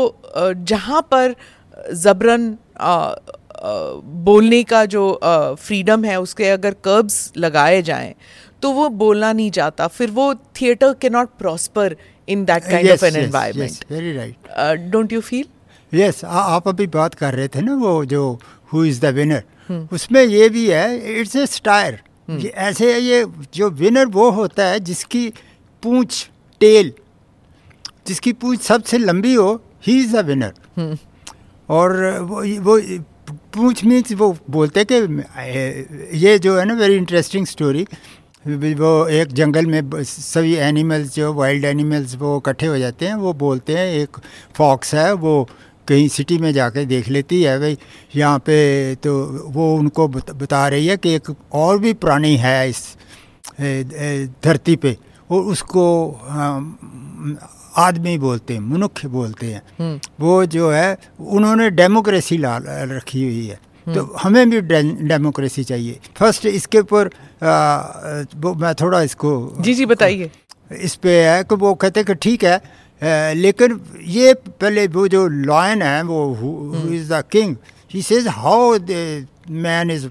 जहाँ 0.64 1.02
पर 1.12 1.36
जबरन 1.96 2.56
बोलने 4.26 4.64
का 4.64 4.84
जो 4.86 5.04
फ्रीडम 5.60 6.06
है 6.06 6.20
उसके 6.22 6.50
अगर 6.50 6.74
कर्ब्स 6.84 7.32
लगाए 7.38 7.82
जाएँ 7.82 8.14
तो 8.62 8.72
वो 8.72 8.88
बोलना 9.00 9.32
नहीं 9.34 9.52
चाहता 9.52 9.88
फिर 9.88 10.12
वो 10.12 10.34
थिएटर 10.62 10.94
के 11.02 11.10
not 11.10 11.30
prosper 11.40 11.96
in 12.28 12.46
that 12.46 12.64
kind 12.64 12.90
of 12.92 13.06
an 13.06 13.16
environment 13.16 13.72
yes, 13.72 13.84
very 13.92 14.92
don't 14.92 15.14
you 15.14 15.22
feel 15.22 16.00
yes 16.00 16.24
आप 16.26 16.68
अभी 16.68 16.88
बात 16.96 17.14
कर 17.16 17.34
रहे 17.34 17.48
थे 17.48 17.62
ना 17.62 17.76
वो 17.76 17.94
जो 18.06 18.24
हु 18.74 18.84
इज़ 18.86 19.02
द 19.02 19.14
विनर। 19.16 19.88
उसमें 19.94 20.24
ये 20.24 20.50
भी 20.50 20.68
है 20.70 21.20
इट्स 21.20 21.36
ए 21.36 21.46
स्टायर 21.46 22.00
ऐसे 22.68 22.98
ये 22.98 23.26
जो 23.56 23.70
विनर 23.82 24.06
वो 24.12 24.30
होता 24.32 24.66
है 24.66 24.80
जिसकी 24.80 25.28
पूंछ 25.84 26.30
टेल 26.62 26.92
जिसकी 28.08 28.34
पूंछ 28.34 28.62
सबसे 28.62 28.98
लंबी 28.98 29.34
हो 29.34 29.54
ही 29.88 30.00
इज़ 30.04 30.16
अ 30.18 30.22
विनर। 30.22 30.98
और 31.70 31.94
वो 32.22 32.42
वो 32.62 32.80
पूंछ 33.54 33.84
मीन्स 33.86 34.12
वो 34.14 34.36
बोलते 34.50 34.86
कि 34.92 34.96
ये 36.18 36.38
जो 36.40 36.58
है 36.58 36.66
ना 36.66 36.74
वेरी 36.74 36.96
इंटरेस्टिंग 36.96 37.46
स्टोरी 37.46 37.86
वो 38.46 39.08
एक 39.10 39.32
जंगल 39.34 39.66
में 39.66 40.04
सभी 40.04 40.54
एनिमल्स 40.56 41.16
जो 41.16 41.34
वाइल्ड 41.34 41.66
एनिमल्स 41.66 42.16
वो 42.16 42.38
इकट्ठे 42.38 42.66
हो 42.66 42.78
जाते 42.78 43.08
हैं, 43.08 43.16
वो 43.16 43.34
बोलते 43.34 43.78
हैं, 43.78 43.88
एक 43.94 44.18
फॉक्स 44.56 44.94
है, 44.96 45.12
वो 45.14 45.48
कहीं 45.88 46.08
सिटी 46.08 46.38
में 46.38 46.52
जाके 46.54 46.86
देख 46.86 47.08
लेती 47.10 47.42
है, 47.44 47.58
भाई, 47.60 47.78
यहाँ 48.16 48.40
पे 48.40 48.96
तो 49.04 49.14
वो 49.54 49.76
उनको 49.78 50.08
बता 50.08 50.68
रही 50.68 50.88
है 50.88 50.98
कि 50.98 51.14
एक 51.16 51.30
और 51.54 51.80
भी 51.80 51.94
प्राणी 51.96 52.36
है 52.38 52.70
इस 52.70 52.86
धरती 54.44 54.76
पे, 54.76 54.96
और 55.30 55.42
उसको 55.44 55.86
आदमी 57.78 58.18
बोलते 58.18 58.54
हैं 58.54 58.62
मनुष्य 58.62 59.08
बोलते 59.08 59.46
हैं। 59.48 60.00
वो 60.20 60.46
जो 60.46 60.70
है 60.72 60.98
उन्होंने 61.20 61.70
डेमोक्रेसी 61.72 62.38
ला 62.38 62.58
रखी 62.64 63.24
हुई 63.24 63.46
है। 63.46 63.60
तो 63.88 64.04
हमें 64.22 64.50
भी 64.50 64.62
डेमोक्रेसी 64.62 65.64
चाहिए। 65.64 66.00
फ़र्स्ट 66.18 66.46
इसके 66.48 66.80
ऊपर 66.80 67.10
मैं 68.62 68.74
थोड़ा 68.76 69.02
इसको 69.02 69.32
जी 69.60 69.74
जी 69.74 69.86
बताइए। 69.86 70.32
इस 70.72 70.96
पे 70.96 71.20
है 71.24 71.44
कि 71.44 71.56
वो 71.56 71.74
कहते 71.76 72.00
हैं 72.00 72.08
कि 72.08 72.16
ठीक 72.16 72.44
है 72.44 72.62
लेकिन 73.36 73.80
ये 74.08 74.34
पहले 74.34 74.88
वो 74.88 75.08
जो 75.08 75.28
लॉयन 75.28 75.82
है 75.82 76.02
वो 76.04 76.20
is 76.92 77.14
the 77.14 77.24
king 77.32 77.56
he 77.92 78.02
says 78.02 78.28
how 78.28 78.78
man 79.50 79.92
is 79.92 80.08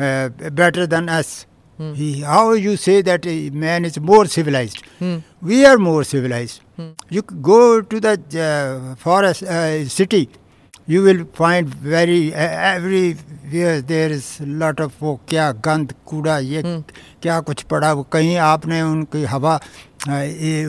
better 0.00 0.86
than 0.86 1.08
us 1.08 1.46
how 1.80 2.54
you 2.54 2.74
say 2.76 3.02
that 3.02 3.26
man 3.64 3.84
is 3.86 3.98
more 4.10 4.26
civilised 4.36 4.80
we 5.50 5.58
are 5.66 5.76
more 5.84 6.00
civilized. 6.04 6.58
You 7.16 7.22
c- 7.28 7.36
go 7.48 7.58
to 7.92 8.00
the 8.06 8.10
uh, 8.46 8.94
forest 9.04 9.42
uh, 9.44 9.88
city, 9.94 10.18
you 10.86 11.00
will 11.06 11.22
find 11.38 11.70
very 11.94 12.18
uh, 12.34 12.48
everywhere 12.72 13.80
there 13.92 14.10
is 14.16 14.28
lot 14.62 14.82
of 14.86 15.00
वो 15.02 15.14
क्या 15.28 15.50
गंद 15.68 15.94
कूड़ा 16.12 16.38
ये 16.52 16.62
क्या 17.22 17.38
कुछ 17.48 17.62
पड़ा 17.72 17.92
वो 17.92 18.02
कहीं 18.12 18.36
आपने 18.52 18.82
उनकी 18.82 19.24
हवा 19.34 19.54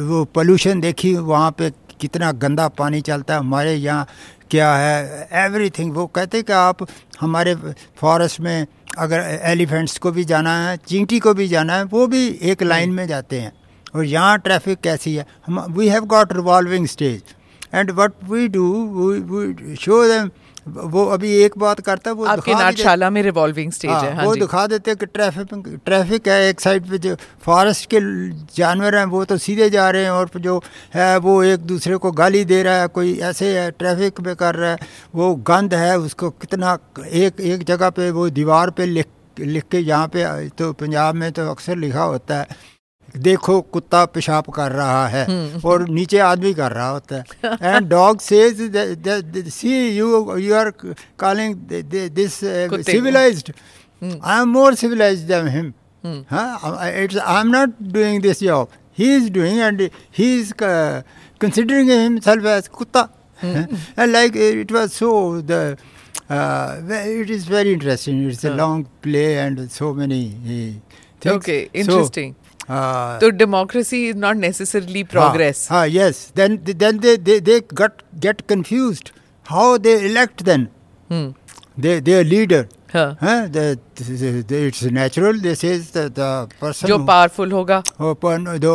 वो 0.10 0.24
पोल्यूशन 0.36 0.82
देखी 0.82 1.14
वहाँ 1.34 1.52
पे 1.60 1.70
कितना 2.02 2.32
गंदा 2.46 2.68
पानी 2.80 3.02
चलता 3.12 3.34
है 3.34 3.40
हमारे 3.40 3.74
यहाँ 3.76 4.08
क्या 4.52 4.74
है 4.76 5.28
एवरीथिंग 5.46 5.94
वो 5.96 6.06
कहते 6.16 6.42
कि 6.44 6.54
आप 6.54 6.88
हमारे 7.22 7.56
फॉरेस्ट 8.02 8.40
में 8.48 8.66
अगर 9.00 9.20
एलिफेंट्स 9.44 9.98
को 9.98 10.12
भी 10.12 10.24
जाना 10.26 10.56
है 10.60 10.78
चींटी 10.88 11.20
को 11.20 11.34
भी 11.34 11.48
जाना 11.48 11.76
है 11.76 11.84
वो 11.84 12.06
भी 12.08 12.28
एक 12.44 12.64
लाइन 12.64 12.92
में 12.92 13.06
जाते 13.08 13.40
हैं। 13.40 13.52
और 13.96 14.06
यहाँ 14.06 14.38
ट्रैफ़िक 14.40 14.80
कैसी 14.80 15.16
है? 15.16 15.26
हम 15.48 15.60
we 15.78 15.88
have 15.90 16.06
got 16.06 16.34
revolving 16.34 16.88
stage 16.88 17.36
and 17.74 17.92
what 17.92 18.14
we 18.30 18.48
do 18.48 18.66
we 18.96 19.76
show 19.76 20.04
them 20.08 20.30
वो 20.68 21.06
अभी 21.06 21.32
एक 21.44 21.58
बात 21.58 21.80
करता 21.82 22.10
है 22.10 22.16
वो 22.16 22.26
आपके 22.26 22.54
नाटशाला 22.54 23.10
में 23.10 23.22
रिवॉल्विंग 23.24 23.72
स्टेज 23.72 23.92
है 23.92 23.98
हाँ, 23.98 24.12
हाँ 24.12 24.26
वो 24.26 24.36
दिखा 24.36 24.66
देते 24.68 24.92
हैं 24.92 24.98
कि 24.98 25.06
ट्रैफ़िक 25.06 25.80
ट्रैफ़िक 25.86 26.28
है 26.28 26.50
एक 26.50 26.60
साइड 26.60 26.90
पे 26.90 26.98
जो 26.98 27.16
फॉरेस्ट 27.42 27.90
के 27.94 28.00
जानवर 28.56 28.96
हैं 28.96 29.06
वो 29.06 29.24
तो 29.26 29.38
सीधे 29.38 29.70
जा 29.70 29.90
रहे 29.90 30.04
हैं 30.04 30.12
और 30.12 30.30
जो 30.38 30.62
है 30.94 31.18
वो 31.18 31.44
एक 31.44 31.60
दूसरे 31.60 31.98
को 31.98 32.12
गाली 32.12 32.44
दे 32.46 32.62
रहा 32.64 32.82
है 32.82 32.88
कोई 32.88 33.18
ऐसे 33.20 33.60
है 33.60 33.72
ट्रैफ़िक 33.72 34.20
में 34.22 34.36
कर 34.36 34.56
रहा 34.56 34.72
है 34.72 34.78
वो 35.16 35.36
गंद 35.36 35.74
है 35.74 35.98
उसको 36.00 36.30
कितना 36.30 36.78
एक 37.06 37.42
एक 37.42 37.64
जगह 37.64 37.90
पे 37.90 38.12
वो 38.12 38.30
दीवार 38.30 38.70
पे 38.70 38.86
लिख 38.86 39.08
लिख 39.40 39.64
के 39.72 39.80
यहाँ 39.80 40.08
पे 40.08 40.50
तो 40.50 40.74
पंजाब 40.74 41.16
में 41.16 41.32
तो 41.32 41.52
अक्सर 41.52 41.78
लिखा 41.78 42.04
होता 42.04 42.40
है। 42.40 42.48
देखो 43.18 43.60
कुत्ता 43.74 44.04
पेशाब 44.06 44.46
कर 44.56 44.72
रहा 44.72 45.08
है 45.08 45.26
और 45.66 45.88
नीचे 45.90 46.18
आदमी 46.20 46.54
कर 46.54 46.72
रहा 46.72 46.90
होता 46.90 47.16
है। 47.16 47.24
And 47.64 47.88
dog 47.90 48.20
says 48.22 48.62
see 49.50 49.72
you 49.98 50.38
you 50.38 50.54
are 50.56 50.70
calling 51.20 51.56
this 52.16 52.34
civilised 52.34 53.52
I 54.02 54.42
am 54.42 54.50
more 54.50 54.76
civilised 54.76 55.28
than 55.28 55.48
him 55.48 55.68
it's 56.06 57.18
I 57.18 57.40
am 57.40 57.48
not 57.48 57.74
doing 57.94 58.22
this 58.22 58.44
job 58.44 58.68
he 59.00 59.16
is 59.16 59.30
doing 59.34 59.60
and 59.60 59.82
he 60.18 60.36
is 60.40 60.54
considering 60.62 61.90
himself 62.20 62.46
as 62.46 62.68
कुत्ता। 62.68 63.08
And 63.44 64.10
like 64.12 64.38
it 64.38 64.72
was 64.72 64.90
so 64.90 65.10
the 65.42 65.78
it 66.32 67.30
is 67.32 67.50
very 67.52 67.72
interesting 67.72 68.28
it's 68.28 68.46
a 68.46 68.56
long 68.56 68.86
play 69.04 69.26
and 69.34 69.68
so 69.70 69.94
many 69.94 70.24
okay 71.26 71.60
interesting 71.76 72.34
हाँ। 72.70 73.20
तो 73.20 73.30
democracy 73.30 74.08
is 74.10 74.18
not 74.18 74.36
necessarily 74.38 75.04
progress 75.06 75.68
हाँ 75.72 75.88
yes 75.88 76.32
then 76.36 76.58
then 76.68 77.00
they 77.00 77.16
they 77.20 77.40
they 77.40 77.60
got 77.74 78.02
get 78.20 78.42
confuse 78.50 79.02
how 79.46 79.78
they 79.78 79.94
elect 80.06 80.44
then 80.44 80.68
they 81.80 82.00
they 82.02 82.24
leader 82.24 82.68
it's 84.52 84.84
natural 84.84 85.40
this 85.42 85.64
is 85.66 85.86
the 85.98 86.50
person 86.62 86.88
जो 86.88 86.98
powerful 87.06 87.52
होगा। 87.52 87.78
Open 88.02 88.46
जो 88.62 88.74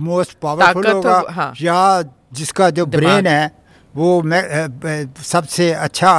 most 0.00 0.32
powerful 0.42 0.86
होगा। 0.86 1.52
या 1.62 2.02
जिसका 2.34 2.70
जो 2.70 2.86
brain 2.86 3.26
है 3.26 3.44
वो 3.94 4.22
सबसे 5.24 5.72
अच्छा 5.72 6.12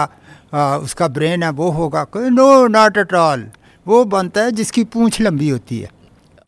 उसका 0.83 1.07
ब्रेन 1.07 1.43
है 1.43 1.49
वो 1.51 1.69
होगा। 1.71 2.05
नो 2.15 2.67
नॉट 2.67 2.97
एट 2.97 3.13
ऑल 3.13 3.45
वो 3.85 4.03
बनता 4.05 4.41
है 4.41 4.51
जिसकी 4.51 4.83
पूंछ 4.85 5.21
लंबी 5.21 5.49
होती 5.49 5.79
है। 5.79 5.89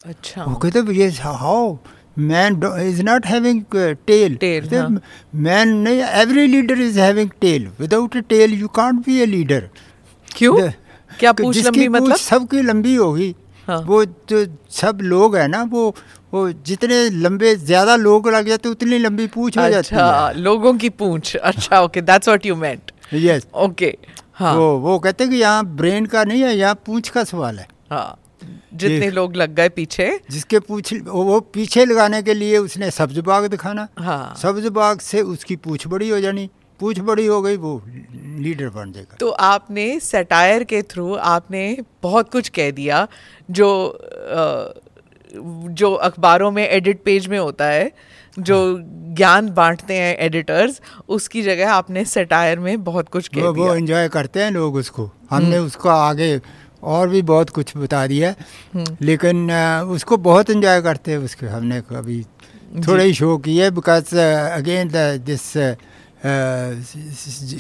अच्छा। 0.06 0.44
वो 0.44 0.56
कहते 0.56 0.94
ये 0.96 1.08
how 1.20 1.76
man 2.18 2.60
is 2.82 3.02
not 3.04 3.26
having 3.26 3.64
tail 4.08 4.38
हाँ। 4.74 4.90
मैन 5.46 5.70
नहीं 5.78 6.02
every 6.22 6.46
leader 6.48 6.82
is 6.82 7.00
having 7.00 7.30
tail 7.42 7.68
without 7.80 8.16
a 8.16 8.22
tail 8.30 8.54
you 8.60 8.68
can't 8.78 9.06
be 9.06 9.20
a 9.22 9.26
leader 9.26 9.68
क्यों? 10.28 10.56
द- 10.62 10.74
क्या 11.20 11.32
पूछ 11.34 11.58
लंबी 11.66 11.88
मतलब? 11.88 12.16
सबकी 12.18 12.62
लंबी 12.62 12.94
होगी। 12.96 13.36
हाँ। 13.68 13.80
वो 13.88 14.04
जो 14.30 14.46
सब 14.72 15.00
लोग 15.02 15.36
है 15.38 15.48
ना 15.48 15.62
वो 15.72 15.84
वो 16.34 16.50
जितने 16.68 17.10
लंबे 17.10 17.56
ज़्यादा 17.56 17.96
लोग 17.96 18.30
लग 18.30 18.48
जाते 18.48 18.70
उतनी 18.70 18.98
लंबी 18.98 19.28
पूंछ 19.28 19.58
हो 19.58 19.70
जाती 19.70 19.78
अच्छा 19.96 20.32
लोगों 20.38 20.74
की 20.78 20.90
पूछ। 21.02 21.36
अच्छा 21.36 21.82
okay 21.82 22.02
that's 22.02 22.28
what 22.28 22.46
you 22.46 22.56
meant 22.56 22.92
yes 23.14 23.48
okay 23.66 23.96
हाँ। 24.34 24.56
वो 24.56 24.72
वो 24.80 24.98
कहते 25.00 25.24
हैं 25.24 25.34
कि 25.34 25.40
यहाँ 25.40 25.66
ब्रेन 25.76 26.06
का 26.06 26.24
नहीं 26.24 26.42
है 26.44 26.56
यहाँ 26.58 26.76
पूछ 26.86 27.10
का 27.10 27.24
सवाल 27.24 27.60
है। 27.60 27.68
हाँ। 27.92 28.18
जितने 28.74 29.10
लोग 29.12 29.36
लग 29.36 29.54
गए 29.56 29.70
पीछे। 29.70 30.20
जिसके 30.32 30.60
पूछ 30.60 30.94
वो 31.04 31.40
पीछे 31.54 31.86
लगाने 31.86 32.22
के 32.24 32.34
लिए 32.34 32.58
उसने 32.58 32.92
सब्ज 32.92 33.20
बाग 33.20 33.46
दिखाना। 33.48 33.88
हाँ। 34.00 34.36
सब्ज 34.36 34.68
बाग 34.72 35.00
से 35.00 35.22
उसकी 35.22 35.56
पूछ 35.58 35.88
बड़ी 35.88 36.10
हो 36.10 36.20
जानी। 36.20 36.50
पूछ 36.80 37.00
बड़ी 37.00 37.26
हो 37.26 37.42
गई 37.42 37.58
वो 37.58 37.82
लीडर 37.86 38.70
बन 38.70 38.92
जाएगा। 38.92 39.16
तो 39.20 39.30
आपने 39.30 40.00
सटायर 40.00 40.64
के 40.64 40.82
थ्रू 40.82 41.14
आपने 41.16 41.64
बहुत 42.04 42.30
कुछ 42.32 42.50
कह 42.50 42.72
दिया 42.72 43.08
जो 43.52 43.68
जो 45.34 45.94
अखबारों 45.94 46.52
में 46.52 46.68
एडिट 46.68 47.02
पेज 47.04 47.28
में 47.28 47.38
होता 47.40 47.66
है 47.66 47.92
जो 48.38 48.56
हाँ। 48.68 49.14
ज्ञान 49.16 49.50
बांटते 49.50 49.94
हैं 49.94 50.16
एडिटर्स 50.18 50.80
उसकी 51.10 51.42
जगह 51.42 51.72
आपने 51.72 52.06
सटायर 52.06 52.60
में 52.60 52.84
बहुत 52.84 53.10
कुछ 53.10 53.28
कह 53.28 53.42
वो 53.42 53.52
दिया। 53.54 53.66
वो 53.66 53.76
एंजॉय 53.76 54.08
करते 54.10 54.44
हैं 54.44 54.52
लोग 54.52 54.76
उसको। 54.76 55.10
हमने 55.30 55.58
उसको 55.58 55.90
आगे 55.90 56.38
और 56.84 57.10
भी 57.10 57.22
बहुत 57.22 57.50
कुछ 57.50 57.78
बता 57.78 58.08
दिया। 58.08 58.34
लेकिन 59.02 59.52
उसको 59.88 60.18
बहुत 60.18 60.50
एंजॉय 60.50 60.82
करते 60.82 61.12
हैं 61.12 61.18
उसके 61.18 61.46
हमने 61.46 61.82
कभी 61.82 62.26
थोड़े 62.88 63.04
ही 63.04 63.14
शो 63.14 63.38
किए 63.38 63.70
बिकॉज़ 63.72 64.16
अगेन 64.18 64.90
दिस 65.26 65.54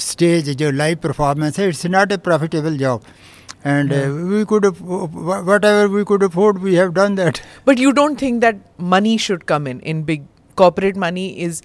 स्टेज 0.03 0.49
जो 0.49 0.71
लाइव 0.71 0.97
परफॉर्मेंस 1.03 1.59
है 1.59 1.67
it's 1.69 1.85
not 1.85 2.11
a 2.11 2.17
profitable 2.17 2.77
job 2.77 3.01
and 3.65 3.93
we 3.93 4.43
could 4.43 4.65
whatever 5.65 5.87
we 5.87 6.03
could 6.03 6.23
afford 6.23 6.59
we 6.59 6.75
have 6.75 6.89
done 6.89 7.15
that 7.15 7.37
But 7.69 7.79
you 7.79 7.93
don't 7.93 8.19
think 8.23 8.41
that 8.43 8.59
money 8.93 9.15
should 9.25 9.45
come 9.51 9.67
in? 9.71 9.79
In 9.93 10.03
big 10.09 10.21
corporate 10.57 10.97
money 11.03 11.27
is 11.47 11.61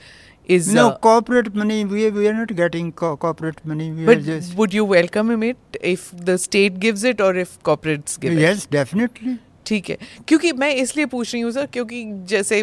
is 0.46 0.72
no 0.72 0.88
uh, 0.90 0.98
corporate 0.98 1.54
money. 1.54 1.84
We 1.84 2.10
we 2.10 2.28
are 2.28 2.34
not 2.34 2.54
getting 2.54 2.92
co- 2.92 3.16
corporate 3.16 3.64
money. 3.64 3.90
We 3.92 4.04
but 4.06 4.22
just 4.22 4.54
would 4.56 4.74
you 4.74 4.84
welcome 4.84 5.30
him 5.30 5.42
it 5.42 5.80
if 5.80 6.10
the 6.30 6.38
state 6.38 6.78
gives 6.80 7.04
it 7.04 7.20
or 7.20 7.34
if 7.34 7.58
corporates 7.62 8.20
give 8.20 8.32
yes, 8.32 8.40
it 8.40 8.44
yes, 8.44 8.66
definitely. 8.78 9.38
ठीक 9.66 9.88
है 9.90 9.96
क्योंकि 10.28 10.50
मैं 10.52 10.74
इसलिए 10.76 11.06
पूछ 11.06 11.32
रही 11.32 11.42
हूँ 11.42 11.50
sir 11.52 11.66
क्योंकि 11.72 12.02
जैसे 12.28 12.58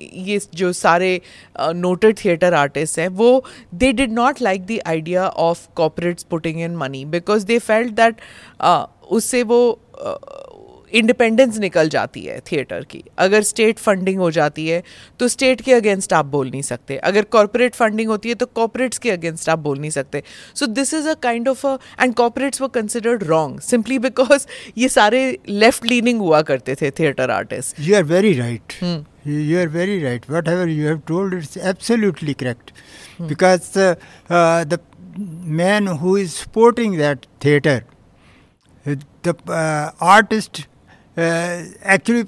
ये 0.00 0.38
जो 0.54 0.72
सारे 0.72 1.20
नोटेड 1.60 2.16
थिएटर 2.24 2.54
आर्टिस्ट 2.54 2.98
हैं 2.98 3.08
वो 3.18 3.44
they 3.74 3.92
did 3.92 4.12
not 4.12 4.40
like 4.42 4.64
the 4.66 4.78
idea 4.86 5.26
of 5.46 5.66
corporates 5.76 6.22
putting 6.30 6.60
in 6.60 6.76
money 6.76 7.04
because 7.16 7.46
they 7.46 7.58
felt 7.58 7.92
that 8.00 8.20
उससे 9.10 9.42
वो 9.42 9.60
इंडिपेंडेंस 10.92 11.58
निकल 11.58 11.88
जाती 11.88 12.22
है 12.22 12.38
थिएटर 12.50 12.84
की। 12.90 13.02
अगर 13.18 13.42
स्टेट 13.42 13.78
फंडिंग 13.78 14.18
हो 14.20 14.30
जाती 14.30 14.66
है 14.68 14.82
तो 15.20 15.28
स्टेट 15.28 15.60
के 15.60 15.72
अगेंस्ट 15.74 16.12
आप 16.12 16.26
बोल 16.26 16.50
नहीं 16.50 16.62
सकते। 16.62 16.96
अगर 16.96 17.24
कॉरपोरेट 17.36 17.74
फंडिंग 17.74 18.08
होती 18.10 18.28
है 18.28 18.34
तो 18.34 18.46
कॉरपोरेट्स 18.46 18.98
के 18.98 19.10
अगेंस्ट 19.10 19.48
आप 19.48 19.58
बोल 19.58 19.78
नहीं 19.78 19.90
सकते। 19.90 20.22
So 20.54 20.66
this 20.66 20.94
is 20.94 21.08
a 21.08 21.14
kind 21.22 21.48
of 21.48 21.66
a 21.66 21.76
and 22.00 22.14
corporates 22.14 22.60
वो 22.60 22.68
कंसिडर्ड 22.78 23.24
रॉन्ग 23.24 23.60
सिंपली 23.70 23.98
बिकॉज़ 23.98 24.46
ये 24.78 24.88
सारे 24.88 25.38
लेफ़्ट 25.48 25.86
लीनिंग 25.86 26.20
हुआ 26.20 26.42
करते 26.52 26.74
थे 26.74 26.90
theatre 26.98 27.30
artist 27.30 27.80
you 27.80 27.96
are 27.96 28.02
very 28.04 28.32
right 28.40 28.72
are 29.26 29.68
very 29.68 29.94
right. 30.02 30.26
Whatever 30.28 30.64
you 30.68 30.86
have 30.86 30.98
told, 31.06 31.32
it's 31.32 31.56
absolutely 31.56 32.34
correct. 32.34 32.72
Because 33.30 33.76
uh, 33.76 33.96
uh, 34.30 34.64
the 34.64 34.78
man 35.60 35.88
who 36.02 36.16
is 36.16 36.34
supporting 36.34 36.96
that 36.98 37.26
uh, 37.44 37.80
the 39.22 39.34
uh, 39.48 39.90
artist, 40.00 40.68
actually 41.18 42.22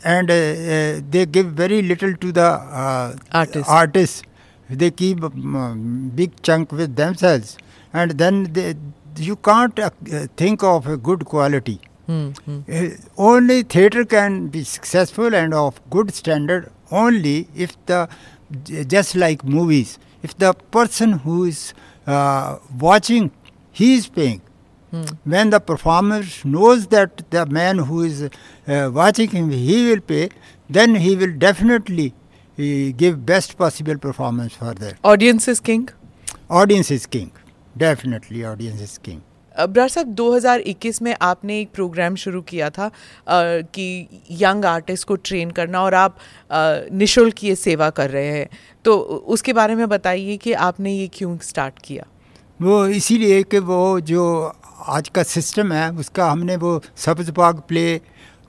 and 0.03 0.29
uh, 0.31 0.33
uh, 0.33 1.01
they 1.09 1.25
give 1.25 1.53
very 1.53 1.81
little 1.81 2.15
to 2.15 2.31
the 2.31 2.45
uh, 2.45 3.15
Artist. 3.31 3.69
artists. 3.69 4.23
They 4.69 4.91
keep 4.91 5.23
um, 5.23 6.11
big 6.15 6.41
chunk 6.43 6.71
with 6.71 6.95
themselves, 6.95 7.57
and 7.93 8.11
then 8.11 8.53
they, 8.53 8.75
you 9.15 9.35
can't 9.35 9.79
uh, 9.79 9.89
think 10.35 10.63
of 10.63 10.87
a 10.87 10.97
good 10.97 11.25
quality. 11.25 11.79
Uh, 12.09 12.89
only 13.17 13.63
theatre 13.63 14.05
can 14.05 14.47
be 14.47 14.63
successful 14.63 15.35
and 15.35 15.53
of 15.53 15.81
good 15.89 16.13
standard 16.13 16.71
only 16.89 17.47
if 17.55 17.75
the 17.85 18.07
just 18.87 19.15
like 19.15 19.43
movies 19.43 19.99
if 20.23 20.37
the 20.37 20.53
person 20.53 21.11
who 21.11 21.43
is 21.43 21.73
uh, 22.07 22.57
watching 22.79 23.29
he 23.71 23.95
is 23.95 24.07
paying 24.07 24.41
when 25.33 25.49
the 25.49 25.59
performer 25.59 26.19
knows 26.45 26.87
that 26.87 27.23
the 27.29 27.45
man 27.45 27.79
who 27.89 28.01
is 28.03 28.21
uh, 28.23 28.89
watching 28.93 29.29
him 29.29 29.49
he 29.51 29.77
will 29.89 30.01
pay 30.11 30.23
then 30.69 30.95
he 31.05 31.15
will 31.21 31.33
definitely 31.45 32.05
uh, 32.09 32.91
give 33.03 33.17
best 33.25 33.57
possible 33.63 33.97
performance 34.07 34.55
for 34.63 34.73
that 34.83 34.95
audience 35.13 35.49
is 35.49 35.61
king 35.65 35.87
audience 36.61 36.91
is 36.97 37.05
king 37.15 37.29
definitely 37.85 38.45
audience 38.53 38.85
is 38.89 38.97
king 39.07 39.19
Brar 39.55 39.89
sahab 39.89 40.15
2021 40.15 41.01
में 41.01 41.15
आपने 41.27 41.59
एक 41.61 41.69
programme 41.73 42.15
शुरू 42.23 42.41
किया 42.49 42.69
था 42.69 42.85
अ, 42.85 42.91
कि 43.27 43.85
young 44.41 44.65
artist 44.65 45.07
को 45.07 45.15
train 45.29 45.51
करना 45.59 45.81
और 45.83 45.93
आप 46.01 46.17
निशुल्क 47.03 47.43
ये 47.43 47.55
सेवा 47.55 47.89
कर 47.99 48.09
रहे 48.09 48.27
हैं 48.37 48.47
तो 48.85 48.97
उसके 49.35 49.53
बारे 49.59 49.75
में 49.75 49.87
बताइए 49.89 50.37
कि 50.43 50.53
आपने 50.67 50.93
ये 50.97 51.07
क्यों 51.13 51.37
स्टार्ट 51.49 51.79
किया 51.85 52.05
वो 52.61 52.85
इसीलिए 52.99 53.41
कि 53.53 53.59
वो 53.71 53.79
जो 54.11 54.23
आज 54.85 55.09
का 55.09 55.23
सिस्टम 55.23 55.71
है 55.73 55.89
उसका 55.91 56.29
हमने 56.31 56.55
वो 56.55 56.81
सब्ज 56.95 57.29
बाग 57.29 57.61
प्ले 57.67 58.01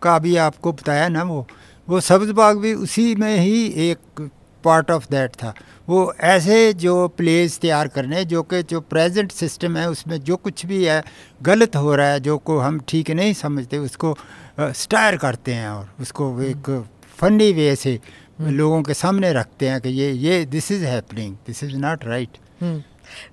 का 0.02 0.18
भी 0.18 0.36
आपको 0.36 0.72
बताया 0.72 1.08
ना 1.08 1.22
वो। 1.22 1.46
वो 1.88 2.00
सब्ज 2.00 2.30
बाग 2.30 2.58
भी 2.58 2.72
उसी 2.74 3.14
में 3.14 3.36
ही 3.38 3.64
एक 3.90 4.30
पार्ट 4.64 4.90
ऑफ़ 4.90 5.06
दैट 5.10 5.34
था। 5.34 5.54
वो 5.88 6.12
ऐसे 6.20 6.72
जो 6.72 7.08
प्लेस 7.08 7.58
तैयार 7.58 7.88
करने 7.88 8.24
जो 8.24 8.42
कि 8.42 8.62
जो 8.62 8.80
प्रेजेंट 8.80 9.32
सिस्टम 9.32 9.76
है 9.76 9.88
उसमें 9.90 10.20
जो 10.20 10.36
कुछ 10.36 10.66
भी 10.66 10.84
है 10.84 11.02
गलत 11.42 11.76
हो 11.76 11.94
रहा 11.94 12.08
है 12.08 12.20
जो 12.20 12.38
को 12.38 12.58
हम 12.58 12.80
ठीक 12.88 13.10
नहीं 13.10 13.32
समझते 13.34 13.78
उसको 13.78 14.16
स्टायर 14.60 15.16
करते 15.16 15.54
हैं 15.54 15.68
और 15.68 15.88
उसको 16.00 16.40
एक 16.42 16.86
फनी 17.16 17.52
वे 17.52 17.76
से 17.76 17.98
लोगों 18.40 18.82
के 18.82 18.94
सामने 18.94 19.32
रखते 19.32 19.68
हैं 19.68 19.80
कि 19.80 19.88
ये 19.88 20.12
ये 20.12 20.44
this 20.44 20.70
is 20.72 20.84
happening 20.84 21.34
this 21.46 21.64
is 21.64 21.76
not 21.76 22.04
right 22.04 22.38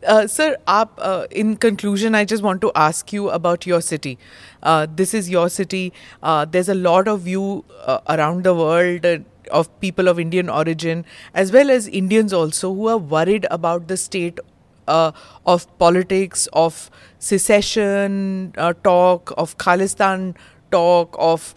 Uh, 0.05 0.27
sir, 0.27 0.57
uh, 0.67 1.25
in 1.31 1.55
conclusion, 1.57 2.15
I 2.15 2.25
just 2.25 2.43
want 2.43 2.61
to 2.61 2.71
ask 2.75 3.11
you 3.13 3.29
about 3.29 3.65
your 3.65 3.81
city. 3.81 4.17
Uh, 4.63 4.87
this 4.95 5.13
is 5.13 5.29
your 5.29 5.49
city. 5.49 5.93
There's 6.23 6.69
a 6.69 6.75
lot 6.75 7.07
of 7.07 7.27
you 7.27 7.65
around 8.07 8.43
the 8.43 8.53
world 8.53 9.05
of 9.51 9.79
people 9.79 10.07
of 10.07 10.19
Indian 10.19 10.49
origin, 10.49 11.05
as 11.33 11.51
well 11.51 11.69
as 11.69 11.87
Indians 11.87 12.33
also, 12.33 12.73
who 12.73 12.87
are 12.87 12.97
worried 12.97 13.45
about 13.51 13.87
the 13.87 13.97
state 13.97 14.39
of 14.87 15.77
politics, 15.77 16.47
of 16.53 16.89
secession 17.19 18.53
talk, 18.83 19.33
of 19.37 19.57
Khalistan 19.57 20.35
talk, 20.71 21.15
of 21.19 21.53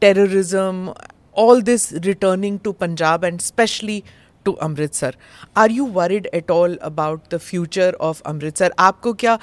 terrorism, 0.00 0.92
all 1.32 1.62
this 1.62 1.92
returning 2.04 2.58
to 2.60 2.72
Punjab 2.74 3.24
and 3.24 3.40
especially 3.40 4.04
to 4.44 4.52
Amritsar 4.52 5.16
are 5.56 5.70
you 5.70 5.86
worried 5.86 6.28
at 6.34 6.50
all 6.50 6.78
about 6.82 7.34
the 7.34 7.38
future 7.38 7.94
of 8.00 8.22
Amritsar 8.26 8.72
आपको 8.78 9.12
क्या 9.14 9.38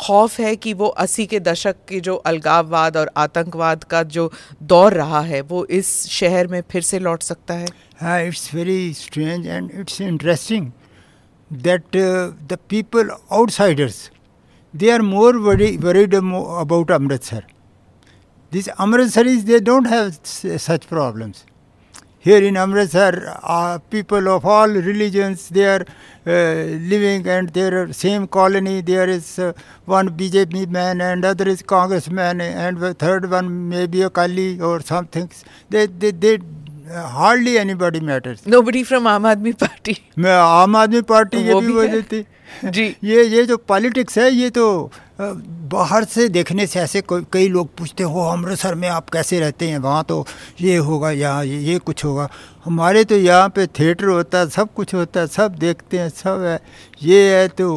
खौफ 0.00 0.38
है 0.40 0.54
कि 0.56 0.72
वो 0.74 0.86
अस्सी 1.02 1.26
के 1.26 1.40
दशक 1.40 1.76
के 1.88 2.00
जो 2.00 2.14
अलगाववाद 2.30 2.96
और 2.96 3.10
आतंकवाद 3.16 3.84
का 3.84 4.02
जो 4.02 4.30
दौर 4.62 4.94
रहा 4.94 5.20
है, 5.20 5.40
वो 5.40 5.64
इस 5.64 5.88
शहर 6.08 6.46
में 6.46 6.62
फिर 6.70 6.82
से 6.82 6.98
लौट 6.98 7.22
सकता 7.22 7.54
है? 7.54 7.66
हाँ 8.00 8.20
it's 8.22 8.54
very 8.54 8.92
strange 8.94 9.46
and 9.46 9.70
it's 9.74 10.00
interesting 10.00 10.70
that 11.50 11.96
the 12.48 12.58
people 12.68 13.10
outsiders 13.32 14.10
they 14.74 14.90
are 14.90 15.02
more 15.02 15.36
worry 15.36 15.76
worried 15.76 16.14
about 16.14 16.90
Amritsar 16.90 17.44
this 18.52 18.68
Amritsar 18.68 19.26
is 19.26 19.44
they 19.46 19.58
don't 19.60 19.86
have 19.86 20.10
such 20.58 20.84
problems 20.84 21.44
Here 22.28 22.42
in 22.44 22.56
Amritsar, 22.58 23.12
uh, 23.42 23.78
people 23.90 24.28
of 24.28 24.44
all 24.44 24.68
religions 24.68 25.48
they 25.48 25.64
are 25.64 25.84
uh, 26.26 26.64
living 26.92 27.26
and 27.26 27.48
there 27.50 27.72
are 27.80 27.92
same 27.92 28.26
colony. 28.26 28.82
There 28.82 29.08
is 29.08 29.38
uh, 29.38 29.52
one 29.86 30.10
BJP 30.10 30.68
man 30.68 31.00
and 31.00 31.24
other 31.24 31.48
is 31.48 31.62
congressman 31.62 32.42
and 32.42 32.78
the 32.78 32.92
third 32.92 33.30
one 33.30 33.48
maybe 33.70 34.02
a 34.02 34.10
Kali 34.10 34.60
or 34.60 34.80
something. 34.82 35.30
They 35.70 35.86
they 35.86 36.10
they 36.10 36.34
uh, 36.36 37.06
hardly 37.08 37.56
anybody 37.58 38.00
matters. 38.00 38.44
Nobody 38.46 38.82
from 38.92 39.06
Aadmi 39.06 39.52
Party 39.64 39.96
मैं 40.26 40.36
आम 40.36 40.76
आदमी 40.76 41.00
party 41.14 41.38
ये 41.48 41.54
भी 41.54 41.66
भी 41.66 41.72
बोल 41.72 41.86
है। 41.86 41.92
देती 42.00 42.70
जी। 42.76 42.84
ये 43.04 43.24
ये 43.36 43.44
जो 43.46 43.56
पॉलिटिक्स 43.72 44.18
है 44.18 44.30
ये 44.30 44.50
तो 44.58 44.66
अ, 44.84 44.90
बाहर 45.20 46.04
से 46.04 46.28
देखने 46.28 46.66
से 46.66 46.80
ऐसे 46.80 47.02
कई 47.10 47.48
लोग 47.48 47.68
पूछते 47.76 48.04
हो 48.04 48.24
अमृतसर 48.24 48.74
में 48.74 48.88
आप 48.88 49.08
कैसे 49.10 49.40
रहते 49.40 49.68
हैं? 49.68 49.78
वहाँ 49.78 50.04
तो 50.08 50.26
ये 50.60 50.76
होगा 50.76 51.10
यहाँ 51.10 51.44
ये, 51.44 51.58
ये 51.58 51.78
कुछ 51.78 52.04
होगा। 52.04 52.28
हमारे 52.64 53.04
तो 53.04 53.16
यहाँ 53.16 53.48
पे 53.48 53.66
थिएटर 53.68 54.04
होता 54.04 54.38
है 54.38 54.48
सब 54.48 54.72
कुछ 54.74 54.94
होता 54.94 55.20
है 55.20 55.26
सब 55.26 55.54
देखते 55.58 55.98
हैं 55.98 56.08
सब 56.08 56.42
है 56.42 56.60
ये 57.02 57.34
है 57.34 57.48
तो 57.48 57.68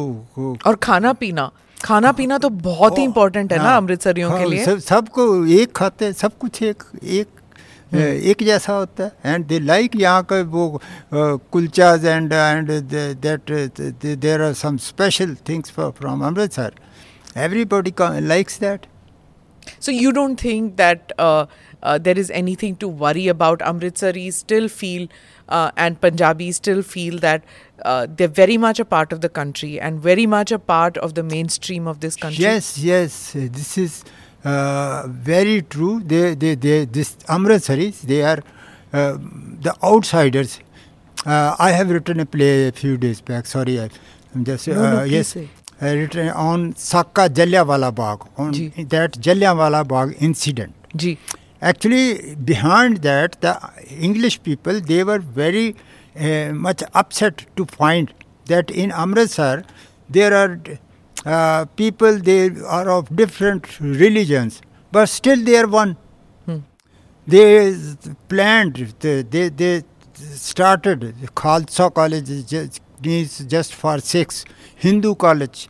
और 0.66 0.76
खाना 0.82 1.12
पीना 1.12 1.50
खाना 1.84 2.12
पीना 2.12 2.38
तो 2.38 2.48
बहुत 2.48 2.98
ही 2.98 3.04
इम्पोर्टेंट 3.04 3.52
है 3.52 3.58
ना 3.58 3.64
हाँ, 3.64 3.76
अमृतसरियों 3.76 4.30
के 4.30 4.36
हाँ, 4.36 4.46
लिए? 4.46 4.64
सब 4.64 4.78
सबको 4.78 5.44
एक 5.46 5.72
खाते 5.76 6.04
हैं 6.04 6.12
सब 6.12 6.38
कुछ 6.38 6.62
एक 6.62 6.82
एक 7.02 7.28
हम्म। 7.92 8.02
एक 8.02 8.42
जैसा 8.42 8.72
होता 8.72 9.04
है। 9.04 9.34
एंड 9.34 9.46
दे 9.46 9.58
लाइक 9.60 9.96
यहाँ 9.96 10.22
का 10.30 10.40
वो 10.42 10.80
kulchas 11.52 12.04
and 12.04 12.32
and 12.32 12.70
that 13.20 13.50
there 14.16 14.42
are 14.42 14.52
some 14.54 14.76
special 14.76 15.36
things 15.48 15.70
from 15.70 16.24
Amritsar 16.26 16.72
Everybody 17.34 17.92
likes 18.20 18.58
that. 18.58 18.86
So 19.78 19.90
you 19.90 20.12
don't 20.12 20.40
think 20.40 20.76
that 20.76 21.12
uh, 21.18 21.46
uh, 21.82 21.98
there 21.98 22.18
is 22.18 22.30
anything 22.30 22.76
to 22.76 22.88
worry 22.88 23.28
about? 23.28 23.60
Amritsaris 23.60 24.34
still 24.34 24.68
feel 24.68 25.08
uh, 25.48 25.70
and 25.76 26.00
Punjabis 26.00 26.56
still 26.56 26.82
feel 26.82 27.18
that 27.18 27.44
uh, 27.84 28.06
they're 28.08 28.28
very 28.28 28.56
much 28.56 28.80
a 28.80 28.84
part 28.84 29.12
of 29.12 29.20
the 29.20 29.28
country 29.28 29.80
and 29.80 30.00
very 30.00 30.26
much 30.26 30.52
a 30.52 30.58
part 30.58 30.96
of 30.98 31.14
the 31.14 31.22
mainstream 31.22 31.86
of 31.86 32.00
this 32.00 32.16
country. 32.16 32.42
Yes, 32.42 32.78
yes, 32.78 33.32
this 33.34 33.78
is 33.78 34.04
uh, 34.44 35.06
very 35.08 35.62
true. 35.62 36.00
They, 36.00 36.34
they, 36.34 36.54
they, 36.54 36.84
this 36.84 37.16
Amritsaris, 37.28 38.02
they 38.02 38.22
are 38.22 38.42
uh, 38.92 39.18
the 39.60 39.76
outsiders. 39.82 40.60
I 41.24 41.70
have 41.70 41.90
written 41.90 42.18
a 42.18 42.26
play 42.26 42.68
a 42.68 42.72
few 42.72 42.96
days 42.96 43.20
back. 43.20 43.46
Sorry, 43.46 43.80
I 43.80 43.90
just 44.42 44.66
no, 44.66 44.74
no, 44.74 45.02
yes, 45.04 45.28
say. 45.28 45.48
I 45.82 45.94
written 45.94 46.28
on 46.28 46.74
Sakka 46.74 47.28
Jallianwala 47.28 47.92
Bagh 47.92 48.26
on 48.38 48.52
Ji. 48.52 48.68
that 48.84 49.14
Jallianwala 49.14 49.86
Bagh 49.86 50.16
incident. 50.20 50.74
Actually, 51.60 52.36
behind 52.36 52.98
that, 52.98 53.40
the 53.40 53.58
English 53.88 54.42
people 54.44 54.80
they 54.80 55.02
were 55.02 55.18
very 55.18 55.74
uh, 56.18 56.52
much 56.52 56.84
upset 56.94 57.44
to 57.56 57.64
find 57.64 58.14
that 58.46 58.70
in 58.70 58.92
Amritsar 58.92 59.64
there 60.08 60.32
are 60.34 60.60
uh, 61.26 61.64
people 61.76 62.18
they 62.18 62.50
are 62.78 62.88
of 62.88 63.14
different 63.16 63.80
religions, 63.80 64.62
but 64.92 65.06
still 65.06 65.42
they 65.42 65.56
are 65.56 65.66
one. 65.66 65.96
They 67.26 67.76
planned, 68.28 68.94
they, 68.98 69.22
they, 69.22 69.82
started 70.34 71.14
Khalsa 71.36 71.92
College 71.94 72.28
is 73.03 73.37
just, 73.37 73.39
means 73.41 73.51
just 73.51 73.73
for 73.73 73.99
six, 73.99 74.45
Hindu 74.75 75.15
college 75.15 75.69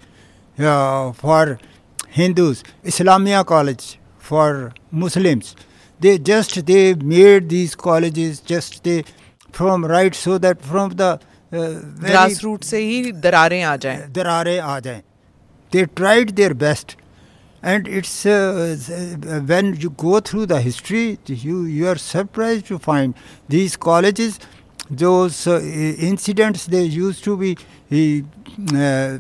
uh, 0.59 1.11
for 1.13 1.59
Hindus, 2.09 2.63
Islamia 2.83 3.45
college 3.45 3.99
for 4.17 4.73
Muslims. 4.91 5.55
They 5.99 6.17
just 6.19 6.65
they 6.65 6.93
made 6.93 7.49
these 7.49 7.75
colleges 7.75 8.39
just 8.39 8.83
they 8.83 9.03
from 9.51 9.85
right 9.85 10.13
so 10.15 10.37
that 10.37 10.61
from 10.61 10.89
the 10.91 11.05
uh, 11.05 11.19
very 11.51 12.11
grass 12.11 12.43
root 12.43 12.63
से 12.63 12.79
ही 12.79 13.11
दरारें 13.11 13.63
आ 13.63 13.75
जाएं 13.75 14.13
दरारें 14.13 14.59
आ 14.59 14.79
जाएं 14.79 15.01
they 15.71 15.85
tried 15.85 16.35
their 16.35 16.53
best 16.53 16.95
and 17.61 17.87
it's 17.87 18.25
uh, 18.25 18.77
uh, 18.91 19.39
when 19.39 19.75
you 19.75 19.89
go 19.89 20.19
through 20.19 20.45
the 20.45 20.61
history 20.61 21.17
you 21.25 21.65
you 21.65 21.87
are 21.87 21.97
surprised 21.97 22.65
to 22.67 22.79
find 22.79 23.15
these 23.49 23.75
colleges 23.75 24.39
those 24.90 25.46
uh, 25.46 25.60
incidents 25.60 26.66
they 26.66 26.82
used 26.82 27.24
to 27.24 27.36
be 27.36 27.56
uh, 28.74 29.18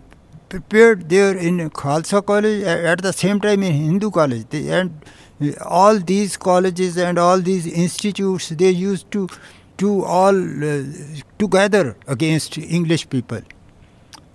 prepared 0.48 1.08
there 1.08 1.36
in 1.36 1.70
Khalsa 1.70 2.24
college 2.24 2.62
at 2.62 3.02
the 3.02 3.12
same 3.12 3.40
time 3.40 3.62
in 3.62 3.72
Hindu 3.72 4.10
college 4.10 4.46
they, 4.50 4.68
and 4.68 4.92
uh, 5.40 5.52
all 5.64 5.98
these 5.98 6.36
colleges 6.36 6.98
and 6.98 7.18
all 7.18 7.38
these 7.38 7.66
institutes 7.66 8.50
they 8.50 8.70
used 8.70 9.10
to 9.12 9.28
do 9.76 10.04
all 10.04 10.36
uh, 10.36 10.82
together 11.38 11.96
against 12.06 12.58
English 12.58 13.08
people 13.08 13.40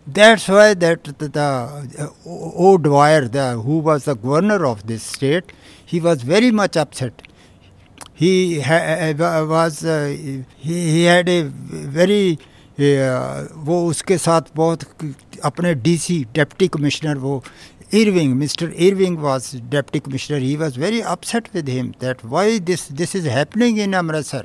that's 0.08 0.48
why 0.48 0.74
that 0.74 1.04
the, 1.04 1.28
the 1.28 1.42
uh, 2.00 2.10
O. 2.26 2.78
The, 2.78 3.62
who 3.62 3.80
was 3.80 4.06
the 4.06 4.16
governor 4.16 4.66
of 4.66 4.88
this 4.88 5.04
state, 5.04 5.52
he 5.86 6.00
was 6.00 6.22
very 6.22 6.50
much 6.50 6.78
upset. 6.78 7.27
He 8.22 8.60
ha- 8.62 8.84
uh, 9.08 9.46
was 9.50 9.84
uh, 9.86 9.98
he, 10.66 10.76
he 10.86 11.04
had 11.06 11.30
a 11.30 11.40
very 11.98 12.22
uh, 12.34 13.48
वो 13.68 13.86
उसके 13.88 14.18
साथ 14.18 14.42
बहुत 14.56 14.84
अपने 15.46 15.74
DC 15.88 16.24
deputy 16.36 16.68
commissioner 16.78 17.18
वो 17.18 17.44
Irving, 17.98 18.32
Mr. 18.40 18.68
Irving 18.86 19.14
was 19.24 19.46
deputy 19.74 20.00
commissioner. 20.06 20.40
He 20.46 20.56
was 20.62 20.76
very 20.76 20.98
upset 21.12 21.46
with 21.54 21.70
him 21.74 21.92
that 22.00 22.24
why 22.34 22.60
this 22.70 22.82
this 23.02 23.14
is 23.16 23.30
happening 23.36 23.78
in 23.86 23.94
Amritsar. 24.00 24.42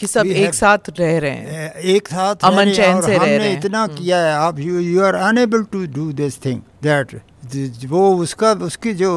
कि 0.00 0.06
सब 0.06 0.22
We 0.26 0.34
एक 0.34 0.44
have- 0.46 0.54
साथ 0.54 0.88
रह 1.00 1.18
रहे 1.18 1.30
हैं 1.30 1.72
एक 1.94 2.08
साथ 2.08 2.44
अमन 2.44 2.72
चैन 2.72 3.00
से 3.00 3.18
रह 3.18 3.24
रहे 3.24 3.48
हैं। 3.48 3.58
इतना 3.58 3.86
किया 3.98 4.18
है 4.24 4.32
आप 4.34 4.58
you 4.58 4.78
you 4.80 5.02
are 5.04 5.14
enable 5.14 5.62
to 5.72 5.84
do 5.94 6.10
this 6.22 6.38
thing 6.44 6.60
that 6.82 7.14
वो 7.92 8.08
उसका 8.24 8.52
उसकी 8.70 8.94
जो 8.94 9.12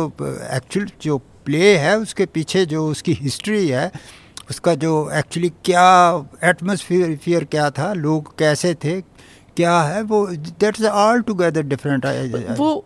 एक्चुअल 0.53 0.87
जो 1.01 1.17
प्ले 1.49 1.77
है 1.77 1.99
उसके 1.99 2.25
पीछे 2.25 2.65
जो 2.65 2.87
उसकी 2.87 3.13
हिस्ट्री 3.13 3.69
है 3.69 3.91
उसका 4.49 4.75
जो 4.75 5.11
एक्चुअली 5.11 5.49
क्या 5.49 6.25
एटमोसफियर 6.43 7.43
क्या 7.43 7.69
था 7.69 7.93
लोग 7.93 8.37
कैसे 8.37 8.73
थे 8.73 9.01
क्या 9.57 9.81
है 9.81 10.01
वो 10.01 10.27
दैट्स 10.27 10.81
ऑल 10.81 11.21
टुगेदर 11.21 11.61
डिफरेंट 11.61 12.05
वो 12.57 12.85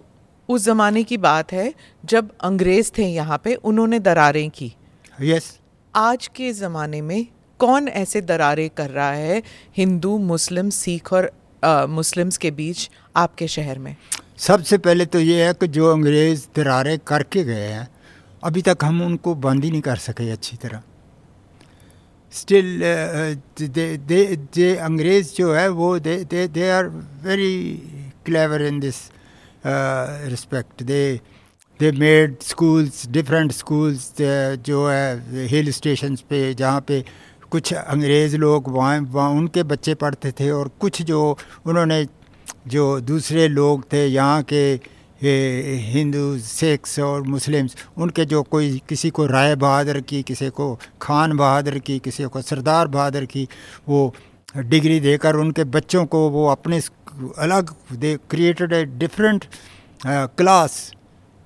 उस 0.49 0.66
जमाने 0.66 1.03
की 1.03 1.18
बात 1.18 1.51
है 1.51 1.74
जब 2.05 2.30
अंग्रेज़ 2.41 2.91
थे 2.97 3.03
यहाँ 3.03 3.41
पे 3.43 3.55
उन्होंने 3.55 3.99
दरारें 3.99 4.49
की। 4.49 4.76
Yes 5.22 5.43
yes. 5.43 5.61
आज 5.95 6.28
के 6.28 6.53
ज़माने 6.53 7.01
में 7.01 7.28
कौन 7.59 7.88
ऐसे 7.88 8.22
दरारें 8.22 8.70
कर 8.70 8.89
रहा 8.89 9.11
है 9.11 9.43
हिंदू 9.78 10.18
मुस्लिम 10.18 10.70
सिख 10.70 11.14
और 11.14 11.32
मुस्लिम्स 11.89 12.38
के 12.38 12.51
बीच 12.51 12.89
आपके 13.16 13.47
शहर 13.47 13.80
में? 13.80 13.95
सबसे 14.38 14.78
पहले 14.78 15.05
तो 15.05 15.20
ये 15.20 15.43
है 15.43 15.53
कि 15.53 15.68
जो 15.68 15.91
अंग्रेज़ 15.91 16.45
दरारें 16.55 16.99
करके 16.99 17.43
गए 17.43 17.68
हैं 17.68 17.93
अभी 18.44 18.62
तक 18.62 18.84
हम 18.84 19.02
उनको 19.02 19.34
बंद 19.44 19.64
ही 19.64 19.70
नहीं 19.72 19.82
कर 19.82 19.98
सके 20.06 20.30
अच्छी 20.32 20.58
तरह। 20.58 20.82
स्टिल 22.34 22.68
दे 23.62 24.76
अंग्रेज़ 24.78 25.34
जो 25.36 25.54
है 25.54 25.68
वो 25.72 25.88
they 26.00 26.24
they 26.26 26.70
are 26.72 26.88
very 27.24 27.56
clever 28.26 28.62
in 28.62 28.80
this 28.80 28.98
respect 29.66 30.84
they 30.84 31.04
they 31.80 31.91
made 31.94 32.36
schools 32.44 33.06
different 33.10 33.52
schools 33.52 34.12
जो 34.66 34.88
है 34.88 35.48
हिल 35.48 35.72
स्टेशंस 35.72 36.22
पे, 36.30 36.54
जहाँ 36.54 36.82
पे 36.88 37.04
कुछ 37.52 37.74
अंग्रेज़ 37.74 38.36
लोग 38.38 38.68
वहाँ 38.72 39.00
वहाँ 39.12 39.30
उनके 39.32 39.64
बच्चे 39.64 39.94
पढ़ते 39.96 40.32
थे 40.39 40.50
और 40.52 40.68
कुछ 40.80 41.02
जो 41.02 41.22
उन्होंने, 41.66 42.06
जो 42.68 43.00
दूसरे 43.02 43.48
लोग 43.48 43.84
थे 43.94 44.06
यहाँ 44.08 44.41
के 44.44 44.64
हिंदू 45.24 46.38
सिख्स 46.39 46.99
और 46.99 47.21
मुस्लिम्स 47.24 47.76
उनके 47.97 48.26
जो 48.26 48.41
कोई 48.43 48.82
किसी 48.89 49.09
को 49.09 49.26
राय 49.26 49.55
बहादुर 49.55 49.99
की, 49.99 50.21
किसी 50.24 50.49
को 50.49 50.80
खान 51.01 51.38
बहादुर 51.38 51.78
की, 51.80 51.97
किसी 51.99 52.24
को 52.24 52.41
सरदार 52.41 52.88
बहादुर 52.88 53.26
की, 53.26 53.47
वो 53.89 54.13
डिग्री 54.57 54.99
देकर 54.99 55.36
उनके 55.36 55.63
बच्चों 55.65 56.05
को 56.05 56.30
वो 56.30 56.47
अपने 56.47 56.82
अलग, 57.38 57.69
they 57.93 58.17
created 58.30 58.74
a 58.74 58.84
different 58.86 59.45
class 60.05 60.91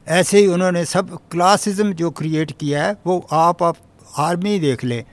ऐसे 0.08 0.40
ही 0.40 0.48
उन्होंने 0.48 0.84
सब 0.86 1.18
क्लासिज्म 1.32 1.94
जो 1.94 2.10
क्रिएट 2.12 2.52
किया 2.52 2.84
है, 2.84 2.96
वो 3.08 3.28
आप 3.32 3.64
आप 3.64 3.78
आर्मी 4.18 4.60
देख 4.60 4.84
लें। 4.84 5.04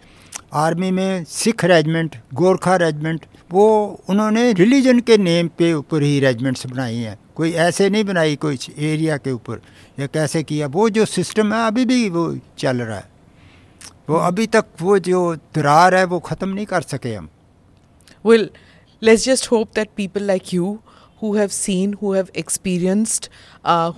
आर्मी 0.54 0.90
में 0.90 1.24
सिख 1.24 1.64
रेजिमेंट 1.64 2.16
गोरखा 2.34 2.76
रेजिमेंट 2.76 3.24
वो 3.55 3.64
उन्होंने 4.11 4.52
रिलीजन 4.52 5.00
के 5.00 5.16
नेम 5.18 5.48
पे 5.59 5.72
ऊपर 5.72 6.02
ही 6.02 6.18
रेजिमेंट्स 6.20 6.66
बनाई 6.66 6.96
हैं। 6.96 7.18
कोई 7.36 7.52
ऐसे 7.52 7.88
नहीं 7.90 8.05
बनाई, 8.05 8.36
कोई 8.36 8.59
एरिया 8.78 9.16
के 9.16 9.32
ऊपर। 9.32 9.61
या 10.00 10.07
कैसे 10.07 10.42
किया? 10.42 10.66
वो 10.66 10.88
जो 10.90 11.05
सिस्टम 11.05 11.52
है, 11.55 11.66
अभी 11.66 11.84
भी 11.84 12.09
वो 12.09 12.24
चल 12.59 12.82
रहा 12.82 12.96
है। 12.96 13.09
वो 14.11 14.16
अभी 14.16 14.46
तक 14.46 14.64
वो 14.80 14.98
जो 14.98 15.20
दरार 15.55 15.94
है, 15.94 16.05
वो 16.05 16.18
ख़त्म 16.20 16.48
नहीं 16.48 16.66
कर 16.66 16.82
सके 16.82 17.14
हम। 17.14 17.28
Will 18.24 18.48
let's 19.02 19.24
just 19.24 19.50
hope 19.52 19.70
that 19.74 19.90
people 19.96 20.22
like 20.22 20.55
you 20.55 20.78
who 21.22 21.34
have 21.36 21.48
seen 21.48 21.94
who 22.02 22.12
have 22.12 22.28
experienced 22.36 23.28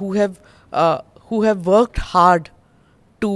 who 0.00 0.12
have 0.14 0.36
who 1.30 1.42
have 1.42 1.62
worked 1.70 2.02
hard 2.04 2.48
to 3.20 3.32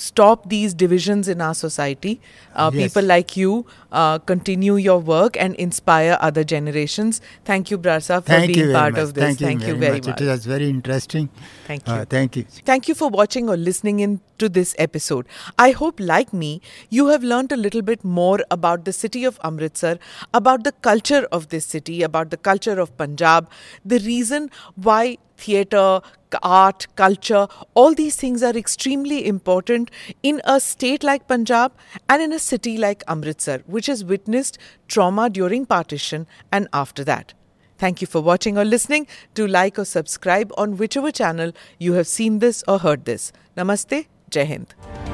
stop 0.00 0.48
these 0.48 0.74
divisions 0.82 1.28
in 1.32 1.40
our 1.40 1.54
society, 1.60 2.20
uh, 2.54 2.70
Yes. 2.72 2.82
people 2.82 3.02
like 3.10 3.36
you 3.36 3.54
uh, 3.90 4.18
continue 4.32 4.76
your 4.76 4.98
work 5.00 5.36
and 5.46 5.54
inspire 5.66 6.16
other 6.20 6.44
generations. 6.44 7.20
Thank 7.44 7.70
you, 7.72 7.78
Brasa, 7.78 8.20
for 8.22 8.28
Thank 8.28 8.48
you 8.50 8.54
being 8.54 8.66
very 8.66 8.74
part 8.80 8.92
much. 8.94 9.02
of 9.02 9.14
this. 9.14 9.36
Thank 9.38 9.66
you 9.66 9.74
very, 9.74 10.00
much. 10.00 10.20
It 10.20 10.24
was 10.32 10.46
very 10.46 10.68
interesting. 10.70 11.28
Thank 11.66 11.88
Uh, 11.88 11.98
you. 12.00 12.04
thank 12.16 12.36
you. 12.36 12.44
Thank 12.72 12.88
you 12.88 12.94
for 12.94 13.08
watching 13.20 13.48
or 13.48 13.56
listening 13.56 14.00
in 14.08 14.20
to 14.38 14.48
this 14.48 14.74
episode. 14.78 15.26
I 15.58 15.70
hope, 15.72 16.00
like 16.00 16.32
me, 16.32 16.60
you 16.90 17.08
have 17.08 17.22
learned 17.22 17.52
a 17.52 17.56
little 17.56 17.82
bit 17.82 18.04
more 18.04 18.40
about 18.50 18.84
the 18.84 18.92
city 18.92 19.24
of 19.24 19.38
Amritsar, 19.44 19.98
about 20.32 20.64
the 20.64 20.72
culture 20.72 21.26
of 21.32 21.48
this 21.48 21.66
city, 21.66 22.02
about 22.02 22.30
the 22.30 22.36
culture 22.36 22.78
of 22.80 22.96
Punjab, 22.96 23.50
the 23.84 23.98
reason 24.00 24.50
why 24.76 25.18
theatre, 25.36 26.00
art, 26.42 26.86
culture, 26.96 27.46
all 27.74 27.94
these 27.94 28.16
things 28.16 28.42
are 28.42 28.56
extremely 28.56 29.26
important 29.26 29.90
in 30.22 30.40
a 30.44 30.58
state 30.60 31.02
like 31.04 31.28
Punjab 31.28 31.72
and 32.08 32.20
in 32.20 32.32
a 32.32 32.38
city 32.38 32.76
like 32.76 33.02
Amritsar, 33.06 33.62
which 33.66 33.86
has 33.86 34.04
witnessed 34.04 34.58
trauma 34.88 35.30
during 35.30 35.64
partition 35.64 36.26
and 36.52 36.68
after 36.72 37.04
that. 37.04 37.34
Thank 37.78 38.00
you 38.00 38.08
for 38.08 38.20
watching 38.20 38.58
or 38.58 38.64
listening. 38.64 39.06
Do 39.34 39.46
like 39.46 39.78
or 39.78 39.84
subscribe 39.84 40.52
on 40.58 40.76
whichever 40.76 41.12
channel 41.12 41.52
you 41.78 41.92
have 41.92 42.08
seen 42.08 42.40
this 42.40 42.64
or 42.66 42.80
heard 42.80 43.04
this. 43.04 43.32
Namaste. 43.56 44.06
जय 44.32 44.44
हिंद। 44.44 45.07